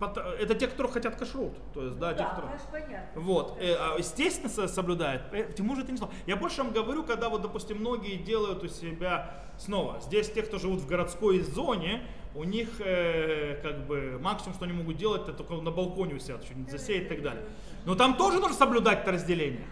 это. 0.00 0.36
это 0.38 0.54
те, 0.54 0.66
которые 0.66 0.92
хотят 0.92 1.16
кашрут. 1.16 1.54
То 1.72 1.84
есть, 1.84 1.98
да, 1.98 2.12
да 2.12 2.14
те, 2.14 2.24
которые... 2.24 2.60
понятно. 2.70 3.20
Вот. 3.20 3.56
Э, 3.58 3.76
а, 3.78 3.96
естественно, 3.98 4.68
соблюдает. 4.68 5.22
Э, 5.32 5.50
Тимур 5.56 5.78
это 5.78 5.90
не 5.90 5.96
знал. 5.96 6.10
Я 6.26 6.36
больше 6.36 6.62
вам 6.62 6.72
говорю, 6.72 7.04
когда 7.04 7.30
вот, 7.30 7.40
допустим, 7.40 7.78
многие 7.78 8.16
делают 8.16 8.62
у 8.62 8.68
себя 8.68 9.34
снова. 9.58 10.00
Здесь 10.00 10.30
те, 10.30 10.42
кто 10.42 10.58
живут 10.58 10.80
в 10.80 10.86
городской 10.86 11.40
зоне, 11.40 12.02
у 12.34 12.44
них 12.44 12.68
э, 12.80 13.60
как 13.62 13.86
бы 13.86 14.18
максимум, 14.20 14.54
что 14.54 14.64
они 14.64 14.74
могут 14.74 14.96
делать, 14.96 15.22
это 15.22 15.32
только 15.32 15.54
на 15.54 15.70
балконе 15.70 16.16
усядут, 16.16 16.44
что-нибудь 16.44 16.70
засеять 16.70 17.04
и 17.04 17.08
так 17.08 17.22
далее. 17.22 17.44
Но 17.86 17.94
там 17.94 18.16
тоже 18.16 18.38
нужно 18.40 18.54
соблюдать 18.54 19.00
это 19.00 19.12
разделение. 19.12 19.66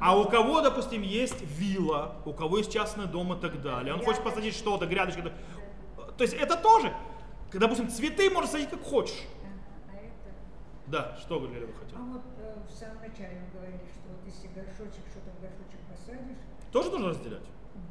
А 0.00 0.18
у 0.18 0.24
кого, 0.28 0.60
допустим, 0.60 1.02
есть 1.02 1.40
вилла, 1.42 2.16
у 2.24 2.32
кого 2.32 2.58
есть 2.58 2.72
частный 2.72 3.06
дом 3.06 3.32
и 3.32 3.40
так 3.40 3.60
далее, 3.62 3.94
он 3.94 4.02
хочет 4.02 4.22
посадить 4.22 4.54
что-то, 4.54 4.86
грядочки. 4.86 5.22
То 6.16 6.24
есть 6.24 6.34
это 6.34 6.56
тоже, 6.56 6.92
допустим, 7.52 7.88
цветы 7.88 8.30
можно 8.30 8.50
садить 8.50 8.70
как 8.70 8.82
хочешь. 8.82 9.24
Да, 10.86 11.16
что, 11.20 11.40
Галерия, 11.40 11.66
вы 11.66 11.72
хотели? 11.74 11.96
А 11.98 12.04
вот 12.04 12.22
э, 12.38 12.54
в 12.68 12.70
самом 12.70 12.98
начале 12.98 13.40
вы 13.40 13.58
говорили, 13.58 13.80
что 13.92 14.08
вот 14.08 14.20
если 14.24 14.46
горшочек, 14.48 15.02
что-то 15.10 15.30
в 15.36 15.40
горшочек 15.40 15.80
посадишь. 15.90 16.38
Тоже 16.70 16.90
нужно 16.90 17.08
разделять? 17.08 17.42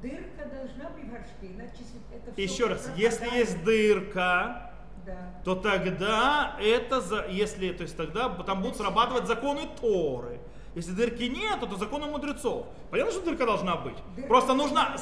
Дырка 0.01 0.45
должна 0.49 0.89
быть 0.91 1.03
в 1.03 1.11
горшке, 1.11 1.47
иначе 1.47 1.83
это 2.13 2.31
все 2.31 2.43
Еще 2.43 2.67
раз, 2.67 2.89
если 2.95 3.25
есть 3.35 3.63
дырка, 3.63 4.71
да. 5.05 5.17
то 5.43 5.55
тогда 5.55 6.55
это, 6.59 7.01
за, 7.01 7.27
если, 7.27 7.73
то 7.73 7.83
есть 7.83 7.97
тогда 7.97 8.29
там 8.29 8.61
будут 8.61 8.77
срабатывать 8.77 9.27
законы 9.27 9.63
Торы. 9.79 10.39
Если 10.75 10.91
дырки 10.91 11.23
нет, 11.23 11.61
то 11.61 11.75
законы 11.77 12.07
мудрецов. 12.07 12.67
Понятно, 12.91 13.13
что 13.13 13.23
дырка 13.23 13.45
должна 13.45 13.77
быть. 13.77 13.95
Дырка 14.15 14.27
Просто 14.27 14.53
нужно, 14.53 14.97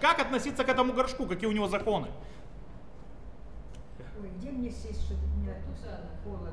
как 0.00 0.20
относиться 0.20 0.64
к 0.64 0.68
этому 0.68 0.92
горшку, 0.92 1.26
какие 1.26 1.48
у 1.48 1.52
него 1.52 1.66
законы. 1.66 2.06
Ой, 4.20 4.30
где 4.38 4.50
мне 4.50 4.70
сесть, 4.70 5.04
чтобы 5.04 5.20
не 5.38 5.52
холодно? 6.22 6.52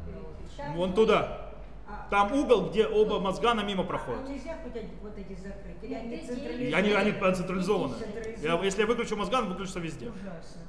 Вон 0.76 0.94
туда. 0.96 1.52
А, 1.88 2.08
Там 2.10 2.34
угол, 2.34 2.70
где 2.70 2.88
оба 2.88 3.20
мозгана 3.20 3.62
мимо 3.62 3.84
проходят. 3.84 4.22
А 4.26 4.28
нельзя 4.28 4.58
хоть 4.64 4.82
вот 5.04 5.16
эти 5.16 5.40
закрыть? 5.40 5.84
Или 5.84 5.94
они 5.94 6.18
централизованы? 6.18 6.74
Они, 6.74 6.92
они 6.94 7.36
централизованы. 7.36 7.96
Я, 8.42 8.64
если 8.64 8.82
я 8.82 8.88
выключу 8.88 9.16
мозган, 9.16 9.48
выключится 9.48 9.80
везде. 9.80 10.10
Ужасно. 10.10 10.62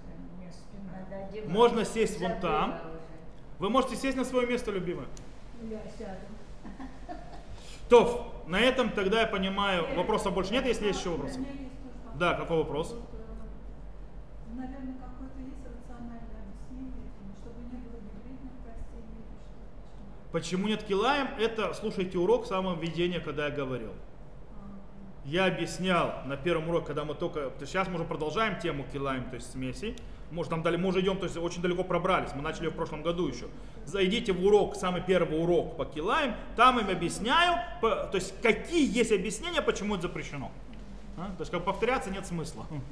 Можно 1.46 1.84
сесть 1.86 2.20
вон 2.20 2.38
там. 2.40 2.78
Вы 3.58 3.70
можете 3.70 3.96
сесть 3.96 4.18
на 4.18 4.24
свое 4.24 4.46
место, 4.46 4.70
любимое. 4.70 5.06
Я 5.62 5.80
сяду. 5.98 6.20
То, 7.88 8.42
на 8.46 8.60
этом 8.60 8.90
тогда 8.90 9.20
я 9.20 9.26
понимаю, 9.26 9.94
вопросов 9.94 10.34
больше 10.34 10.52
нет, 10.52 10.66
если 10.66 10.86
есть 10.86 11.00
еще 11.00 11.10
вопросы. 11.10 11.44
Да, 12.14 12.34
какой 12.34 12.58
вопрос? 12.58 12.94
Наверное, 14.54 14.94
какое-то 14.94 15.38
есть 15.38 15.58
рациональное 15.64 16.44
объяснение, 16.46 17.10
чтобы 17.38 17.60
не 17.70 17.78
было 17.78 18.00
гибридных 18.00 18.52
растений. 18.66 19.24
Почему 20.32 20.68
нет 20.68 20.82
килаем? 20.82 21.28
Это, 21.38 21.74
слушайте 21.74 22.18
урок 22.18 22.46
самого 22.46 22.74
введения, 22.80 23.20
когда 23.20 23.46
я 23.46 23.50
говорил. 23.50 23.92
Я 25.24 25.46
объяснял 25.46 26.22
на 26.26 26.36
первом 26.36 26.68
уроке, 26.68 26.86
когда 26.86 27.04
мы 27.04 27.14
только... 27.14 27.50
То 27.50 27.66
сейчас 27.66 27.88
мы 27.88 27.96
уже 27.96 28.04
продолжаем 28.04 28.58
тему 28.60 28.86
килаем, 28.92 29.28
то 29.28 29.34
есть 29.34 29.50
смесей. 29.50 29.96
Может, 30.30 30.50
там 30.50 30.62
дали, 30.62 30.76
мы 30.76 30.88
уже 30.88 31.00
идем, 31.00 31.18
то 31.18 31.24
есть 31.24 31.36
очень 31.36 31.62
далеко 31.62 31.84
пробрались. 31.84 32.30
Мы 32.34 32.42
начали 32.42 32.68
в 32.68 32.74
прошлом 32.74 33.02
году 33.02 33.28
еще. 33.28 33.46
Зайдите 33.84 34.32
в 34.32 34.44
урок, 34.44 34.74
самый 34.74 35.00
первый 35.00 35.40
урок 35.40 35.76
по 35.76 35.84
килаем, 35.84 36.34
там 36.56 36.80
им 36.80 36.90
объясняю, 36.90 37.60
по, 37.80 37.90
то 37.90 38.16
есть 38.16 38.34
какие 38.42 38.92
есть 38.92 39.12
объяснения, 39.12 39.62
почему 39.62 39.94
это 39.94 40.02
запрещено. 40.02 40.50
А? 41.16 41.26
То 41.36 41.42
есть 41.42 41.50
как 41.50 41.64
повторяться 41.64 42.10
нет 42.10 42.26
смысла. 42.26 42.66
Мицраим. 42.70 42.90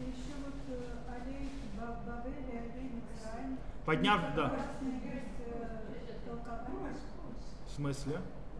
Подняв, 3.85 4.21
да. 4.35 4.47
Э, 4.47 4.51
в 7.67 7.71
смысле? 7.77 8.15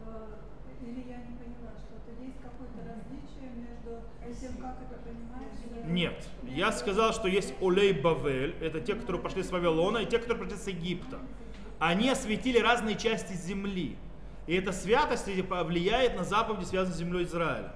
Э, 0.05 0.09
или 0.81 0.99
я 1.09 1.17
не 1.17 1.35
поняла, 1.37 1.71
что-то 1.79 2.11
есть 2.21 2.37
какое-то 2.43 2.79
различие 2.83 3.49
между 3.55 3.55
тем, 3.55 3.55
как 3.55 3.55
это 3.55 3.55
понимаешь? 3.55 3.74
Нет. 5.85 6.27
Я 6.43 6.71
сказал, 6.71 7.13
что 7.13 7.27
есть 7.27 7.53
Олей 7.61 7.93
Бавель, 7.93 8.55
это 8.61 8.79
те, 8.81 8.95
которые 8.95 9.21
пошли 9.21 9.43
с 9.43 9.51
Вавилона, 9.51 9.99
и 9.99 10.05
те, 10.05 10.19
которые 10.19 10.45
пришли 10.45 10.57
с 10.57 10.67
Египта. 10.67 11.19
Они 11.79 12.09
осветили 12.09 12.59
разные 12.59 12.95
части 12.95 13.33
земли. 13.33 13.97
И 14.47 14.55
эта 14.55 14.71
святость 14.71 15.27
влияет 15.27 16.15
на 16.15 16.23
заповеди, 16.23 16.65
связанные 16.65 16.95
с 16.95 16.97
землей 16.97 17.23
Израиля. 17.25 17.73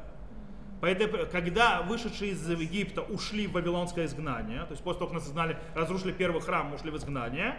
Поэтому, 0.81 1.25
когда 1.29 1.81
вышедшие 1.81 2.31
из 2.31 2.47
Египта 2.49 3.01
ушли 3.01 3.47
в 3.47 3.51
вавилонское 3.51 4.05
изгнание, 4.05 4.61
то 4.61 4.71
есть 4.71 4.81
после 4.81 4.99
того, 4.99 5.11
как 5.11 5.19
нас 5.19 5.27
изгнали, 5.27 5.57
разрушили 5.75 6.13
первый 6.13 6.41
храм, 6.41 6.73
ушли 6.73 6.89
в 6.89 6.95
изгнание, 6.95 7.55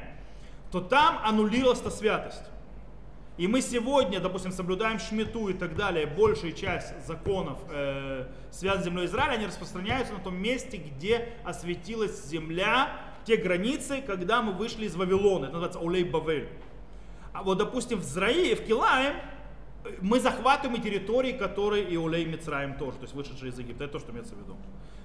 то 0.72 0.80
там 0.80 1.18
аннулировалась 1.22 1.80
эта 1.80 1.90
святость. 1.90 2.44
И 3.36 3.46
мы 3.46 3.62
сегодня, 3.62 4.20
допустим, 4.20 4.52
соблюдаем 4.52 4.98
шмету 4.98 5.48
и 5.48 5.54
так 5.54 5.74
далее, 5.74 6.06
большая 6.06 6.52
часть 6.52 7.06
законов, 7.06 7.58
э, 7.70 8.26
связанных 8.50 8.82
с 8.82 8.84
землей 8.84 9.06
Израиля, 9.06 9.32
они 9.32 9.46
распространяются 9.46 10.12
на 10.12 10.20
том 10.20 10.36
месте, 10.36 10.76
где 10.76 11.28
осветилась 11.44 12.24
земля, 12.26 12.90
те 13.24 13.36
границы, 13.36 14.02
когда 14.06 14.42
мы 14.42 14.52
вышли 14.52 14.86
из 14.86 14.94
Вавилона. 14.94 15.46
Это 15.46 15.54
называется 15.54 15.80
Олей 15.80 16.04
Бавель. 16.04 16.48
А 17.32 17.42
вот, 17.42 17.58
допустим, 17.58 18.00
в 18.00 18.04
Зраи, 18.04 18.54
в 18.54 18.66
Килае, 18.66 19.14
мы 20.00 20.20
захватываем 20.20 20.80
и 20.80 20.82
территории, 20.82 21.32
которые 21.32 21.84
и 21.84 21.96
Олей 21.96 22.24
Мицраем 22.24 22.76
тоже, 22.76 22.98
то 22.98 23.02
есть 23.02 23.14
вышедшие 23.14 23.50
из 23.50 23.58
Египта. 23.58 23.84
Это 23.84 23.94
то, 23.94 23.98
что 23.98 24.12
имеется 24.12 24.34
в 24.34 24.38
виду. 24.38 24.56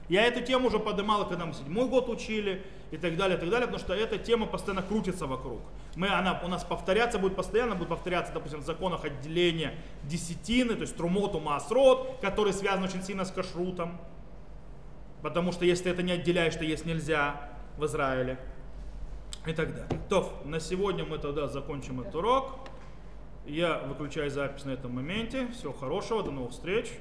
Я 0.08 0.24
эту 0.28 0.42
тему 0.42 0.68
уже 0.68 0.80
поднимал, 0.80 1.28
когда 1.28 1.46
мы 1.46 1.54
седьмой 1.54 1.88
год 1.88 2.10
учили 2.10 2.64
и 2.92 2.98
так 2.98 3.18
далее, 3.18 3.38
и 3.38 3.40
так 3.40 3.50
далее, 3.50 3.68
потому 3.68 3.84
что 3.84 3.94
эта 3.94 4.18
тема 4.18 4.46
постоянно 4.46 4.84
крутится 4.84 5.26
вокруг. 5.26 5.62
Мы, 5.96 6.10
она 6.10 6.40
у 6.44 6.48
нас 6.48 6.64
повторяться 6.64 7.18
будет 7.18 7.36
постоянно, 7.36 7.74
будет 7.74 7.90
повторяться, 7.90 8.32
допустим, 8.32 8.60
в 8.60 8.66
законах 8.66 9.04
отделения 9.06 9.76
десятины, 10.04 10.76
то 10.76 10.82
есть 10.82 10.96
трумоту 10.96 11.40
масрот, 11.40 12.20
который 12.22 12.54
связан 12.54 12.84
очень 12.84 13.02
сильно 13.02 13.26
с 13.26 13.32
кашрутом. 13.32 14.00
Потому 15.24 15.52
что 15.52 15.66
если 15.66 15.86
ты 15.86 15.90
это 15.90 16.04
не 16.04 16.12
отделяешь, 16.12 16.56
то 16.56 16.64
есть 16.64 16.86
нельзя 16.86 17.50
в 17.78 17.86
Израиле. 17.86 18.38
И 19.48 19.54
так 19.54 19.74
далее. 19.76 20.02
То, 20.10 20.42
на 20.44 20.60
сегодня 20.60 21.06
мы 21.06 21.18
тогда 21.18 21.48
закончим 21.48 22.02
этот 22.02 22.16
урок. 22.16 22.68
Я 23.46 23.78
выключаю 23.80 24.32
запись 24.32 24.66
на 24.66 24.72
этом 24.72 24.96
моменте. 24.96 25.48
Всего 25.54 25.72
хорошего, 25.72 26.24
до 26.24 26.32
новых 26.32 26.52
встреч. 26.52 26.92